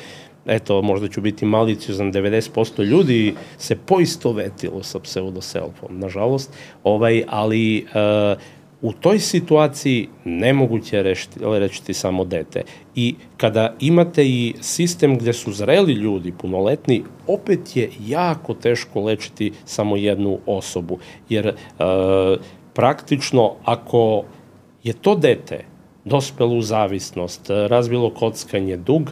eto, 0.47 0.83
možda 0.83 1.09
ću 1.09 1.21
biti 1.21 1.47
maliciozan, 1.47 2.13
90% 2.13 2.85
ljudi 2.85 3.35
se 3.59 3.77
poistovetilo 3.77 4.83
sa 4.83 4.99
pseudoselfom, 4.99 5.99
nažalost, 5.99 6.53
ovaj, 6.85 7.25
ali 7.29 7.85
uh, 7.85 8.41
u 8.83 8.93
toj 8.93 9.19
situaciji 9.19 10.09
nemoguće 10.25 11.03
rešiti, 11.03 11.41
rečiti 11.43 11.95
samo 11.95 12.25
dete. 12.25 12.63
I 12.95 13.15
kada 13.37 13.75
imate 13.81 14.27
i 14.27 14.55
sistem 14.61 15.19
gde 15.19 15.33
su 15.33 15.53
zreli 15.53 15.93
ljudi, 15.93 16.33
punoletni, 16.33 17.03
opet 17.27 17.77
je 17.77 17.91
jako 18.07 18.55
teško 18.55 19.01
lečiti 19.01 19.53
samo 19.65 19.97
jednu 19.97 20.39
osobu. 20.47 20.99
Jer 21.29 21.47
uh, 21.49 21.55
praktično 22.75 23.53
ako 23.65 24.25
je 24.83 24.93
to 24.93 25.15
dete 25.15 25.65
dospelo 26.05 26.55
u 26.55 26.63
zavisnost, 26.63 27.51
razvilo 27.51 28.11
kockanje, 28.11 28.77
dug, 28.77 29.11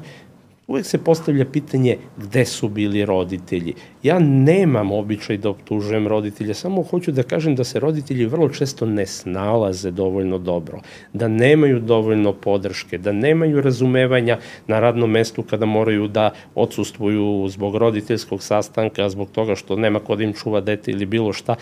uvek 0.67 0.87
se 0.87 0.99
postavlja 0.99 1.45
pitanje 1.45 1.97
gde 2.17 2.45
su 2.45 2.69
bili 2.69 3.05
roditelji. 3.05 3.75
Ja 4.03 4.19
nemam 4.19 4.93
običaj 4.93 5.37
da 5.37 5.51
optužujem 5.51 6.09
roditelje, 6.09 6.55
samo 6.55 6.83
hoću 6.83 7.13
da 7.13 7.23
kažem 7.23 7.57
da 7.57 7.65
se 7.65 7.81
roditelji 7.81 8.27
vrlo 8.27 8.49
često 8.49 8.87
ne 8.87 9.07
snalaze 9.07 9.91
dovoljno 9.91 10.39
dobro, 10.39 10.81
da 11.13 11.29
nemaju 11.29 11.81
dovoljno 11.81 12.33
podrške, 12.33 12.99
da 12.99 13.13
nemaju 13.13 13.61
razumevanja 13.61 14.39
na 14.67 14.81
radnom 14.81 15.11
mestu 15.11 15.43
kada 15.43 15.67
moraju 15.67 16.09
da 16.09 16.31
odsustvuju 16.55 17.49
zbog 17.49 17.77
roditeljskog 17.77 18.43
sastanka, 18.43 19.09
zbog 19.09 19.31
toga 19.31 19.55
što 19.55 19.77
nema 19.77 20.01
kod 20.01 20.21
im 20.21 20.33
čuva 20.33 20.61
dete 20.61 20.91
ili 20.91 21.07
bilo 21.07 21.33
šta. 21.33 21.55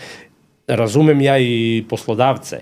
Razumem 0.67 1.21
ja 1.21 1.39
i 1.39 1.83
poslodavce, 1.89 2.61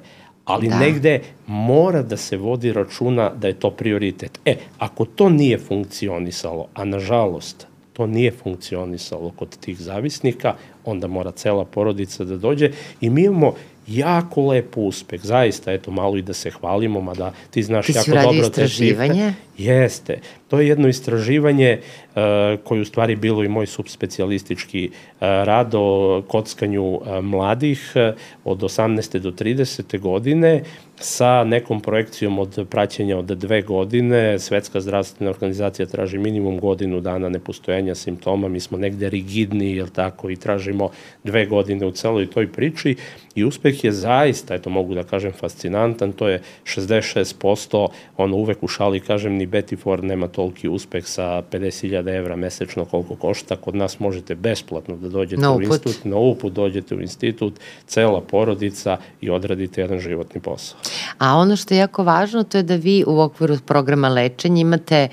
ali 0.49 0.67
da. 0.67 0.79
negde 0.79 1.21
mora 1.47 2.01
da 2.01 2.17
se 2.17 2.37
vodi 2.37 2.73
računa 2.73 3.31
da 3.35 3.47
je 3.47 3.53
to 3.53 3.71
prioritet. 3.71 4.39
E, 4.45 4.55
ako 4.77 5.05
to 5.05 5.29
nije 5.29 5.57
funkcionisalo, 5.57 6.67
a 6.73 6.85
nažalost 6.85 7.67
to 7.93 8.07
nije 8.07 8.31
funkcionisalo 8.31 9.31
kod 9.35 9.57
tih 9.57 9.79
zavisnika, 9.79 10.53
onda 10.85 11.07
mora 11.07 11.31
cela 11.31 11.65
porodica 11.65 12.23
da 12.23 12.37
dođe 12.37 12.71
i 13.01 13.09
mi 13.09 13.23
imamo 13.23 13.53
jako 13.89 14.47
lep 14.47 14.77
uspeh, 14.77 15.21
zaista, 15.23 15.73
eto, 15.73 15.91
malo 15.91 16.17
i 16.17 16.21
da 16.21 16.33
se 16.33 16.51
hvalimo, 16.51 17.01
mada 17.01 17.33
ti 17.51 17.63
znaš 17.63 17.85
ti 17.85 17.93
jako 17.95 18.11
dobro 18.11 18.49
te 18.49 18.67
cifre. 18.67 19.33
Jeste. 19.57 20.19
To 20.47 20.59
je 20.59 20.67
jedno 20.67 20.87
istraživanje 20.87 21.79
uh, 21.79 22.21
koje 22.63 22.81
u 22.81 22.85
stvari 22.85 23.15
bilo 23.15 23.43
i 23.43 23.47
moj 23.47 23.65
subspecialistički 23.65 24.89
uh, 24.89 25.19
rad 25.21 25.71
o 25.75 26.21
kockanju 26.27 26.83
uh, 26.83 27.01
mladih 27.21 27.93
uh, 27.95 28.19
od 28.43 28.59
18. 28.59 29.19
do 29.19 29.31
30. 29.31 29.99
godine 29.99 30.63
sa 30.99 31.43
nekom 31.43 31.81
projekcijom 31.81 32.39
od 32.39 32.67
praćenja 32.69 33.17
od 33.17 33.25
dve 33.25 33.61
godine. 33.61 34.39
Svetska 34.39 34.81
zdravstvena 34.81 35.29
organizacija 35.29 35.85
traži 35.85 36.17
minimum 36.17 36.59
godinu 36.59 36.99
dana 36.99 37.29
nepostojanja 37.29 37.95
simptoma. 37.95 38.47
Mi 38.47 38.59
smo 38.59 38.77
negde 38.77 39.09
rigidni, 39.09 39.75
jel 39.75 39.87
tako, 39.87 40.29
i 40.29 40.35
tražimo 40.35 40.89
dve 41.23 41.45
godine 41.45 41.85
u 41.85 41.91
celoj 41.91 42.29
toj 42.29 42.47
priči. 42.51 42.95
I 43.35 43.43
uspeh 43.43 43.83
je 43.83 43.91
zaista, 43.91 44.55
eto 44.55 44.69
mogu 44.69 44.93
da 44.93 45.03
kažem, 45.03 45.31
fascinantan. 45.31 46.11
To 46.11 46.27
je 46.27 46.41
66%, 46.63 47.87
ono 48.17 48.35
uvek 48.35 48.63
u 48.63 48.67
šali 48.67 48.99
kažem, 48.99 49.33
ni 49.33 49.47
Betty 49.47 49.77
Ford 49.77 50.03
nema 50.03 50.27
toliki 50.27 50.69
uspeh 50.69 51.05
sa 51.05 51.43
50.000 51.51 52.17
evra 52.17 52.35
mesečno 52.35 52.85
koliko 52.85 53.15
košta. 53.15 53.55
Kod 53.55 53.75
nas 53.75 53.99
možete 53.99 54.35
besplatno 54.35 54.97
da 54.97 55.09
dođete 55.09 55.41
na 55.41 55.53
u 55.53 55.61
institut, 55.61 56.05
na 56.05 56.17
uput 56.17 56.53
dođete 56.53 56.95
u 56.95 57.01
institut, 57.01 57.59
cela 57.87 58.21
porodica 58.21 58.97
i 59.21 59.29
odradite 59.29 59.81
jedan 59.81 59.99
životni 59.99 60.41
posao. 60.41 60.79
A 61.17 61.35
ono 61.35 61.55
što 61.55 61.73
je 61.73 61.77
jako 61.77 62.03
važno 62.03 62.43
to 62.43 62.57
je 62.57 62.63
da 62.63 62.75
vi 62.75 63.03
u 63.07 63.19
okviru 63.19 63.57
programa 63.65 64.09
lečenja 64.09 64.61
imate 64.61 65.07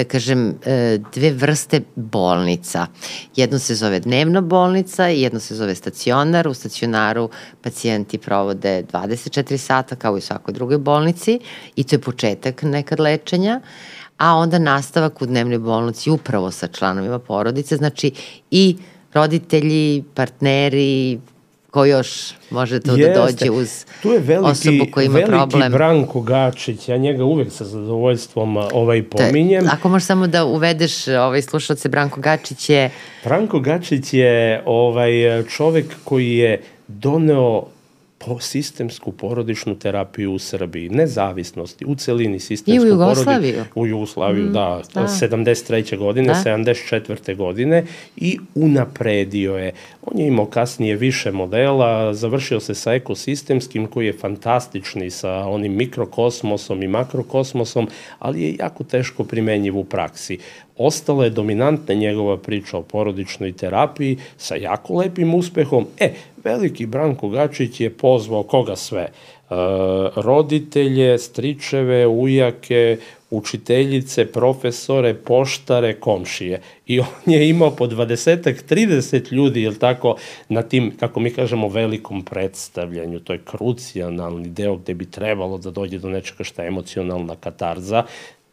da 0.00 0.08
kažem, 0.08 0.54
e, 0.64 0.98
dve 1.14 1.30
vrste 1.32 1.80
bolnica. 1.94 2.86
Jedno 3.36 3.58
se 3.58 3.74
zove 3.74 4.00
dnevna 4.00 4.40
bolnica 4.40 5.10
i 5.10 5.20
jedno 5.20 5.40
se 5.40 5.54
zove 5.54 5.74
stacionar. 5.74 6.48
U 6.48 6.54
stacionaru 6.54 7.28
pacijenti 7.62 8.18
provode 8.18 8.84
24 8.92 9.56
sata 9.56 9.96
kao 9.96 10.16
i 10.16 10.18
u 10.18 10.20
svakoj 10.20 10.54
drugoj 10.54 10.78
bolnici 10.78 11.40
i 11.76 11.84
to 11.84 11.94
je 11.94 12.00
početak 12.00 12.62
nekad 12.62 13.00
lečenja 13.00 13.60
a 14.20 14.34
onda 14.36 14.58
nastavak 14.58 15.22
u 15.22 15.26
dnevnoj 15.26 15.58
bolnici 15.58 16.10
upravo 16.10 16.50
sa 16.50 16.66
članovima 16.66 17.18
porodice, 17.18 17.76
znači 17.76 18.12
i 18.50 18.76
roditelji, 19.12 20.04
partneri, 20.14 21.20
Ko 21.70 21.84
još 21.84 22.32
može 22.50 22.80
to 22.80 22.96
da 22.96 23.02
Jeste. 23.02 23.20
da 23.20 23.26
dođe 23.26 23.50
uz 23.50 23.84
tu 24.02 24.12
je 24.12 24.18
veliki, 24.18 24.50
osobu 24.50 24.86
koja 24.92 25.04
ima 25.04 25.14
veliki 25.14 25.32
problem? 25.32 25.60
Veliki 25.60 25.76
Branko 25.76 26.20
Gačić, 26.20 26.88
ja 26.88 26.96
njega 26.96 27.24
uvek 27.24 27.52
sa 27.52 27.64
zadovoljstvom 27.64 28.56
ovaj 28.56 29.02
pominjem. 29.02 29.64
Te, 29.64 29.70
ako 29.72 29.88
možeš 29.88 30.06
samo 30.06 30.26
da 30.26 30.44
uvedeš 30.44 31.08
ovaj 31.08 31.42
slušalce, 31.42 31.88
Branko 31.88 32.20
Gačić 32.20 32.70
je... 32.70 32.90
Branko 33.24 33.60
Gačić 33.60 34.12
je 34.12 34.62
ovaj 34.66 35.10
čovek 35.48 35.86
koji 36.04 36.36
je 36.36 36.62
doneo 36.88 37.66
po 38.26 38.40
sistemsku 38.40 39.12
porodičnu 39.12 39.78
terapiju 39.78 40.32
u 40.32 40.38
Srbiji, 40.38 40.88
nezavisnosti, 40.88 41.84
u 41.84 41.94
celini 41.94 42.40
sistemsku 42.40 42.86
I 42.86 42.88
u 42.88 42.92
Jugoslaviju. 42.92 43.52
Porodi, 43.52 43.70
u 43.74 43.86
Jugoslaviju, 43.86 44.44
mm, 44.44 44.52
da, 44.52 44.82
da, 44.94 45.00
73. 45.00 45.96
godine, 45.96 46.28
da. 46.28 46.50
74. 46.50 47.36
godine 47.36 47.84
i 48.16 48.38
unapredio 48.54 49.56
je. 49.56 49.72
On 50.02 50.18
je 50.18 50.26
imao 50.26 50.46
kasnije 50.46 50.96
više 50.96 51.32
modela, 51.32 52.14
završio 52.14 52.60
se 52.60 52.74
sa 52.74 52.92
ekosistemskim 52.92 53.86
koji 53.86 54.06
je 54.06 54.12
fantastični 54.12 55.10
sa 55.10 55.32
onim 55.32 55.76
mikrokosmosom 55.76 56.82
i 56.82 56.88
makrokosmosom, 56.88 57.88
ali 58.18 58.42
je 58.42 58.56
jako 58.58 58.84
teško 58.84 59.24
primenjiv 59.24 59.78
u 59.78 59.84
praksi 59.84 60.38
ostala 60.80 61.24
je 61.24 61.30
dominantna 61.30 61.94
njegova 61.94 62.36
priča 62.36 62.78
o 62.78 62.82
porodičnoj 62.82 63.52
terapiji 63.52 64.18
sa 64.36 64.54
jako 64.54 64.94
lepim 64.94 65.34
uspehom. 65.34 65.86
E, 65.98 66.12
veliki 66.44 66.86
Branko 66.86 67.28
Gačić 67.28 67.80
je 67.80 67.90
pozvao 67.90 68.42
koga 68.42 68.76
sve? 68.76 69.02
E, 69.02 69.10
roditelje, 70.16 71.18
stričeve, 71.18 72.06
ujake, 72.06 72.96
učiteljice, 73.30 74.26
profesore, 74.26 75.14
poštare, 75.14 75.94
komšije. 75.94 76.60
I 76.86 77.00
on 77.00 77.06
je 77.26 77.48
imao 77.48 77.70
po 77.70 77.86
20 77.86 78.54
30 78.68 79.32
ljudi, 79.32 79.62
jel 79.62 79.74
tako, 79.74 80.16
na 80.48 80.62
tim, 80.62 80.92
kako 81.00 81.20
mi 81.20 81.30
kažemo, 81.30 81.68
velikom 81.68 82.24
predstavljanju. 82.24 83.20
To 83.20 83.32
je 83.32 83.40
krucijalni 83.44 84.48
deo 84.48 84.76
gde 84.76 84.94
bi 84.94 85.10
trebalo 85.10 85.58
da 85.58 85.70
dođe 85.70 85.98
do 85.98 86.08
nečega 86.08 86.44
šta 86.44 86.62
je 86.62 86.68
emocionalna 86.68 87.36
katarza 87.36 88.04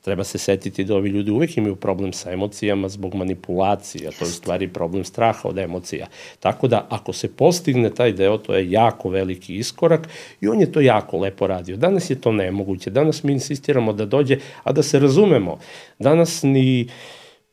treba 0.07 0.23
se 0.23 0.37
setiti 0.37 0.83
da 0.83 0.95
ovi 0.95 1.09
ljudi 1.09 1.31
uvek 1.31 1.57
imaju 1.57 1.75
problem 1.75 2.13
sa 2.13 2.31
emocijama 2.31 2.89
zbog 2.89 3.15
manipulacija, 3.15 4.11
to 4.11 4.25
je 4.25 4.29
u 4.29 4.31
stvari 4.31 4.67
problem 4.67 5.03
straha 5.03 5.49
od 5.49 5.57
emocija. 5.57 6.07
Tako 6.39 6.67
da, 6.67 6.85
ako 6.89 7.13
se 7.13 7.27
postigne 7.27 7.89
taj 7.89 8.11
deo, 8.11 8.37
to 8.37 8.55
je 8.55 8.71
jako 8.71 9.09
veliki 9.09 9.55
iskorak 9.55 10.07
i 10.41 10.47
on 10.47 10.61
je 10.61 10.71
to 10.71 10.81
jako 10.81 11.17
lepo 11.17 11.47
radio. 11.47 11.77
Danas 11.77 12.09
je 12.09 12.21
to 12.21 12.31
nemoguće, 12.31 12.89
danas 12.89 13.23
mi 13.23 13.33
insistiramo 13.33 13.93
da 13.93 14.05
dođe, 14.05 14.37
a 14.63 14.71
da 14.71 14.83
se 14.83 14.99
razumemo, 14.99 15.59
danas 15.99 16.43
ni 16.43 16.87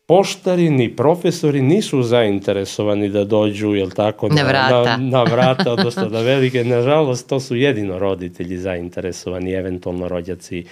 poštari 0.07 0.71
ni 0.71 0.97
profesori 0.97 1.63
nisu 1.63 2.03
zainteresovani 2.03 3.09
da 3.09 3.25
dođu, 3.25 3.75
jel 3.75 3.91
tako, 3.91 4.29
na, 4.29 4.35
na 4.35 4.43
vrata, 4.43 4.97
na, 4.97 4.97
na 4.97 5.23
vrata 5.23 5.73
odnosno 5.73 6.09
da 6.09 6.21
velike. 6.21 6.65
Nažalost, 6.65 7.29
to 7.29 7.41
su 7.41 7.57
jedino 7.57 7.99
roditelji 7.99 8.59
zainteresovani, 8.59 9.53
eventualno 9.53 10.09
rođaci 10.09 10.65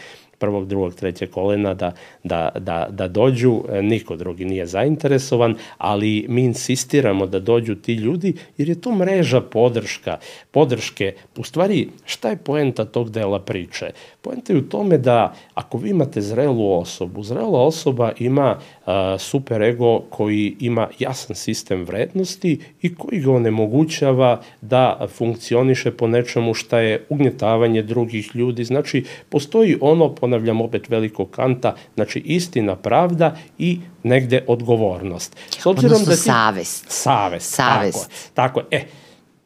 prvog, 0.43 0.66
drugog, 0.66 0.95
trećeg 0.95 1.30
kolena 1.30 1.74
da, 1.74 1.93
da, 2.24 2.51
da, 2.59 2.86
da 2.90 3.09
dođu, 3.09 3.62
e, 3.70 3.82
niko 3.82 4.16
drugi 4.16 4.45
nije 4.45 4.66
zainteresovan, 4.66 5.55
ali 5.78 6.26
mi 6.28 6.43
insistiramo 6.43 7.26
da 7.26 7.38
dođu 7.38 7.74
ti 7.74 7.95
ljudi, 7.95 8.34
jer 8.59 8.68
je 8.68 8.80
tu 8.80 8.93
mreža 8.93 9.40
podrška, 9.40 10.18
podrške. 10.51 11.14
U 11.36 11.45
stvari, 11.45 11.88
šta 12.05 12.34
je 12.34 12.36
poenta 12.36 12.84
tog 12.84 13.11
dela 13.11 13.38
priče? 13.38 13.93
Poenta 14.22 14.53
je 14.53 14.59
u 14.59 14.68
tome 14.68 14.99
da 14.99 15.34
ako 15.55 15.78
vi 15.78 15.90
imate 15.90 16.20
zrelu 16.20 16.72
osobu, 16.80 17.22
zrela 17.22 17.62
osoba 17.62 18.12
ima 18.18 18.59
super 19.18 19.62
ego 19.62 20.01
koji 20.01 20.57
ima 20.61 20.89
jasan 20.99 21.37
sistem 21.37 21.85
vrednosti 21.85 22.61
i 22.83 22.95
koji 22.95 23.20
ga 23.20 23.33
onemogućava 23.33 24.41
da 24.61 25.07
funkcioniše 25.16 25.91
po 25.91 26.07
nečemu 26.07 26.55
šta 26.55 26.78
je 26.78 27.07
ugnjetavanje 27.09 27.83
drugih 27.83 28.30
ljudi. 28.35 28.64
Znači, 28.64 29.05
postoji 29.28 29.78
ono, 29.80 30.14
ponavljam 30.14 30.61
opet 30.61 30.89
velikog 30.89 31.30
kanta, 31.30 31.74
znači 31.95 32.22
istina, 32.24 32.76
pravda 32.76 33.37
i 33.59 33.78
negde 34.03 34.45
odgovornost. 34.47 35.37
S 35.59 35.66
obzirom 35.66 35.93
Odnosno 35.93 36.11
da 36.11 36.16
ti, 36.16 36.22
savest. 36.22 36.85
Savest, 36.89 37.55
savest. 37.55 38.11
tako, 38.35 38.61
tako. 38.61 38.76
E, 38.76 38.83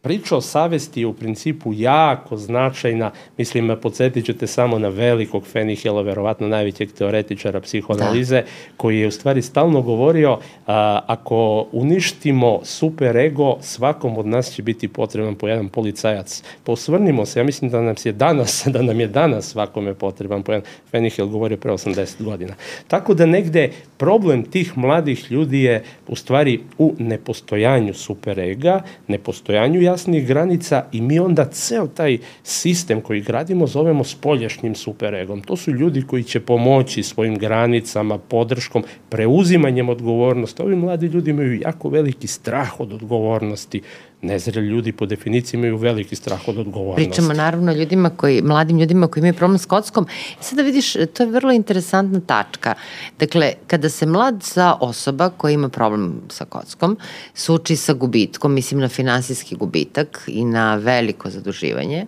Priča 0.07 0.37
o 0.37 0.41
savesti 0.41 1.01
je 1.01 1.07
u 1.07 1.13
principu 1.13 1.73
jako 1.73 2.37
značajna, 2.37 3.11
mislim, 3.39 3.77
podsjetit 3.83 4.27
ću 4.27 4.35
te 4.35 4.47
samo 4.47 4.79
na 4.79 4.89
velikog 4.89 5.47
Fenihela, 5.47 6.03
verovatno 6.03 6.49
najvećeg 6.49 6.93
teoretičara 6.93 7.61
psihoanalize, 7.61 8.37
da. 8.37 8.47
koji 8.77 8.99
je 8.99 9.07
u 9.07 9.11
stvari 9.11 9.43
stalno 9.43 9.83
govorio, 9.83 10.39
a, 10.67 11.01
ako 11.07 11.67
uništimo 11.73 12.61
super 12.65 13.17
ego, 13.17 13.57
svakom 13.61 14.19
od 14.19 14.27
nas 14.27 14.53
će 14.53 14.63
biti 14.63 14.89
potreban 14.89 15.35
po 15.35 15.49
jedan 15.49 15.69
policajac. 15.69 16.43
Posvrnimo 16.65 17.27
se, 17.27 17.41
ja 17.41 17.45
mislim 17.45 17.71
da 17.71 17.81
nam 17.81 17.95
je 18.05 18.13
danas, 18.13 18.65
da 18.75 18.83
nam 18.83 19.01
je 19.01 19.07
danas 19.07 19.51
svakome 19.51 19.95
potreban 19.95 20.43
po 20.43 20.53
jedan, 20.53 20.69
Fenihel 20.91 21.27
govorio 21.27 21.57
pre 21.57 21.73
80 21.73 22.23
godina. 22.23 22.55
Tako 22.89 23.15
da 23.15 23.27
negde 23.27 23.71
problem 23.97 24.43
tih 24.43 24.79
mladih 24.79 25.33
ljudi 25.33 25.63
je 25.63 25.85
u 26.09 26.17
stvari 26.17 26.61
u 26.79 26.95
nepostojanju 26.99 27.95
super 27.95 28.39
ega, 28.39 28.83
nepostojanju 29.09 29.81
ja 29.81 29.96
jasnih 29.97 30.27
granica 30.27 30.85
i 30.93 31.01
mi 31.01 31.19
onda 31.19 31.45
ceo 31.45 31.87
taj 31.87 32.19
sistem 32.43 33.01
koji 33.01 33.21
gradimo 33.21 33.67
zovemo 33.67 34.05
spoljašnjim 34.05 34.75
superegom. 34.75 35.41
To 35.41 35.57
su 35.57 35.71
ljudi 35.71 36.03
koji 36.03 36.23
će 36.23 36.41
pomoći 36.41 37.03
svojim 37.03 37.39
granicama, 37.39 38.19
podrškom, 38.19 38.85
preuzimanjem 39.09 39.89
odgovornosti. 39.89 40.63
Ovi 40.63 40.77
mladi 40.77 41.07
ljudi 41.07 41.31
imaju 41.31 41.61
jako 41.61 41.89
veliki 41.89 42.27
strah 42.27 42.81
od 42.81 42.93
odgovornosti, 42.93 43.83
nezreli 44.23 44.67
ljudi 44.69 44.93
po 44.93 45.07
definiciji 45.07 45.59
imaju 45.59 45.77
veliki 45.77 46.17
strah 46.17 46.49
od 46.49 46.59
odgovornosti. 46.59 47.09
Pričamo 47.09 47.35
naravno 47.35 47.73
ljudima 47.73 48.11
koji, 48.11 48.43
mladim 48.43 48.79
ljudima 48.79 49.09
koji 49.09 49.21
imaju 49.21 49.35
problem 49.35 49.59
s 49.59 49.67
kockom. 49.67 50.07
I 50.41 50.45
sada 50.45 50.63
vidiš, 50.63 50.93
to 50.93 51.23
je 51.23 51.31
vrlo 51.31 51.53
interesantna 51.53 52.21
tačka. 52.21 52.75
Dakle, 53.19 53.53
kada 53.67 53.89
se 53.89 54.07
mlad 54.07 54.43
sa 54.43 54.75
osoba 54.81 55.31
koja 55.31 55.53
ima 55.53 55.69
problem 55.69 56.21
sa 56.29 56.45
kockom 56.45 56.97
suči 57.35 57.77
sa 57.77 57.93
gubitkom, 57.93 58.55
mislim 58.55 58.81
na 58.81 58.89
finansijski 58.89 59.57
gubitak 59.57 60.23
i 60.27 60.45
na 60.45 60.75
veliko 60.75 61.31
zaduživanje, 61.31 62.07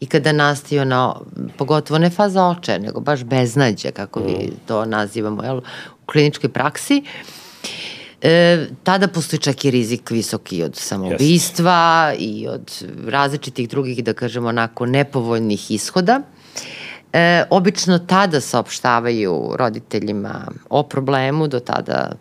i 0.00 0.06
kada 0.06 0.32
nastio 0.32 0.84
na, 0.84 1.14
pogotovo 1.56 1.98
ne 1.98 2.10
faza 2.10 2.44
oče, 2.44 2.78
nego 2.78 3.00
baš 3.00 3.24
beznađe, 3.24 3.90
kako 3.90 4.20
mm. 4.20 4.26
mi 4.26 4.50
to 4.66 4.84
nazivamo 4.84 5.42
jel, 5.42 5.58
u 6.02 6.06
kliničkoj 6.06 6.50
praksi, 6.50 7.02
uh, 7.04 7.44
E, 8.24 8.66
tada 8.82 9.08
postoji 9.08 9.40
čak 9.40 9.64
i 9.64 9.70
rizik 9.70 10.10
visoki 10.10 10.62
od 10.62 10.76
samoubistva 10.76 12.12
yes. 12.12 12.16
i 12.18 12.48
od 12.48 12.84
različitih 13.06 13.68
drugih, 13.68 14.04
da 14.04 14.12
kažemo, 14.12 14.48
onako 14.48 14.86
nepovoljnih 14.86 15.70
ishoda. 15.70 16.20
E, 17.14 17.44
obično 17.50 17.98
tada 17.98 18.40
saopštavaju 18.40 19.50
roditeljima 19.58 20.46
o 20.70 20.82
problemu, 20.82 21.48
do 21.48 21.60
tada 21.60 22.12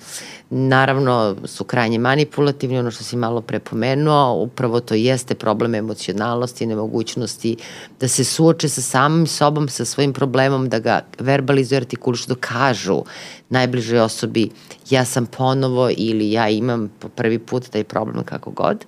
naravno 0.50 1.36
su 1.46 1.64
krajnje 1.64 2.00
manipulativni, 2.00 2.80
ono 2.80 2.92
što 2.92 3.04
si 3.04 3.18
malo 3.18 3.42
prepomenuo, 3.42 4.34
upravo 4.34 4.80
to 4.80 4.94
jeste 4.94 5.36
problem 5.36 5.76
emocionalnosti, 5.76 6.66
nemogućnosti 6.66 7.56
da 8.00 8.08
se 8.08 8.24
suoče 8.24 8.70
sa 8.70 8.82
samim 8.82 9.28
sobom, 9.28 9.70
sa 9.70 9.86
svojim 9.86 10.14
problemom, 10.14 10.70
da 10.70 10.80
ga 10.80 11.02
verbalizuju, 11.20 11.78
artikulišu, 11.78 12.28
da 12.28 12.36
kažu 12.36 13.04
najbližoj 13.50 14.00
osobi 14.00 14.50
ja 14.90 15.06
sam 15.06 15.26
ponovo 15.26 15.90
ili 15.98 16.32
ja 16.32 16.50
imam 16.50 16.92
po 17.00 17.10
prvi 17.10 17.40
put 17.40 17.70
taj 17.70 17.84
problem 17.84 18.24
kako 18.24 18.52
god. 18.52 18.86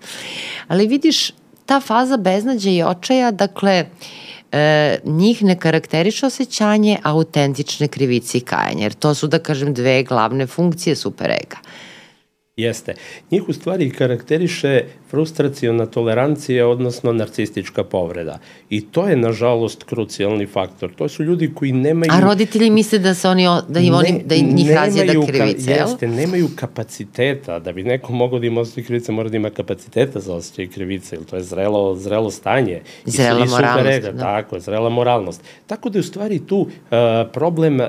Ali 0.68 0.88
vidiš, 0.88 1.32
ta 1.66 1.80
faza 1.80 2.18
beznađa 2.18 2.70
i 2.70 2.84
očaja, 2.84 3.32
dakle, 3.32 3.86
e, 4.56 5.00
njih 5.04 5.44
ne 5.44 5.60
karakteriše 5.60 6.26
osjećanje 6.26 6.98
autentične 7.04 7.88
krivice 7.88 8.38
i 8.38 8.42
kajanja, 8.42 8.84
jer 8.84 8.94
to 8.94 9.14
su, 9.14 9.28
da 9.28 9.40
kažem, 9.40 9.74
dve 9.74 10.04
glavne 10.04 10.48
funkcije 10.48 10.96
superega. 10.96 11.58
Jeste. 12.58 12.94
Njih 13.32 13.50
u 13.50 13.54
stvari 13.54 13.90
karakteriše 13.90 14.84
frustracijona 15.10 15.86
tolerancija, 15.86 16.68
odnosno 16.68 17.14
narcistička 17.14 17.84
povreda. 17.84 18.40
I 18.70 18.82
to 18.82 19.08
je, 19.08 19.16
nažalost, 19.16 19.84
krucijalni 19.84 20.46
faktor. 20.46 20.92
To 20.96 21.10
su 21.10 21.24
ljudi 21.24 21.52
koji 21.56 21.72
nemaju... 21.72 22.12
A 22.14 22.20
roditelji 22.20 22.70
misle 22.70 23.00
da 23.00 23.14
se 23.14 23.28
oni, 23.30 23.48
da 23.70 23.80
im 23.80 23.94
oni, 23.94 24.24
da 24.26 24.36
im 24.36 24.56
njih 24.56 24.72
razjeda 24.72 25.14
krivice, 25.28 25.72
jel? 25.72 25.80
Jeste, 25.80 26.08
nemaju 26.08 26.50
kapaciteta. 26.56 27.60
Da 27.60 27.72
bi 27.72 27.84
neko 27.84 28.14
mogao 28.14 28.40
da 28.40 28.46
ima 28.46 28.62
osjećaj 28.62 28.84
krivice, 28.84 29.12
mora 29.12 29.30
da 29.30 29.38
ima 29.38 29.50
kapaciteta 29.50 30.20
za 30.20 30.34
osjećaj 30.36 30.68
krivice, 30.68 31.16
ili 31.16 31.26
to 31.26 31.36
je 31.36 31.44
zrelo, 31.44 31.96
zrelo 31.96 32.32
stanje. 32.32 32.82
Zrela 33.06 33.46
I, 33.46 33.48
moralnost. 33.48 33.88
Reda, 33.88 34.12
da. 34.12 34.24
Tako, 34.24 34.60
zrela 34.60 34.90
moralnost. 34.90 35.42
Tako 35.68 35.90
da 35.90 35.98
je 35.98 36.00
u 36.00 36.04
stvari 36.04 36.40
tu 36.48 36.58
uh, 36.58 36.68
problem 37.34 37.80
uh, 37.80 37.88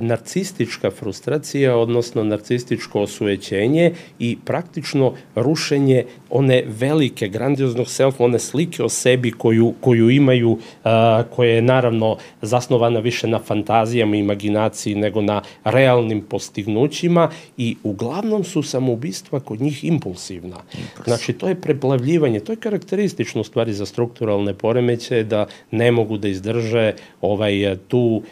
narcistička 0.00 0.90
frustracija, 0.90 1.76
odnosno 1.76 2.24
narcističko 2.24 3.00
osujećenje 3.00 3.63
poverenje 3.64 3.92
i 4.18 4.36
praktično 4.44 5.14
rušenje 5.34 6.04
one 6.30 6.62
velike, 6.66 7.28
grandioznog 7.28 7.88
self, 7.88 8.20
one 8.20 8.38
slike 8.38 8.82
o 8.82 8.88
sebi 8.88 9.32
koju, 9.32 9.74
koju 9.80 10.10
imaju, 10.10 10.58
a, 10.84 11.22
koje 11.30 11.54
je 11.54 11.62
naravno 11.62 12.16
zasnovana 12.42 13.00
više 13.00 13.26
na 13.26 13.38
fantazijama 13.38 14.16
i 14.16 14.20
imaginaciji 14.20 14.94
nego 14.94 15.22
na 15.22 15.42
realnim 15.64 16.20
postignućima 16.20 17.30
i 17.56 17.76
uglavnom 17.82 18.44
su 18.44 18.62
samoubistva 18.62 19.40
kod 19.40 19.60
njih 19.60 19.84
impulsivna. 19.84 20.56
Impuls. 20.72 21.06
Znači, 21.06 21.32
to 21.32 21.48
je 21.48 21.54
preplavljivanje, 21.54 22.40
to 22.40 22.52
je 22.52 22.56
karakteristično 22.56 23.40
u 23.40 23.44
stvari 23.44 23.72
za 23.72 23.86
strukturalne 23.86 24.54
poremeće 24.54 25.24
da 25.24 25.46
ne 25.70 25.92
mogu 25.92 26.18
da 26.18 26.28
izdrže 26.28 26.92
ovaj 27.20 27.76
tu 27.88 28.22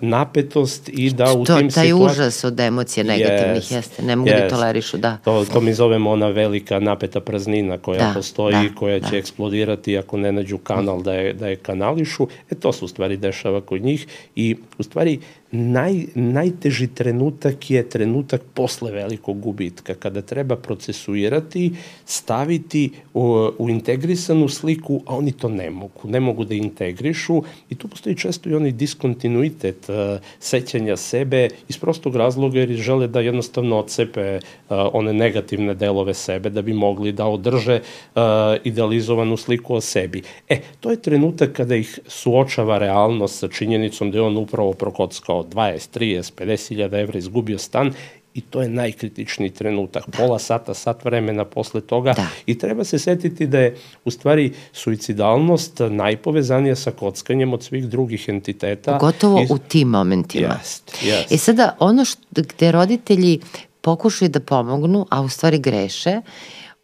napetost 0.00 0.88
i 0.88 1.10
da 1.10 1.32
u 1.32 1.44
to, 1.44 1.58
tim 1.58 1.70
taj 1.70 1.84
situacijama... 1.86 2.04
užas 2.04 2.44
od 2.44 2.60
emocije 2.60 3.04
negativnih 3.04 3.62
yes, 3.62 3.74
jeste, 3.74 4.02
ne 4.02 4.16
mogu 4.16 4.30
yes. 4.30 4.40
da 4.40 4.48
tolerišu, 4.82 4.96
da. 4.96 5.16
To, 5.24 5.44
to 5.44 5.60
mi 5.60 5.74
zovemo 5.74 6.10
ona 6.10 6.28
velika 6.28 6.80
napeta 6.80 7.20
praznina 7.20 7.78
koja 7.78 7.98
da, 7.98 8.12
postoji, 8.14 8.68
da, 8.68 8.74
koja 8.74 8.98
da. 8.98 9.08
će 9.08 9.18
eksplodirati 9.18 9.98
ako 9.98 10.16
ne 10.16 10.32
nađu 10.32 10.58
kanal 10.58 11.02
da 11.02 11.14
je, 11.14 11.32
da 11.32 11.48
je 11.48 11.56
kanališu. 11.56 12.28
E 12.50 12.54
to 12.54 12.72
se 12.72 12.84
u 12.84 12.88
stvari 12.88 13.16
dešava 13.16 13.60
kod 13.60 13.82
njih 13.82 14.06
i 14.36 14.56
u 14.78 14.82
stvari 14.82 15.20
naj, 15.52 16.06
najteži 16.14 16.86
trenutak 16.86 17.70
je 17.70 17.82
trenutak 17.88 18.42
posle 18.54 18.90
velikog 18.92 19.40
gubitka, 19.40 19.94
kada 19.94 20.22
treba 20.22 20.56
procesuirati, 20.56 21.72
staviti 22.04 22.90
u, 23.14 23.50
u 23.58 23.68
integrisanu 23.70 24.48
sliku, 24.48 25.02
a 25.06 25.16
oni 25.16 25.32
to 25.32 25.48
ne 25.48 25.70
mogu. 25.70 26.08
Ne 26.08 26.20
mogu 26.20 26.44
da 26.44 26.54
integrišu 26.54 27.42
i 27.70 27.74
tu 27.74 27.88
postoji 27.88 28.16
često 28.16 28.48
i 28.48 28.54
onaj 28.54 28.72
diskontinuitet 28.72 29.88
uh, 29.88 30.20
sećanja 30.40 30.96
sebe 30.96 31.48
iz 31.68 31.78
prostog 31.78 32.16
razloga 32.16 32.60
jer 32.60 32.68
žele 32.68 33.08
da 33.08 33.20
jednostavno 33.20 33.78
odcepe 33.78 34.36
uh, 34.36 34.76
one 34.92 35.12
negativne 35.12 35.74
delove 35.74 36.14
sebe 36.14 36.50
da 36.50 36.62
bi 36.62 36.72
mogli 36.72 37.12
da 37.12 37.26
održe 37.26 37.80
uh, 37.80 38.22
idealizovanu 38.64 39.36
sliku 39.36 39.74
o 39.74 39.80
sebi. 39.80 40.22
E, 40.48 40.60
to 40.80 40.90
je 40.90 41.02
trenutak 41.02 41.52
kada 41.52 41.76
ih 41.76 41.98
suočava 42.06 42.78
realnost 42.78 43.38
sa 43.38 43.48
činjenicom 43.48 44.10
da 44.10 44.18
je 44.18 44.22
on 44.22 44.36
upravo 44.36 44.72
prokockao 44.72 45.41
20, 45.44 45.98
30, 45.98 46.32
50 46.36 46.68
hiljada 46.68 46.98
evra 46.98 47.18
izgubio 47.18 47.58
stan 47.58 47.92
i 48.34 48.40
to 48.40 48.62
je 48.62 48.68
najkritičniji 48.68 49.50
trenutak. 49.50 50.04
Da. 50.06 50.18
Pola 50.18 50.38
sata, 50.38 50.74
sat 50.74 51.04
vremena 51.04 51.44
posle 51.44 51.80
toga 51.80 52.12
da. 52.12 52.26
i 52.46 52.58
treba 52.58 52.84
se 52.84 52.98
setiti 52.98 53.46
da 53.46 53.58
je 53.58 53.76
u 54.04 54.10
stvari 54.10 54.52
suicidalnost 54.72 55.80
najpovezanija 55.90 56.76
sa 56.76 56.90
kockanjem 56.90 57.52
od 57.52 57.62
svih 57.62 57.88
drugih 57.88 58.28
entiteta. 58.28 58.98
Pogotovo 58.98 59.40
I... 59.40 59.46
u 59.50 59.58
tim 59.58 59.88
momentima. 59.88 60.58
Jest, 60.58 60.98
jest. 61.02 61.32
E 61.32 61.38
sada, 61.38 61.76
ono 61.78 62.04
što, 62.04 62.22
gde 62.32 62.72
roditelji 62.72 63.40
pokušaju 63.80 64.28
da 64.28 64.40
pomognu, 64.40 65.06
a 65.10 65.20
u 65.20 65.28
stvari 65.28 65.58
greše, 65.58 66.20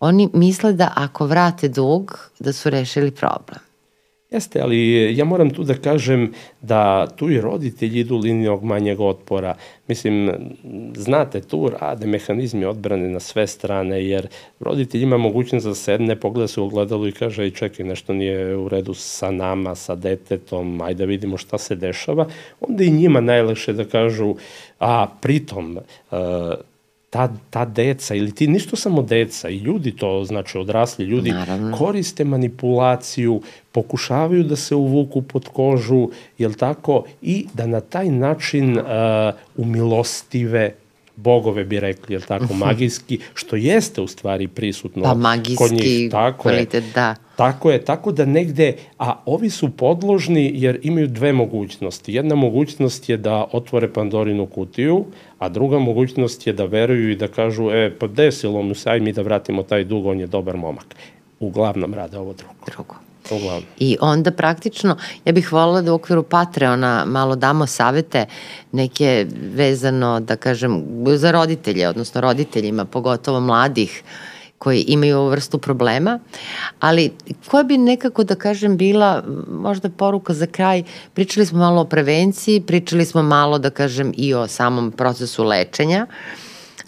oni 0.00 0.28
misle 0.32 0.72
da 0.72 0.92
ako 0.96 1.26
vrate 1.26 1.68
dug, 1.68 2.30
da 2.38 2.52
su 2.52 2.70
rešili 2.70 3.11
problem. 3.11 3.67
Jeste, 4.31 4.61
ali 4.61 5.09
ja 5.16 5.24
moram 5.24 5.51
tu 5.51 5.64
da 5.64 5.74
kažem 5.74 6.33
da 6.61 7.07
tu 7.07 7.31
i 7.31 7.41
roditelji 7.41 8.01
idu 8.01 8.16
linijog 8.16 8.64
manjeg 8.64 9.01
otpora. 9.01 9.55
Mislim, 9.87 10.31
znate, 10.97 11.41
tu 11.41 11.70
rade 11.81 12.07
mehanizmi 12.07 12.64
odbrane 12.64 13.09
na 13.09 13.20
sve 13.20 13.47
strane, 13.47 14.05
jer 14.05 14.29
roditelj 14.61 15.03
ima 15.03 15.16
mogućnost 15.16 15.66
da 15.66 15.74
sedne, 15.74 16.16
pogleda 16.20 16.49
se 16.49 16.61
u 16.61 16.64
ogledalu 16.64 17.09
i 17.09 17.12
kaže, 17.12 17.47
i 17.47 17.51
čekaj, 17.51 17.87
nešto 17.87 18.12
nije 18.12 18.57
u 18.57 18.68
redu 18.68 18.95
sa 18.95 19.31
nama, 19.31 19.74
sa 19.74 19.95
detetom, 19.95 20.81
ajde 20.81 20.99
da 20.99 21.09
vidimo 21.09 21.37
šta 21.37 21.59
se 21.59 21.76
dešava. 21.76 22.26
Onda 22.61 22.85
i 22.85 22.91
njima 22.91 23.20
najlakše 23.20 23.72
da 23.72 23.85
kažu, 23.85 24.35
a 24.81 25.07
pritom, 25.20 25.79
uh, 26.11 26.18
ta, 27.11 27.32
ta 27.50 27.64
deca 27.64 28.14
ili 28.14 28.34
ti 28.34 28.46
ništo 28.46 28.76
samo 28.76 29.02
deca 29.02 29.48
i 29.48 29.56
ljudi 29.56 29.96
to 29.96 30.24
znači 30.24 30.59
odrasli 30.59 31.04
ljudi 31.04 31.30
Naravno. 31.30 31.76
koriste 31.76 32.24
manipulaciju 32.24 33.42
pokušavaju 33.72 34.44
da 34.44 34.56
se 34.56 34.74
uvuku 34.74 35.22
pod 35.22 35.48
kožu 35.48 36.09
jel 36.38 36.54
tako 36.54 37.04
i 37.22 37.46
da 37.54 37.66
na 37.66 37.80
taj 37.80 38.09
način 38.09 38.78
uh, 38.78 38.84
umilostive 39.56 40.74
bogove 41.22 41.64
bi 41.64 41.80
rekli, 41.80 42.14
jel 42.14 42.22
tako, 42.22 42.44
mhm. 42.44 42.58
magijski, 42.58 43.18
što 43.34 43.56
jeste 43.56 44.00
u 44.00 44.06
stvari 44.06 44.48
prisutno 44.48 45.02
pa, 45.02 45.14
magijski 45.14 45.56
kod 45.56 45.72
njih. 45.72 46.10
Tako 46.10 46.42
kvalitet, 46.42 46.84
je. 46.84 46.92
da. 46.94 47.14
Tako 47.36 47.70
je, 47.70 47.84
tako 47.84 48.12
da 48.12 48.24
negde, 48.24 48.76
a 48.98 49.22
ovi 49.26 49.50
su 49.50 49.70
podložni 49.70 50.52
jer 50.54 50.80
imaju 50.82 51.06
dve 51.06 51.32
mogućnosti. 51.32 52.14
Jedna 52.14 52.34
mogućnost 52.34 53.08
je 53.08 53.16
da 53.16 53.46
otvore 53.52 53.92
Pandorinu 53.92 54.46
kutiju, 54.46 55.04
a 55.38 55.48
druga 55.48 55.78
mogućnost 55.78 56.46
je 56.46 56.52
da 56.52 56.64
veruju 56.64 57.10
i 57.10 57.16
da 57.16 57.28
kažu, 57.28 57.70
e, 57.70 57.90
pa 57.98 58.06
desilo 58.06 58.62
mu 58.62 58.74
se, 58.74 58.90
aj 58.90 59.00
mi 59.00 59.12
da 59.12 59.22
vratimo 59.22 59.62
taj 59.62 59.84
dug, 59.84 60.06
on 60.06 60.20
je 60.20 60.26
dobar 60.26 60.56
momak. 60.56 60.96
Uglavnom 61.40 61.94
rade 61.94 62.18
ovo 62.18 62.32
drugo. 62.32 62.54
Drugo. 62.66 63.07
Uglavnom. 63.31 63.62
I 63.79 63.97
onda 64.01 64.31
praktično, 64.31 64.97
ja 65.24 65.33
bih 65.33 65.53
volila 65.53 65.83
da 65.83 65.93
u 65.93 65.95
okviru 65.95 66.22
Patreona 66.22 67.05
malo 67.05 67.37
damo 67.37 67.66
savete 67.66 68.26
neke 68.72 69.26
vezano, 69.55 70.20
da 70.20 70.37
kažem, 70.37 70.85
za 71.16 71.31
roditelje, 71.31 71.89
odnosno 71.89 72.20
roditeljima, 72.20 72.85
pogotovo 72.85 73.41
mladih, 73.41 74.03
koji 74.59 74.85
imaju 74.89 75.18
ovu 75.18 75.29
vrstu 75.29 75.59
problema, 75.59 76.18
ali 76.81 77.12
koja 77.49 77.62
bi 77.62 77.79
nekako, 77.79 78.24
da 78.24 78.35
kažem, 78.35 78.76
bila 78.76 79.24
možda 79.49 79.89
poruka 79.89 80.35
za 80.35 80.47
kraj, 80.47 80.83
pričali 81.14 81.47
smo 81.47 81.59
malo 81.59 81.81
o 81.81 81.85
prevenciji, 81.85 82.61
pričali 82.61 83.05
smo 83.05 83.22
malo, 83.22 83.59
da 83.59 83.70
kažem, 83.70 84.12
i 84.16 84.35
o 84.35 84.47
samom 84.49 84.91
procesu 84.93 85.45
lečenja, 85.45 86.07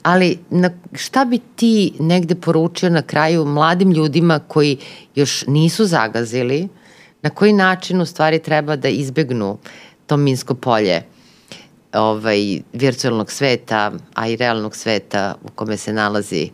ali 0.03 0.39
na, 0.51 0.71
šta 0.93 1.25
bi 1.25 1.39
ti 1.57 1.93
negde 1.99 2.35
poručio 2.35 2.91
na 2.91 3.03
kraju 3.03 3.45
mladim 3.45 3.93
ljudima 3.93 4.39
koji 4.39 4.77
još 5.15 5.45
nisu 5.47 5.85
zagazili, 5.85 6.69
na 7.23 7.31
koji 7.31 7.53
način 7.53 8.01
u 8.01 8.07
stvari 8.07 8.39
treba 8.39 8.77
da 8.77 8.89
izbegnu 8.89 9.59
to 10.07 10.17
minsko 10.17 10.55
polje 10.55 11.03
ovaj, 11.93 12.61
virtualnog 12.73 13.31
sveta, 13.31 13.93
a 14.15 14.29
i 14.29 14.37
realnog 14.37 14.77
sveta 14.77 15.35
u 15.45 15.49
kome 15.55 15.77
se 15.77 15.93
nalazi 15.93 16.51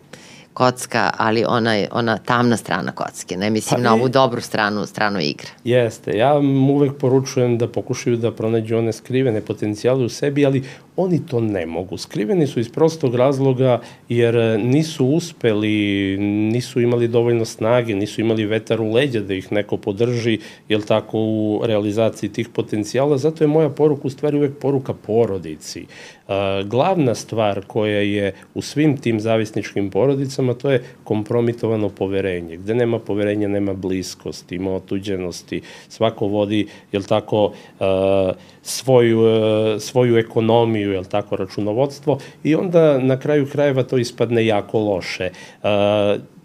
kocka, 0.57 1.11
ali 1.19 1.45
ona, 1.49 1.75
je, 1.75 1.89
ona 1.93 2.19
tamna 2.19 2.57
strana 2.57 2.93
kocke, 2.93 3.37
ne 3.37 3.51
mislim 3.51 3.77
pa 3.77 3.83
na 3.83 3.95
ovu 3.95 4.09
dobru 4.09 4.41
stranu, 4.41 4.87
stranu 4.87 5.21
igre. 5.21 5.49
Jeste, 5.65 6.17
ja 6.17 6.35
uvek 6.71 6.99
poručujem 6.99 7.59
da 7.59 7.69
pokušaju 7.69 8.17
da 8.17 8.33
pronađu 8.33 8.77
one 8.77 8.93
skrivene 8.93 9.41
potencijale 9.41 10.05
u 10.05 10.09
sebi, 10.09 10.47
ali 10.47 10.65
oni 10.97 11.27
to 11.27 11.41
ne 11.41 11.67
mogu. 11.67 11.97
Skriveni 11.97 12.47
su 12.47 12.61
iz 12.61 12.69
prostog 12.69 13.15
razloga 13.15 13.81
jer 14.09 14.61
nisu 14.61 15.07
uspeli, 15.07 16.17
nisu 16.53 16.81
imali 16.81 17.09
dovoljno 17.09 17.45
snage, 17.45 17.95
nisu 17.95 18.21
imali 18.21 18.47
vetar 18.47 18.81
u 18.81 18.93
leđa 18.93 19.21
da 19.21 19.35
ih 19.35 19.53
neko 19.53 19.77
podrži, 19.77 20.39
jel 20.69 20.81
tako, 20.81 21.19
u 21.19 21.61
realizaciji 21.65 22.33
tih 22.33 22.49
potencijala. 22.49 23.19
Zato 23.19 23.45
je 23.45 23.49
moja 23.49 23.69
poruka 23.69 24.03
u 24.05 24.11
stvari 24.11 24.37
uvek 24.37 24.59
poruka 24.59 24.95
porodici. 24.95 25.87
Glavna 26.65 27.15
stvar 27.15 27.61
koja 27.67 28.01
je 28.01 28.35
u 28.55 28.63
svim 28.63 28.97
tim 28.97 29.21
zavisničkim 29.21 29.91
porodicama, 29.91 30.55
to 30.55 30.71
je 30.71 30.85
kompromitovano 31.05 31.89
poverenje. 31.89 32.57
Gde 32.57 32.75
nema 32.75 32.99
poverenja, 32.99 33.49
nema 33.49 33.75
bliskosti, 33.75 34.55
ima 34.55 34.75
otuđenosti. 34.75 35.61
Svako 35.89 36.27
vodi, 36.27 36.67
jel 36.93 37.03
tako, 37.03 37.53
svoju, 38.63 39.21
svoju 39.81 40.17
ekonomiju, 40.19 40.86
je 40.93 40.99
li 40.99 41.09
tako, 41.09 41.37
računovodstvo 41.37 42.19
i 42.45 42.55
onda 42.55 42.99
na 42.99 43.19
kraju 43.19 43.47
krajeva 43.53 43.83
to 43.83 43.99
ispadne 43.99 44.47
jako 44.47 44.79
loše. 44.79 45.31
Uh, 45.63 45.69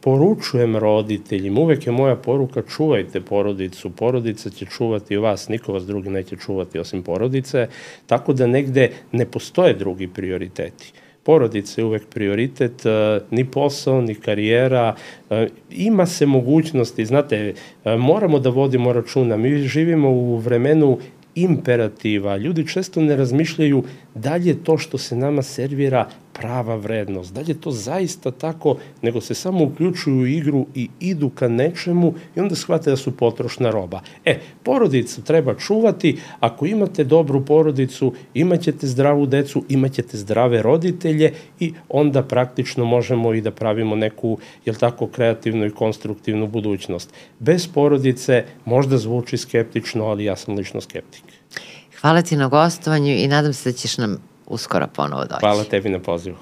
poručujem 0.02 0.76
roditeljima, 0.78 1.60
uvek 1.60 1.86
je 1.88 1.92
moja 1.92 2.16
poruka 2.16 2.62
čuvajte 2.62 3.22
porodicu, 3.22 3.89
porodica 3.89 4.50
će 4.50 4.66
čuvati 4.66 5.18
vas, 5.18 5.50
niko 5.50 5.74
vas 5.74 5.86
drugi 5.86 6.10
neće 6.10 6.36
čuvati 6.36 6.80
osim 6.80 7.04
porodice, 7.04 7.68
tako 8.06 8.34
da 8.34 8.48
negde 8.48 8.92
ne 9.12 9.26
postoje 9.26 9.74
drugi 9.74 10.08
prioriteti 10.08 10.94
porodica 11.24 11.82
je 11.82 11.86
uvek 11.86 12.08
prioritet, 12.08 12.84
ni 13.32 13.46
posao, 13.46 14.02
ni 14.02 14.16
karijera, 14.16 14.96
ima 15.70 16.06
se 16.06 16.26
mogućnosti, 16.26 17.06
znate, 17.06 17.54
moramo 17.86 18.39
da 18.39 18.50
vodimo 18.50 18.94
računa, 18.94 19.38
mi 19.38 19.58
živimo 19.58 20.10
u 20.10 20.38
vremenu 20.38 20.98
imperativa. 21.36 22.38
Ljudi 22.38 22.67
često 22.67 23.01
ne 23.01 23.15
razmišljaju 23.15 23.84
da 24.15 24.36
li 24.36 24.47
je 24.47 24.63
to 24.63 24.77
što 24.77 24.97
se 24.97 25.15
nama 25.15 25.41
servira 25.41 26.09
prava 26.34 26.75
vrednost, 26.75 27.34
da 27.34 27.41
li 27.41 27.47
je 27.49 27.61
to 27.61 27.71
zaista 27.71 28.32
tako, 28.32 28.77
nego 29.01 29.21
se 29.21 29.34
samo 29.34 29.63
uključuju 29.63 30.17
u 30.17 30.27
igru 30.27 30.65
i 30.75 30.89
idu 30.99 31.29
ka 31.29 31.47
nečemu 31.47 32.13
i 32.36 32.39
onda 32.39 32.55
shvate 32.55 32.89
da 32.89 32.97
su 32.97 33.17
potrošna 33.17 33.71
roba. 33.71 34.01
E, 34.25 34.39
porodicu 34.63 35.21
treba 35.21 35.55
čuvati, 35.55 36.17
ako 36.39 36.65
imate 36.65 37.03
dobru 37.03 37.45
porodicu, 37.45 38.13
imaćete 38.34 38.88
zdravu 38.88 39.25
decu, 39.25 39.63
imaćete 39.69 40.17
zdrave 40.17 40.61
roditelje 40.61 41.34
i 41.59 41.73
onda 41.89 42.23
praktično 42.23 42.86
možemo 42.86 43.34
i 43.34 43.41
da 43.41 43.51
pravimo 43.51 43.95
neku, 43.95 44.38
jel 44.65 44.75
tako, 44.75 45.07
kreativnu 45.07 45.65
i 45.65 45.71
konstruktivnu 45.71 46.47
budućnost. 46.47 47.13
Bez 47.39 47.67
porodice 47.67 48.43
možda 48.65 48.97
zvuči 48.97 49.38
skeptično, 49.38 50.05
ali 50.05 50.23
ja 50.23 50.36
sam 50.36 50.55
lično 50.55 50.82
skeptik. 50.82 51.23
Hvala 52.01 52.21
ti 52.21 52.36
na 52.36 52.47
gostovanju 52.47 53.13
i 53.13 53.27
nadam 53.27 53.53
se 53.53 53.71
da 53.71 53.77
ćeš 53.77 53.97
nam 53.97 54.30
uskoro 54.52 54.88
ponovo 54.88 55.26
doći. 55.26 55.39
Hvala 55.39 55.64
tebi 55.64 55.89
na 55.89 55.99
pozivu. 55.99 56.38